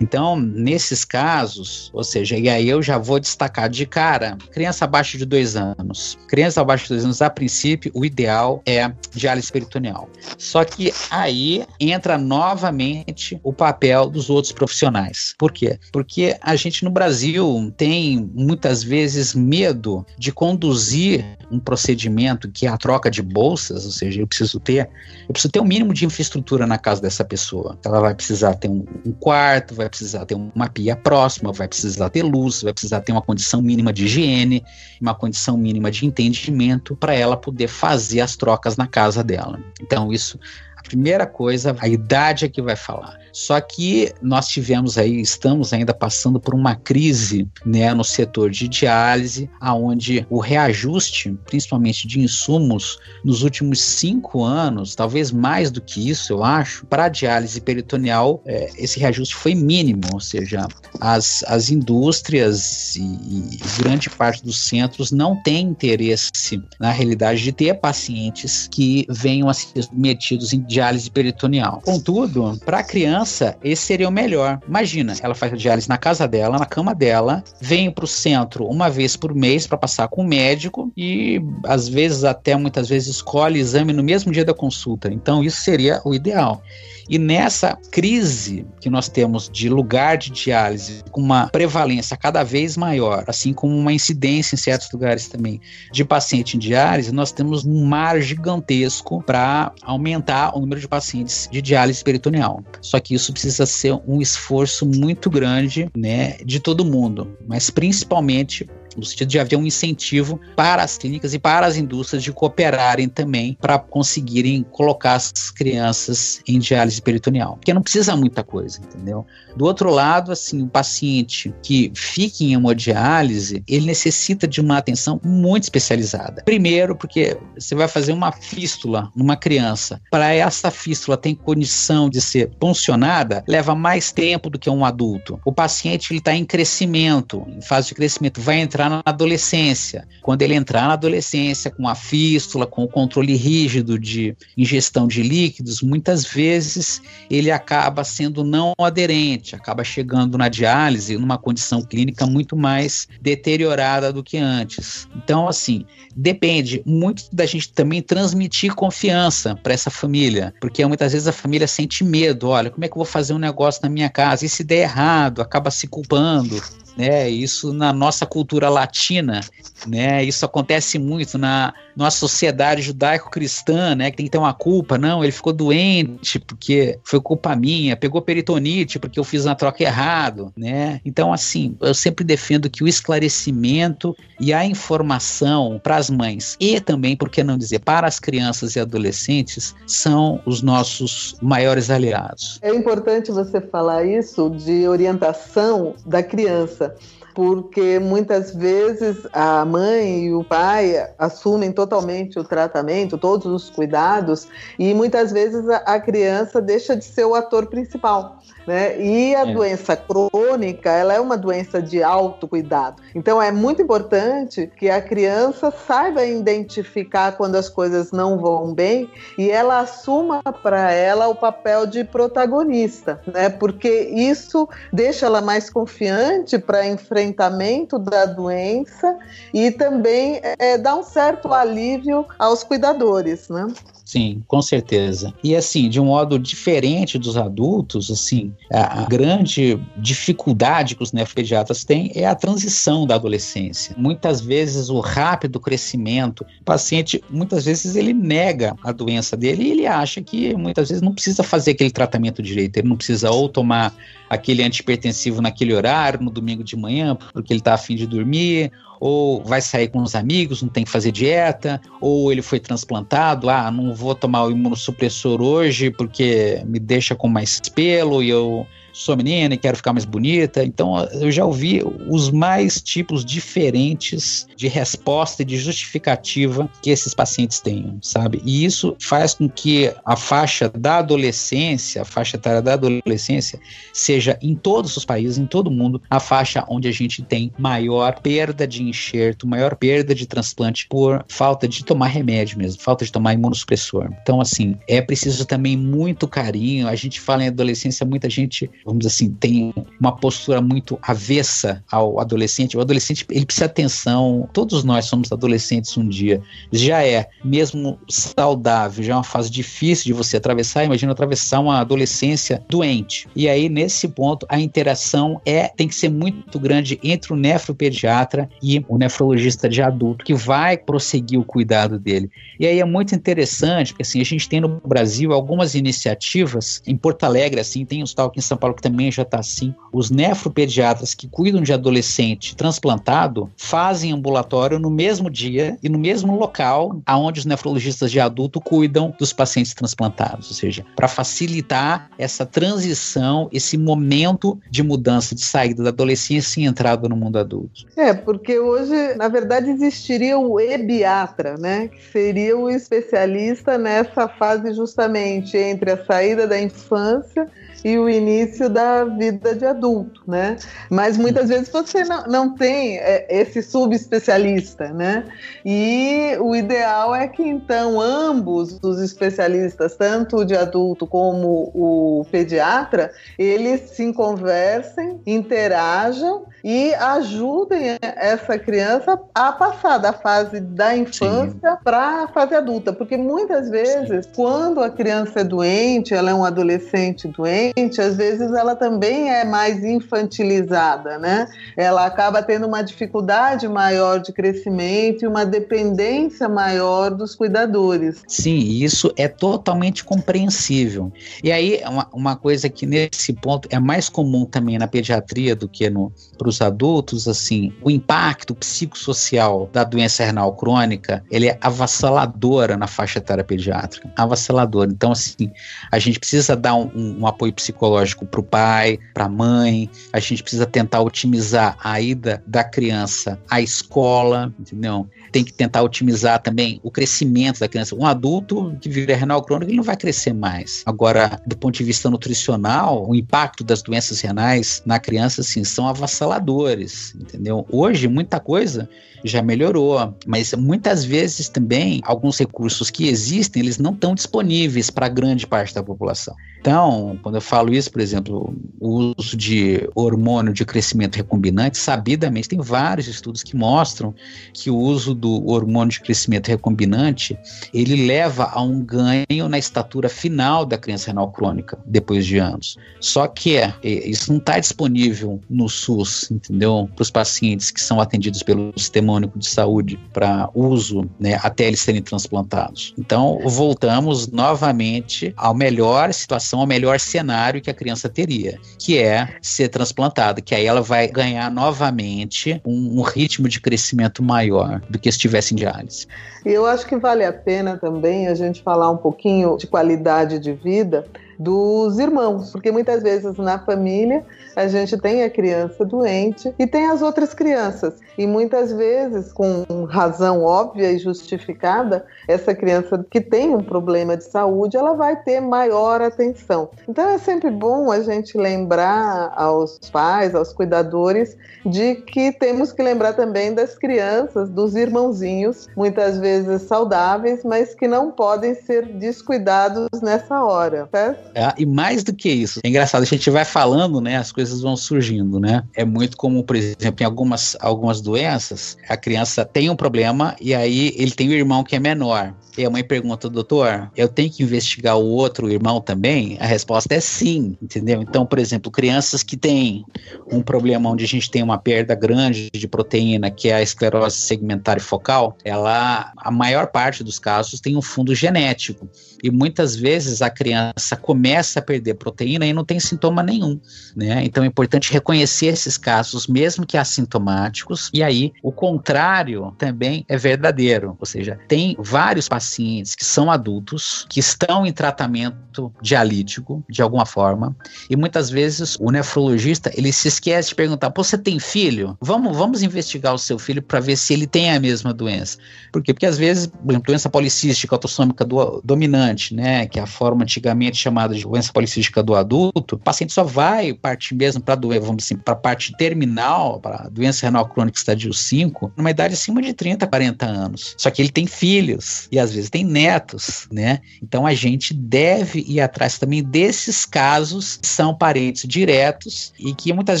Então, 0.00 0.36
nesses 0.36 1.04
casos, 1.04 1.90
ou 1.92 2.04
seja, 2.04 2.36
e 2.36 2.48
aí 2.48 2.68
eu 2.68 2.82
já 2.82 2.98
vou 2.98 3.20
destacar 3.20 3.68
de 3.68 3.86
cara, 3.86 4.36
criança 4.52 4.84
abaixo 4.84 5.18
de 5.18 5.24
dois 5.24 5.56
anos. 5.56 6.18
Criança 6.28 6.60
abaixo 6.60 6.84
de 6.84 6.90
dois 6.90 7.04
anos, 7.04 7.22
a 7.22 7.30
princípio, 7.30 7.90
o 7.94 8.04
ideal 8.04 8.62
é 8.66 8.90
diálise 9.14 9.50
peritoneal. 9.50 10.08
Só 10.36 10.64
que 10.64 10.92
aí 11.10 11.66
entra 11.80 12.18
novamente 12.18 13.38
o 13.42 13.52
papel 13.52 14.08
dos 14.08 14.28
outros 14.30 14.52
profissionais. 14.52 15.34
Por 15.38 15.52
quê? 15.52 15.78
Porque 15.92 16.36
a 16.40 16.56
gente 16.56 16.84
no 16.84 16.90
Brasil 16.90 17.72
tem 17.76 18.30
muitas 18.34 18.82
vezes 18.82 19.34
medo 19.34 20.04
de 20.18 20.32
conduzir 20.32 21.24
um 21.50 21.58
procedimento 21.58 22.50
que 22.50 22.66
é 22.66 22.68
a 22.68 22.76
troca 22.76 23.10
de 23.10 23.22
bolsas, 23.22 23.84
ou 23.84 23.90
seja, 23.90 24.20
eu 24.20 24.26
preciso 24.26 24.60
ter, 24.60 24.88
eu 25.26 25.32
preciso 25.32 25.52
ter 25.52 25.60
um 25.60 25.64
mínimo 25.64 25.94
de 25.94 26.04
infraestrutura 26.04 26.66
na 26.66 26.78
casa 26.78 27.00
dessa 27.00 27.24
pessoa. 27.24 27.78
Ela 27.84 28.00
vai 28.00 28.14
precisar 28.14 28.54
ter 28.54 28.68
um, 28.68 28.84
um 29.04 29.12
quarto, 29.12 29.74
vai 29.74 29.88
precisar 29.88 30.26
ter 30.26 30.34
uma 30.34 30.68
pia 30.68 30.96
próxima, 30.96 31.52
vai 31.52 31.68
precisar 31.68 32.10
ter 32.10 32.22
luz, 32.22 32.62
vai 32.62 32.72
precisar 32.72 33.00
ter 33.00 33.12
uma 33.12 33.22
condição 33.22 33.62
mínima 33.62 33.92
de 33.92 34.04
higiene, 34.04 34.64
uma 35.00 35.14
condição 35.14 35.56
mínima 35.56 35.90
de 35.90 36.04
entendimento 36.06 36.96
para 36.96 37.14
ela 37.14 37.36
poder 37.36 37.68
fazer 37.68 38.20
as 38.20 38.36
trocas 38.36 38.76
na 38.76 38.86
casa 38.86 39.22
dela. 39.24 39.58
Então 39.80 40.12
isso 40.12 40.38
Primeira 40.82 41.26
coisa, 41.26 41.76
a 41.78 41.88
idade 41.88 42.44
é 42.44 42.48
que 42.48 42.62
vai 42.62 42.76
falar. 42.76 43.18
Só 43.32 43.60
que 43.60 44.12
nós 44.22 44.48
tivemos 44.48 44.98
aí, 44.98 45.20
estamos 45.20 45.72
ainda 45.72 45.94
passando 45.94 46.40
por 46.40 46.54
uma 46.54 46.74
crise 46.74 47.48
né, 47.64 47.92
no 47.94 48.02
setor 48.02 48.50
de 48.50 48.68
diálise, 48.68 49.50
aonde 49.60 50.26
o 50.30 50.40
reajuste, 50.40 51.36
principalmente 51.46 52.06
de 52.08 52.20
insumos, 52.20 52.98
nos 53.24 53.42
últimos 53.42 53.80
cinco 53.80 54.42
anos, 54.42 54.94
talvez 54.94 55.30
mais 55.30 55.70
do 55.70 55.80
que 55.80 56.08
isso, 56.08 56.32
eu 56.32 56.42
acho, 56.42 56.86
para 56.86 57.04
a 57.04 57.08
diálise 57.08 57.60
peritoneal, 57.60 58.42
é, 58.44 58.70
esse 58.76 58.98
reajuste 58.98 59.34
foi 59.34 59.54
mínimo, 59.54 60.02
ou 60.12 60.20
seja, 60.20 60.66
as, 61.00 61.44
as 61.46 61.70
indústrias 61.70 62.96
e, 62.96 63.02
e 63.02 63.58
grande 63.78 64.10
parte 64.10 64.42
dos 64.42 64.58
centros 64.58 65.12
não 65.12 65.40
têm 65.42 65.68
interesse, 65.68 66.62
na 66.80 66.90
realidade, 66.90 67.42
de 67.42 67.52
ter 67.52 67.74
pacientes 67.74 68.68
que 68.70 69.06
venham 69.08 69.48
a 69.48 69.54
ser 69.54 69.86
metidos 69.92 70.52
em 70.52 70.60
diálise 70.68 71.10
peritoneal. 71.10 71.80
Contudo, 71.84 72.60
para 72.64 72.80
a 72.80 72.84
criança, 72.84 73.56
esse 73.64 73.82
seria 73.82 74.08
o 74.08 74.12
melhor. 74.12 74.60
Imagina, 74.68 75.14
ela 75.22 75.34
faz 75.34 75.52
a 75.52 75.56
diálise 75.56 75.88
na 75.88 75.96
casa 75.96 76.28
dela, 76.28 76.58
na 76.58 76.66
cama 76.66 76.94
dela, 76.94 77.42
vem 77.60 77.90
para 77.90 78.04
o 78.04 78.08
centro 78.08 78.66
uma 78.66 78.90
vez 78.90 79.16
por 79.16 79.34
mês 79.34 79.66
para 79.66 79.78
passar 79.78 80.08
com 80.08 80.22
o 80.22 80.28
médico 80.28 80.92
e 80.96 81.40
às 81.64 81.88
vezes 81.88 82.22
até 82.22 82.54
muitas 82.54 82.88
vezes 82.88 83.16
escolhe 83.16 83.58
exame 83.58 83.92
no 83.92 84.02
mesmo 84.02 84.30
dia 84.30 84.44
da 84.44 84.52
consulta. 84.52 85.10
Então 85.10 85.42
isso 85.42 85.62
seria 85.62 86.00
o 86.04 86.14
ideal. 86.14 86.62
E 87.08 87.18
nessa 87.18 87.76
crise 87.90 88.66
que 88.80 88.90
nós 88.90 89.08
temos 89.08 89.48
de 89.48 89.68
lugar 89.68 90.18
de 90.18 90.30
diálise, 90.30 91.02
com 91.10 91.20
uma 91.20 91.48
prevalência 91.48 92.16
cada 92.16 92.42
vez 92.42 92.76
maior, 92.76 93.24
assim 93.26 93.52
como 93.52 93.76
uma 93.76 93.92
incidência 93.92 94.54
em 94.54 94.58
certos 94.58 94.90
lugares 94.92 95.28
também 95.28 95.60
de 95.90 96.04
paciente 96.04 96.56
em 96.56 96.60
diálise, 96.60 97.10
nós 97.12 97.32
temos 97.32 97.64
um 97.64 97.84
mar 97.84 98.20
gigantesco 98.20 99.22
para 99.22 99.72
aumentar 99.82 100.56
o 100.56 100.60
número 100.60 100.80
de 100.80 100.88
pacientes 100.88 101.48
de 101.50 101.62
diálise 101.62 102.04
peritoneal. 102.04 102.62
Só 102.80 103.00
que 103.00 103.14
isso 103.14 103.32
precisa 103.32 103.64
ser 103.64 103.98
um 104.06 104.20
esforço 104.20 104.84
muito 104.86 105.30
grande, 105.30 105.88
né, 105.96 106.36
de 106.44 106.60
todo 106.60 106.84
mundo, 106.84 107.36
mas 107.46 107.70
principalmente 107.70 108.68
no 108.98 109.04
sentido 109.04 109.28
de 109.28 109.38
haver 109.38 109.56
um 109.56 109.64
incentivo 109.64 110.40
para 110.56 110.82
as 110.82 110.98
clínicas 110.98 111.34
e 111.34 111.38
para 111.38 111.66
as 111.66 111.76
indústrias 111.76 112.22
de 112.22 112.32
cooperarem 112.32 113.08
também 113.08 113.56
para 113.60 113.78
conseguirem 113.78 114.64
colocar 114.70 115.14
as 115.14 115.50
crianças 115.50 116.40
em 116.46 116.58
diálise 116.58 117.00
peritoneal. 117.00 117.56
Porque 117.56 117.72
não 117.74 117.82
precisa 117.82 118.16
muita 118.16 118.42
coisa, 118.42 118.80
entendeu? 118.80 119.26
Do 119.56 119.64
outro 119.64 119.90
lado, 119.90 120.32
assim, 120.32 120.62
o 120.62 120.68
paciente 120.68 121.54
que 121.62 121.90
fica 121.94 122.44
em 122.44 122.54
hemodiálise, 122.54 123.62
ele 123.66 123.86
necessita 123.86 124.46
de 124.46 124.60
uma 124.60 124.78
atenção 124.78 125.20
muito 125.24 125.64
especializada. 125.64 126.42
Primeiro, 126.44 126.96
porque 126.96 127.36
você 127.58 127.74
vai 127.74 127.88
fazer 127.88 128.12
uma 128.12 128.32
fístula 128.32 129.10
numa 129.14 129.36
criança. 129.36 130.00
Para 130.10 130.32
essa 130.32 130.70
fístula 130.70 131.16
ter 131.16 131.34
condição 131.36 132.08
de 132.08 132.20
ser 132.20 132.50
funcionada, 132.60 133.44
leva 133.46 133.74
mais 133.74 134.12
tempo 134.12 134.50
do 134.50 134.58
que 134.58 134.70
um 134.70 134.84
adulto. 134.84 135.40
O 135.44 135.52
paciente 135.52 136.14
está 136.14 136.34
em 136.34 136.44
crescimento, 136.44 137.46
em 137.48 137.60
fase 137.60 137.88
de 137.88 137.94
crescimento, 137.94 138.40
vai 138.40 138.60
entrar 138.60 138.87
na 138.88 139.02
adolescência. 139.04 140.06
Quando 140.22 140.42
ele 140.42 140.54
entrar 140.54 140.88
na 140.88 140.94
adolescência 140.94 141.70
com 141.70 141.88
a 141.88 141.94
fístula, 141.94 142.66
com 142.66 142.84
o 142.84 142.88
controle 142.88 143.34
rígido 143.34 143.98
de 143.98 144.36
ingestão 144.56 145.06
de 145.06 145.22
líquidos, 145.22 145.82
muitas 145.82 146.24
vezes 146.24 147.00
ele 147.30 147.50
acaba 147.50 148.04
sendo 148.04 148.44
não 148.44 148.72
aderente 148.78 149.48
acaba 149.54 149.84
chegando 149.84 150.38
na 150.38 150.48
diálise 150.48 151.16
numa 151.16 151.38
condição 151.38 151.82
clínica 151.82 152.26
muito 152.26 152.56
mais 152.56 153.06
deteriorada 153.20 154.12
do 154.12 154.22
que 154.22 154.36
antes. 154.38 155.06
Então, 155.16 155.48
assim, 155.48 155.84
depende 156.16 156.82
muito 156.86 157.24
da 157.32 157.46
gente 157.46 157.72
também 157.72 158.00
transmitir 158.00 158.74
confiança 158.74 159.54
para 159.56 159.74
essa 159.74 159.90
família, 159.90 160.54
porque 160.60 160.84
muitas 160.86 161.12
vezes 161.12 161.28
a 161.28 161.32
família 161.32 161.66
sente 161.66 162.02
medo. 162.04 162.48
Olha, 162.48 162.70
como 162.70 162.84
é 162.84 162.88
que 162.88 162.92
eu 162.92 162.98
vou 162.98 163.04
fazer 163.04 163.34
um 163.34 163.38
negócio 163.38 163.80
na 163.82 163.88
minha 163.88 164.08
casa? 164.08 164.44
E 164.44 164.48
se 164.48 164.64
der 164.64 164.82
errado, 164.82 165.42
acaba 165.42 165.70
se 165.70 165.86
culpando 165.86 166.60
né? 166.98 167.30
Isso 167.30 167.72
na 167.72 167.92
nossa 167.92 168.26
cultura 168.26 168.68
latina, 168.68 169.40
né? 169.86 170.24
Isso 170.24 170.44
acontece 170.44 170.98
muito 170.98 171.38
na 171.38 171.72
nossa 171.98 172.16
sociedade 172.18 172.80
judaico-cristã, 172.80 173.96
né? 173.96 174.10
Que 174.10 174.18
tem 174.18 174.26
que 174.26 174.32
ter 174.32 174.38
uma 174.38 174.54
culpa, 174.54 174.96
não? 174.96 175.24
Ele 175.24 175.32
ficou 175.32 175.52
doente 175.52 176.38
porque 176.38 176.96
foi 177.02 177.20
culpa 177.20 177.56
minha, 177.56 177.96
pegou 177.96 178.22
peritonite 178.22 179.00
porque 179.00 179.18
eu 179.18 179.24
fiz 179.24 179.44
uma 179.44 179.56
troca 179.56 179.82
errado, 179.82 180.52
né? 180.56 181.00
Então, 181.04 181.32
assim, 181.32 181.76
eu 181.80 181.92
sempre 181.92 182.24
defendo 182.24 182.70
que 182.70 182.84
o 182.84 182.88
esclarecimento 182.88 184.16
e 184.38 184.52
a 184.52 184.64
informação 184.64 185.80
para 185.82 185.96
as 185.96 186.08
mães 186.08 186.56
e 186.60 186.80
também, 186.80 187.16
por 187.16 187.28
que 187.28 187.42
não 187.42 187.58
dizer, 187.58 187.80
para 187.80 188.06
as 188.06 188.20
crianças 188.20 188.76
e 188.76 188.80
adolescentes 188.80 189.74
são 189.84 190.40
os 190.46 190.62
nossos 190.62 191.36
maiores 191.42 191.90
aliados. 191.90 192.60
É 192.62 192.72
importante 192.72 193.32
você 193.32 193.60
falar 193.60 194.04
isso 194.04 194.50
de 194.50 194.86
orientação 194.86 195.96
da 196.06 196.22
criança 196.22 196.94
porque 197.34 197.98
muitas 197.98 198.54
vezes 198.54 199.26
a 199.32 199.64
mãe 199.64 200.26
e 200.26 200.34
o 200.34 200.42
pai 200.42 201.08
assumem 201.18 201.72
totalmente 201.72 202.38
o 202.38 202.44
tratamento, 202.44 203.16
todos 203.16 203.46
os 203.46 203.70
cuidados, 203.70 204.48
e 204.78 204.92
muitas 204.94 205.32
vezes 205.32 205.68
a 205.68 206.00
criança 206.00 206.60
deixa 206.60 206.96
de 206.96 207.04
ser 207.04 207.24
o 207.24 207.34
ator 207.34 207.66
principal. 207.66 208.38
Né? 208.66 209.00
E 209.00 209.34
a 209.34 209.48
é. 209.48 209.54
doença 209.54 209.96
crônica, 209.96 210.90
ela 210.90 211.14
é 211.14 211.20
uma 211.20 211.38
doença 211.38 211.80
de 211.80 212.02
autocuidado. 212.02 213.02
Então 213.14 213.40
é 213.40 213.50
muito 213.50 213.80
importante 213.80 214.70
que 214.76 214.90
a 214.90 215.00
criança 215.00 215.70
saiba 215.70 216.22
identificar 216.26 217.32
quando 217.32 217.56
as 217.56 217.70
coisas 217.70 218.12
não 218.12 218.36
vão 218.38 218.74
bem 218.74 219.10
e 219.38 219.50
ela 219.50 219.78
assuma 219.80 220.42
para 220.42 220.92
ela 220.92 221.28
o 221.28 221.34
papel 221.34 221.86
de 221.86 222.04
protagonista, 222.04 223.22
né? 223.26 223.48
Porque 223.48 223.88
isso 223.88 224.68
deixa 224.92 225.24
ela 225.24 225.40
mais 225.40 225.70
confiante 225.70 226.58
para 226.58 226.86
enfrentamento 227.28 227.98
da 227.98 228.26
doença 228.26 229.18
e 229.52 229.70
também 229.70 230.40
é, 230.42 230.78
dá 230.78 230.94
um 230.94 231.02
certo 231.02 231.52
alívio 231.52 232.26
aos 232.38 232.64
cuidadores, 232.64 233.48
né? 233.48 233.66
Sim, 234.08 234.42
com 234.48 234.62
certeza. 234.62 235.34
E 235.44 235.54
assim, 235.54 235.86
de 235.86 236.00
um 236.00 236.06
modo 236.06 236.38
diferente 236.38 237.18
dos 237.18 237.36
adultos, 237.36 238.10
assim, 238.10 238.54
a, 238.72 239.04
grande 239.04 239.78
dificuldade 239.98 240.94
que 240.94 241.02
os 241.02 241.12
nefropediatras 241.12 241.84
têm 241.84 242.10
é 242.14 242.24
a 242.24 242.34
transição 242.34 243.06
da 243.06 243.16
adolescência. 243.16 243.94
Muitas 243.98 244.40
vezes 244.40 244.88
o 244.88 244.98
rápido 245.00 245.60
crescimento, 245.60 246.46
o 246.58 246.64
paciente, 246.64 247.22
muitas 247.28 247.66
vezes 247.66 247.96
ele 247.96 248.14
nega 248.14 248.74
a 248.82 248.92
doença 248.92 249.36
dele 249.36 249.64
e 249.64 249.70
ele 249.72 249.86
acha 249.86 250.22
que 250.22 250.56
muitas 250.56 250.88
vezes 250.88 251.02
não 251.02 251.12
precisa 251.12 251.42
fazer 251.42 251.72
aquele 251.72 251.90
tratamento 251.90 252.42
direito, 252.42 252.78
ele 252.78 252.88
não 252.88 252.96
precisa 252.96 253.30
ou 253.30 253.46
tomar 253.46 253.94
aquele 254.30 254.62
antipertensivo 254.62 255.42
naquele 255.42 255.74
horário, 255.74 256.22
no 256.22 256.30
domingo 256.30 256.64
de 256.64 256.76
manhã, 256.76 257.14
porque 257.14 257.52
ele 257.52 257.60
está 257.60 257.74
afim 257.74 257.94
de 257.94 258.06
dormir, 258.06 258.72
ou 259.00 259.42
vai 259.44 259.60
sair 259.60 259.88
com 259.88 260.02
os 260.02 260.14
amigos, 260.14 260.62
não 260.62 260.68
tem 260.68 260.84
que 260.84 260.90
fazer 260.90 261.12
dieta, 261.12 261.80
ou 262.00 262.32
ele 262.32 262.42
foi 262.42 262.58
transplantado, 262.58 263.48
ah, 263.48 263.70
não 263.70 263.94
vou 263.94 264.14
tomar 264.14 264.44
o 264.44 264.50
imunossupressor 264.50 265.40
hoje 265.40 265.90
porque 265.90 266.62
me 266.66 266.78
deixa 266.78 267.14
com 267.14 267.28
mais 267.28 267.60
pelo 267.60 268.22
e 268.22 268.30
eu 268.30 268.66
sou 268.98 269.16
menina 269.16 269.54
e 269.54 269.58
quero 269.58 269.76
ficar 269.76 269.92
mais 269.92 270.04
bonita. 270.04 270.64
Então, 270.64 270.98
eu 271.12 271.30
já 271.30 271.44
ouvi 271.44 271.82
os 272.08 272.30
mais 272.30 272.82
tipos 272.82 273.24
diferentes 273.24 274.46
de 274.56 274.66
resposta 274.66 275.42
e 275.42 275.44
de 275.44 275.56
justificativa 275.56 276.68
que 276.82 276.90
esses 276.90 277.14
pacientes 277.14 277.60
têm, 277.60 277.96
sabe? 278.02 278.42
E 278.44 278.64
isso 278.64 278.96
faz 279.00 279.34
com 279.34 279.48
que 279.48 279.92
a 280.04 280.16
faixa 280.16 280.68
da 280.68 280.98
adolescência, 280.98 282.02
a 282.02 282.04
faixa 282.04 282.36
etária 282.36 282.60
da 282.60 282.72
adolescência, 282.72 283.60
seja 283.92 284.36
em 284.42 284.54
todos 284.54 284.96
os 284.96 285.04
países, 285.04 285.38
em 285.38 285.46
todo 285.46 285.68
o 285.68 285.70
mundo, 285.70 286.02
a 286.10 286.18
faixa 286.18 286.64
onde 286.68 286.88
a 286.88 286.92
gente 286.92 287.22
tem 287.22 287.52
maior 287.56 288.18
perda 288.20 288.66
de 288.66 288.82
enxerto, 288.82 289.46
maior 289.46 289.76
perda 289.76 290.12
de 290.12 290.26
transplante 290.26 290.88
por 290.88 291.24
falta 291.28 291.68
de 291.68 291.84
tomar 291.84 292.08
remédio 292.08 292.58
mesmo, 292.58 292.82
falta 292.82 293.04
de 293.04 293.12
tomar 293.12 293.34
imunossupressor. 293.34 294.10
Então, 294.22 294.40
assim, 294.40 294.76
é 294.88 295.00
preciso 295.00 295.44
também 295.44 295.76
muito 295.76 296.26
carinho. 296.26 296.88
A 296.88 296.96
gente 296.96 297.20
fala 297.20 297.44
em 297.44 297.48
adolescência, 297.48 298.04
muita 298.04 298.28
gente 298.28 298.68
vamos 298.88 299.00
dizer 299.00 299.08
assim, 299.08 299.30
tem 299.30 299.74
uma 300.00 300.16
postura 300.16 300.60
muito 300.60 300.98
avessa 301.02 301.84
ao 301.90 302.20
adolescente. 302.20 302.76
O 302.76 302.80
adolescente, 302.80 303.26
ele 303.30 303.44
precisa 303.44 303.66
de 303.66 303.70
atenção. 303.70 304.48
Todos 304.52 304.82
nós 304.82 305.04
somos 305.04 305.30
adolescentes 305.30 305.96
um 305.96 306.08
dia. 306.08 306.42
Já 306.72 307.04
é, 307.04 307.28
mesmo 307.44 307.98
saudável, 308.08 309.04
já 309.04 309.12
é 309.12 309.16
uma 309.16 309.24
fase 309.24 309.50
difícil 309.50 310.06
de 310.06 310.12
você 310.12 310.38
atravessar. 310.38 310.84
Imagina 310.84 311.12
atravessar 311.12 311.60
uma 311.60 311.78
adolescência 311.80 312.64
doente. 312.68 313.28
E 313.36 313.48
aí, 313.48 313.68
nesse 313.68 314.08
ponto, 314.08 314.46
a 314.48 314.58
interação 314.58 315.40
é 315.44 315.68
tem 315.68 315.86
que 315.86 315.94
ser 315.94 316.08
muito 316.08 316.58
grande 316.58 316.98
entre 317.02 317.32
o 317.32 317.36
nefropediatra 317.36 318.48
e 318.62 318.84
o 318.88 318.96
nefrologista 318.96 319.68
de 319.68 319.82
adulto, 319.82 320.24
que 320.24 320.34
vai 320.34 320.76
prosseguir 320.76 321.38
o 321.38 321.44
cuidado 321.44 321.98
dele. 321.98 322.30
E 322.58 322.66
aí 322.66 322.80
é 322.80 322.84
muito 322.84 323.14
interessante, 323.14 323.92
porque 323.92 324.02
assim, 324.02 324.20
a 324.20 324.24
gente 324.24 324.48
tem 324.48 324.60
no 324.60 324.80
Brasil 324.84 325.32
algumas 325.32 325.74
iniciativas, 325.74 326.82
em 326.86 326.96
Porto 326.96 327.24
Alegre, 327.24 327.60
assim, 327.60 327.84
tem 327.84 328.02
um 328.02 328.06
tal 328.06 328.28
aqui 328.28 328.38
em 328.38 328.42
São 328.42 328.56
Paulo 328.56 328.74
também 328.80 329.10
já 329.10 329.22
está 329.22 329.40
assim. 329.40 329.74
Os 329.92 330.10
nefropediatras 330.10 331.14
que 331.14 331.28
cuidam 331.28 331.62
de 331.62 331.72
adolescente 331.72 332.56
transplantado 332.56 333.50
fazem 333.56 334.12
ambulatório 334.12 334.78
no 334.78 334.90
mesmo 334.90 335.30
dia 335.30 335.78
e 335.82 335.88
no 335.88 335.98
mesmo 335.98 336.38
local 336.38 337.00
aonde 337.06 337.40
os 337.40 337.46
nefrologistas 337.46 338.10
de 338.10 338.20
adulto 338.20 338.60
cuidam 338.60 339.14
dos 339.18 339.32
pacientes 339.32 339.74
transplantados, 339.74 340.48
ou 340.48 340.54
seja, 340.54 340.84
para 340.94 341.08
facilitar 341.08 342.10
essa 342.18 342.44
transição, 342.44 343.48
esse 343.52 343.76
momento 343.76 344.58
de 344.70 344.82
mudança 344.82 345.34
de 345.34 345.42
saída 345.42 345.82
da 345.82 345.90
adolescência 345.90 346.60
e 346.60 346.64
entrada 346.64 347.08
no 347.08 347.16
mundo 347.16 347.38
adulto. 347.38 347.86
É, 347.96 348.12
porque 348.12 348.58
hoje, 348.58 349.14
na 349.16 349.28
verdade, 349.28 349.70
existiria 349.70 350.38
o 350.38 350.60
ebiatra, 350.60 351.56
né, 351.56 351.88
que 351.88 352.02
seria 352.12 352.56
o 352.56 352.70
especialista 352.70 353.78
nessa 353.78 354.28
fase 354.28 354.72
justamente 354.74 355.56
entre 355.56 355.92
a 355.92 356.04
saída 356.04 356.46
da 356.46 356.60
infância 356.60 357.48
e 357.84 357.98
o 357.98 358.08
início 358.08 358.68
da 358.68 359.04
vida 359.04 359.54
de 359.54 359.64
adulto, 359.64 360.22
né? 360.26 360.56
Mas 360.90 361.16
muitas 361.16 361.48
vezes 361.48 361.68
você 361.68 362.04
não, 362.04 362.26
não 362.26 362.54
tem 362.54 362.98
é, 362.98 363.26
esse 363.28 363.62
subespecialista, 363.62 364.88
né? 364.92 365.24
E 365.64 366.36
o 366.40 366.54
ideal 366.54 367.14
é 367.14 367.28
que 367.28 367.42
então 367.42 368.00
ambos 368.00 368.78
os 368.82 369.00
especialistas, 369.00 369.96
tanto 369.96 370.38
o 370.38 370.44
de 370.44 370.56
adulto 370.56 371.06
como 371.06 371.70
o 371.74 372.26
pediatra, 372.30 373.10
eles 373.38 373.90
se 373.90 374.12
conversem, 374.12 375.20
interajam 375.26 376.46
e 376.62 376.92
ajudem 376.94 377.96
essa 378.00 378.58
criança 378.58 379.18
a 379.34 379.52
passar 379.52 379.98
da 379.98 380.12
fase 380.12 380.60
da 380.60 380.96
infância 380.96 381.78
para 381.82 382.24
a 382.24 382.28
fase 382.28 382.54
adulta, 382.54 382.92
porque 382.92 383.16
muitas 383.16 383.70
vezes 383.70 384.26
Sim. 384.26 384.32
quando 384.34 384.80
a 384.80 384.90
criança 384.90 385.40
é 385.40 385.44
doente, 385.44 386.14
ela 386.14 386.30
é 386.30 386.34
um 386.34 386.44
adolescente 386.44 387.28
doente, 387.28 387.67
às 388.00 388.16
vezes 388.16 388.52
ela 388.52 388.76
também 388.76 389.30
é 389.30 389.44
mais 389.44 389.82
infantilizada, 389.84 391.18
né? 391.18 391.48
Ela 391.76 392.06
acaba 392.06 392.42
tendo 392.42 392.66
uma 392.66 392.82
dificuldade 392.82 393.66
maior 393.68 394.20
de 394.20 394.32
crescimento 394.32 395.24
e 395.24 395.26
uma 395.26 395.44
dependência 395.44 396.48
maior 396.48 397.10
dos 397.10 397.34
cuidadores. 397.34 398.22
Sim, 398.28 398.58
isso 398.58 399.12
é 399.16 399.26
totalmente 399.26 400.04
compreensível. 400.04 401.12
E 401.42 401.50
aí, 401.50 401.80
uma, 401.86 402.08
uma 402.12 402.36
coisa 402.36 402.68
que 402.68 402.86
nesse 402.86 403.32
ponto 403.32 403.68
é 403.70 403.78
mais 403.78 404.08
comum 404.08 404.44
também 404.44 404.78
na 404.78 404.86
pediatria 404.86 405.56
do 405.56 405.68
que 405.68 405.88
para 406.36 406.48
os 406.48 406.60
adultos, 406.60 407.26
assim, 407.26 407.72
o 407.82 407.90
impacto 407.90 408.54
psicossocial 408.54 409.68
da 409.72 409.84
doença 409.84 410.24
renal 410.24 410.54
crônica, 410.54 411.22
ele 411.30 411.48
é 411.48 411.58
avassaladora 411.60 412.76
na 412.76 412.86
faixa 412.86 413.18
etária 413.18 413.44
pediátrica, 413.44 414.10
avassaladora. 414.16 414.90
Então, 414.92 415.12
assim, 415.12 415.50
a 415.90 415.98
gente 415.98 416.18
precisa 416.18 416.54
dar 416.54 416.74
um, 416.74 417.18
um 417.20 417.26
apoio 417.26 417.52
psicológico 417.58 418.24
para 418.24 418.40
o 418.40 418.42
pai, 418.42 418.98
para 419.12 419.24
a 419.24 419.28
mãe, 419.28 419.90
a 420.12 420.20
gente 420.20 420.42
precisa 420.42 420.64
tentar 420.64 421.00
otimizar 421.00 421.76
a 421.82 422.00
ida 422.00 422.42
da 422.46 422.62
criança 422.62 423.38
à 423.50 423.60
escola, 423.60 424.54
entendeu? 424.58 425.08
Tem 425.32 425.44
que 425.44 425.52
tentar 425.52 425.82
otimizar 425.82 426.40
também 426.40 426.80
o 426.82 426.90
crescimento 426.90 427.60
da 427.60 427.68
criança. 427.68 427.94
Um 427.94 428.06
adulto 428.06 428.76
que 428.80 428.88
vive 428.88 429.12
renal 429.12 429.42
crônica, 429.42 429.70
ele 429.70 429.76
não 429.76 429.84
vai 429.84 429.96
crescer 429.96 430.32
mais. 430.32 430.82
Agora, 430.86 431.40
do 431.46 431.56
ponto 431.56 431.76
de 431.76 431.84
vista 431.84 432.08
nutricional, 432.08 433.08
o 433.08 433.14
impacto 433.14 433.64
das 433.64 433.82
doenças 433.82 434.20
renais 434.20 434.82
na 434.86 434.98
criança, 434.98 435.40
assim, 435.40 435.64
são 435.64 435.88
avassaladores, 435.88 437.14
entendeu? 437.14 437.66
Hoje, 437.70 438.08
muita 438.08 438.38
coisa 438.38 438.88
já 439.24 439.42
melhorou, 439.42 440.14
mas 440.26 440.52
muitas 440.54 441.04
vezes 441.04 441.48
também 441.48 442.00
alguns 442.04 442.38
recursos 442.38 442.90
que 442.90 443.08
existem, 443.08 443.62
eles 443.62 443.78
não 443.78 443.92
estão 443.92 444.14
disponíveis 444.14 444.90
para 444.90 445.08
grande 445.08 445.46
parte 445.46 445.74
da 445.74 445.82
população. 445.82 446.34
Então, 446.60 447.18
quando 447.22 447.36
eu 447.36 447.40
falo 447.40 447.72
isso, 447.72 447.90
por 447.90 448.00
exemplo, 448.00 448.54
o 448.80 449.14
uso 449.16 449.36
de 449.36 449.88
hormônio 449.94 450.52
de 450.52 450.64
crescimento 450.64 451.16
recombinante, 451.16 451.78
sabidamente 451.78 452.48
tem 452.48 452.60
vários 452.60 453.06
estudos 453.06 453.42
que 453.42 453.56
mostram 453.56 454.14
que 454.52 454.70
o 454.70 454.76
uso 454.76 455.14
do 455.14 455.48
hormônio 455.48 455.92
de 455.92 456.00
crescimento 456.00 456.48
recombinante, 456.48 457.38
ele 457.72 458.06
leva 458.06 458.50
a 458.52 458.60
um 458.60 458.82
ganho 458.82 459.48
na 459.48 459.58
estatura 459.58 460.08
final 460.08 460.66
da 460.66 460.76
criança 460.76 461.08
renal 461.08 461.30
crônica 461.30 461.78
depois 461.86 462.26
de 462.26 462.38
anos. 462.38 462.76
Só 463.00 463.26
que 463.28 463.56
é, 463.56 463.74
isso 463.82 464.32
não 464.32 464.38
está 464.38 464.58
disponível 464.58 465.40
no 465.48 465.68
SUS, 465.68 466.30
entendeu? 466.30 466.88
Para 466.94 467.02
os 467.02 467.10
pacientes 467.10 467.70
que 467.70 467.80
são 467.80 468.00
atendidos 468.00 468.42
pelo 468.42 468.72
sistema 468.76 469.07
único 469.14 469.38
de 469.38 469.48
saúde 469.48 469.98
para 470.12 470.48
uso, 470.54 471.08
né, 471.18 471.38
até 471.42 471.64
eles 471.64 471.80
serem 471.80 472.02
transplantados. 472.02 472.94
Então, 472.98 473.40
voltamos 473.44 474.28
novamente 474.28 475.32
à 475.36 475.52
melhor 475.52 476.12
situação 476.12 476.60
ao 476.60 476.66
melhor 476.66 476.98
cenário 477.00 477.60
que 477.60 477.70
a 477.70 477.74
criança 477.74 478.08
teria, 478.08 478.58
que 478.78 478.98
é 478.98 479.28
ser 479.40 479.68
transplantada, 479.68 480.40
que 480.40 480.54
aí 480.54 480.66
ela 480.66 480.82
vai 480.82 481.08
ganhar 481.08 481.50
novamente 481.50 482.60
um, 482.64 482.98
um 482.98 483.02
ritmo 483.02 483.48
de 483.48 483.60
crescimento 483.60 484.22
maior 484.22 484.80
do 484.88 484.98
que 484.98 485.10
se 485.10 485.16
estivesse 485.16 485.54
em 485.54 485.56
diálise. 485.56 486.06
E 486.44 486.50
eu 486.50 486.66
acho 486.66 486.86
que 486.86 486.96
vale 486.96 487.24
a 487.24 487.32
pena 487.32 487.76
também 487.76 488.28
a 488.28 488.34
gente 488.34 488.62
falar 488.62 488.90
um 488.90 488.96
pouquinho 488.96 489.56
de 489.56 489.66
qualidade 489.66 490.38
de 490.38 490.52
vida 490.52 491.06
dos 491.38 491.98
irmãos, 491.98 492.50
porque 492.50 492.72
muitas 492.72 493.02
vezes 493.02 493.36
na 493.38 493.58
família 493.58 494.24
a 494.56 494.66
gente 494.66 494.98
tem 494.98 495.22
a 495.22 495.30
criança 495.30 495.84
doente 495.84 496.52
e 496.58 496.66
tem 496.66 496.86
as 496.86 497.00
outras 497.00 497.32
crianças. 497.32 497.94
E 498.16 498.26
muitas 498.26 498.72
vezes, 498.72 499.32
com 499.32 499.64
razão 499.84 500.42
óbvia 500.42 500.90
e 500.90 500.98
justificada, 500.98 502.04
essa 502.26 502.52
criança 502.54 503.06
que 503.08 503.20
tem 503.20 503.54
um 503.54 503.62
problema 503.62 504.16
de 504.16 504.24
saúde, 504.24 504.76
ela 504.76 504.94
vai 504.94 505.14
ter 505.22 505.40
maior 505.40 506.00
atenção. 506.00 506.70
Então 506.88 507.08
é 507.08 507.18
sempre 507.18 507.50
bom 507.50 507.92
a 507.92 508.00
gente 508.00 508.36
lembrar 508.36 509.32
aos 509.36 509.78
pais, 509.92 510.34
aos 510.34 510.52
cuidadores, 510.52 511.36
de 511.64 511.94
que 511.96 512.32
temos 512.32 512.72
que 512.72 512.82
lembrar 512.82 513.12
também 513.12 513.54
das 513.54 513.76
crianças, 513.76 514.48
dos 514.48 514.74
irmãozinhos, 514.74 515.68
muitas 515.76 516.18
vezes 516.18 516.62
saudáveis, 516.62 517.44
mas 517.44 517.74
que 517.74 517.86
não 517.86 518.10
podem 518.10 518.54
ser 518.54 518.86
descuidados 518.86 519.88
nessa 520.02 520.42
hora, 520.42 520.88
certo? 520.90 521.27
É, 521.34 521.54
e 521.58 521.66
mais 521.66 522.02
do 522.02 522.12
que 522.14 522.28
isso, 522.28 522.60
é 522.64 522.68
engraçado, 522.68 523.02
a 523.02 523.06
gente 523.06 523.28
vai 523.30 523.44
falando, 523.44 524.00
né? 524.00 524.16
As 524.16 524.32
coisas 524.32 524.60
vão 524.60 524.76
surgindo, 524.76 525.38
né? 525.38 525.62
É 525.74 525.84
muito 525.84 526.16
comum, 526.16 526.42
por 526.42 526.56
exemplo, 526.56 526.96
em 527.00 527.04
algumas, 527.04 527.56
algumas 527.60 528.00
doenças, 528.00 528.76
a 528.88 528.96
criança 528.96 529.44
tem 529.44 529.70
um 529.70 529.76
problema 529.76 530.36
e 530.40 530.54
aí 530.54 530.94
ele 530.96 531.12
tem 531.12 531.28
um 531.28 531.32
irmão 531.32 531.62
que 531.64 531.76
é 531.76 531.78
menor. 531.78 532.34
E 532.58 532.66
a 532.66 532.70
mãe 532.70 532.82
pergunta, 532.82 533.30
doutor, 533.30 533.88
eu 533.96 534.08
tenho 534.08 534.28
que 534.28 534.42
investigar 534.42 534.98
o 534.98 535.04
outro 535.04 535.48
irmão 535.48 535.80
também? 535.80 536.36
A 536.40 536.44
resposta 536.44 536.92
é 536.92 536.98
sim, 536.98 537.56
entendeu? 537.62 538.02
Então, 538.02 538.26
por 538.26 538.40
exemplo, 538.40 538.68
crianças 538.68 539.22
que 539.22 539.36
têm 539.36 539.84
um 540.28 540.42
problema 540.42 540.90
onde 540.90 541.04
a 541.04 541.06
gente 541.06 541.30
tem 541.30 541.40
uma 541.40 541.56
perda 541.56 541.94
grande 541.94 542.50
de 542.52 542.66
proteína, 542.66 543.30
que 543.30 543.48
é 543.48 543.54
a 543.54 543.62
esclerose 543.62 544.16
segmentar 544.16 544.80
focal, 544.80 545.38
ela, 545.44 546.12
a 546.16 546.30
maior 546.32 546.66
parte 546.66 547.04
dos 547.04 547.20
casos, 547.20 547.60
tem 547.60 547.76
um 547.76 547.82
fundo 547.82 548.12
genético. 548.12 548.88
E 549.22 549.30
muitas 549.30 549.76
vezes 549.76 550.22
a 550.22 550.30
criança 550.30 550.96
começa 550.96 551.58
a 551.58 551.62
perder 551.62 551.94
proteína 551.94 552.46
e 552.46 552.52
não 552.52 552.64
tem 552.64 552.78
sintoma 552.78 553.22
nenhum, 553.22 553.60
né? 553.96 554.24
Então 554.24 554.44
é 554.44 554.46
importante 554.46 554.92
reconhecer 554.92 555.46
esses 555.46 555.76
casos, 555.76 556.26
mesmo 556.26 556.66
que 556.66 556.76
assintomáticos, 556.76 557.90
e 557.92 558.02
aí 558.02 558.32
o 558.42 558.52
contrário 558.52 559.54
também 559.58 560.04
é 560.08 560.16
verdadeiro, 560.16 560.96
ou 560.98 561.06
seja, 561.06 561.38
tem 561.48 561.76
vários 561.78 562.28
pacientes 562.28 562.94
que 562.94 563.04
são 563.04 563.30
adultos, 563.30 564.06
que 564.08 564.20
estão 564.20 564.66
em 564.66 564.72
tratamento 564.72 565.72
dialítico, 565.82 566.64
de 566.68 566.82
alguma 566.82 567.06
forma, 567.06 567.56
e 567.90 567.96
muitas 567.96 568.30
vezes 568.30 568.76
o 568.80 568.90
nefrologista 568.90 569.70
ele 569.74 569.92
se 569.92 570.08
esquece 570.08 570.50
de 570.50 570.54
perguntar: 570.54 570.92
você 570.94 571.16
tem 571.16 571.38
filho? 571.38 571.96
Vamos, 572.00 572.36
vamos 572.36 572.62
investigar 572.62 573.14
o 573.14 573.18
seu 573.18 573.38
filho 573.38 573.62
para 573.62 573.80
ver 573.80 573.96
se 573.96 574.12
ele 574.12 574.26
tem 574.26 574.52
a 574.52 574.60
mesma 574.60 574.92
doença. 574.92 575.38
Por 575.72 575.82
quê? 575.82 575.92
Porque 575.92 576.06
às 576.06 576.18
vezes, 576.18 576.46
por 576.46 576.70
exemplo, 576.70 576.86
doença 576.86 577.08
policística 577.08 577.74
autossômica 577.74 578.24
do, 578.24 578.60
dominante, 578.64 579.07
né, 579.34 579.66
que 579.66 579.78
é 579.78 579.82
a 579.82 579.86
forma 579.86 580.22
antigamente 580.22 580.76
chamada 580.76 581.14
de 581.14 581.22
doença 581.22 581.52
policística 581.52 582.02
do 582.02 582.14
adulto, 582.14 582.76
o 582.76 582.78
paciente 582.78 583.12
só 583.12 583.24
vai 583.24 583.72
partir 583.74 584.14
mesmo 584.14 584.42
para 584.42 584.54
doença, 584.54 584.86
vamos 584.86 585.04
assim, 585.04 585.16
para 585.16 585.34
a 585.34 585.36
parte 585.36 585.76
terminal, 585.76 586.60
para 586.60 586.88
doença 586.88 587.26
renal 587.26 587.46
crônica 587.46 587.78
estadio 587.78 588.12
5, 588.12 588.72
numa 588.76 588.90
idade 588.90 589.14
acima 589.14 589.42
de 589.42 589.52
30, 589.52 589.86
40 589.86 590.26
anos. 590.26 590.74
Só 590.78 590.90
que 590.90 591.02
ele 591.02 591.10
tem 591.10 591.26
filhos 591.26 592.08
e 592.10 592.18
às 592.18 592.32
vezes 592.32 592.38
vezes 592.38 592.50
tem 592.50 592.64
netos, 592.64 593.46
né? 593.52 593.80
Então 594.02 594.26
a 594.26 594.34
gente 594.34 594.72
deve 594.72 595.44
ir 595.46 595.60
atrás 595.60 595.98
também 595.98 596.22
desses 596.22 596.86
casos 596.86 597.56
que 597.58 597.66
são 597.66 597.94
parentes 597.94 598.46
diretos 598.46 599.32
e 599.38 599.54
que 599.54 599.72
muitas 599.72 600.00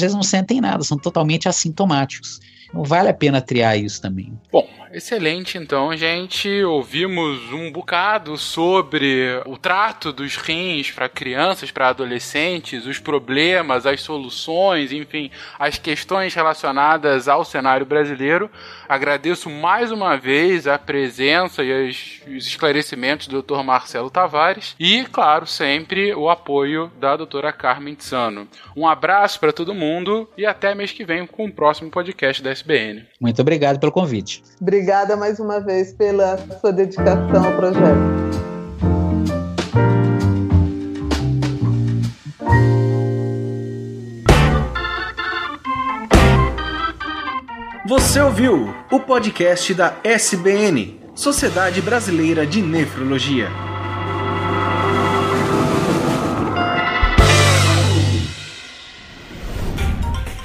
vezes 0.00 0.14
não 0.14 0.22
sentem 0.22 0.60
nada, 0.60 0.82
são 0.82 0.96
totalmente 0.96 1.48
assintomáticos. 1.48 2.40
Não 2.72 2.84
vale 2.84 3.08
a 3.08 3.14
pena 3.14 3.40
triar 3.40 3.78
isso 3.78 4.00
também. 4.00 4.38
Bom, 4.52 4.66
Excelente, 4.92 5.58
então, 5.58 5.94
gente. 5.96 6.62
Ouvimos 6.64 7.52
um 7.52 7.70
bocado 7.70 8.36
sobre 8.38 9.40
o 9.44 9.56
trato 9.58 10.12
dos 10.12 10.36
rins 10.36 10.90
para 10.90 11.08
crianças, 11.08 11.70
para 11.70 11.88
adolescentes, 11.88 12.86
os 12.86 12.98
problemas, 12.98 13.86
as 13.86 14.00
soluções, 14.00 14.92
enfim, 14.92 15.30
as 15.58 15.78
questões 15.78 16.34
relacionadas 16.34 17.28
ao 17.28 17.44
cenário 17.44 17.84
brasileiro. 17.84 18.50
Agradeço 18.88 19.50
mais 19.50 19.92
uma 19.92 20.16
vez 20.16 20.66
a 20.66 20.78
presença 20.78 21.62
e 21.62 21.88
os 21.88 22.46
esclarecimentos 22.46 23.26
do 23.26 23.42
Dr. 23.42 23.62
Marcelo 23.62 24.10
Tavares 24.10 24.74
e, 24.80 25.04
claro, 25.04 25.46
sempre 25.46 26.14
o 26.14 26.30
apoio 26.30 26.90
da 26.98 27.16
doutora 27.16 27.52
Carmen 27.52 27.94
Tsano. 27.94 28.48
Um 28.74 28.88
abraço 28.88 29.38
para 29.38 29.52
todo 29.52 29.74
mundo 29.74 30.28
e 30.36 30.46
até 30.46 30.74
mês 30.74 30.92
que 30.92 31.04
vem 31.04 31.26
com 31.26 31.44
o 31.44 31.52
próximo 31.52 31.90
podcast 31.90 32.42
da 32.42 32.50
SBN. 32.50 33.06
Muito 33.20 33.42
obrigado 33.42 33.80
pelo 33.80 33.90
convite. 33.90 34.42
Obrigada 34.60 35.16
mais 35.16 35.40
uma 35.40 35.60
vez 35.60 35.92
pela 35.92 36.38
sua 36.60 36.72
dedicação 36.72 37.44
ao 37.44 37.56
projeto. 37.56 38.28
Você 47.88 48.20
ouviu 48.20 48.74
o 48.92 49.00
podcast 49.00 49.72
da 49.72 49.96
SBN, 50.04 51.00
Sociedade 51.14 51.80
Brasileira 51.80 52.46
de 52.46 52.60
Nefrologia. 52.60 53.48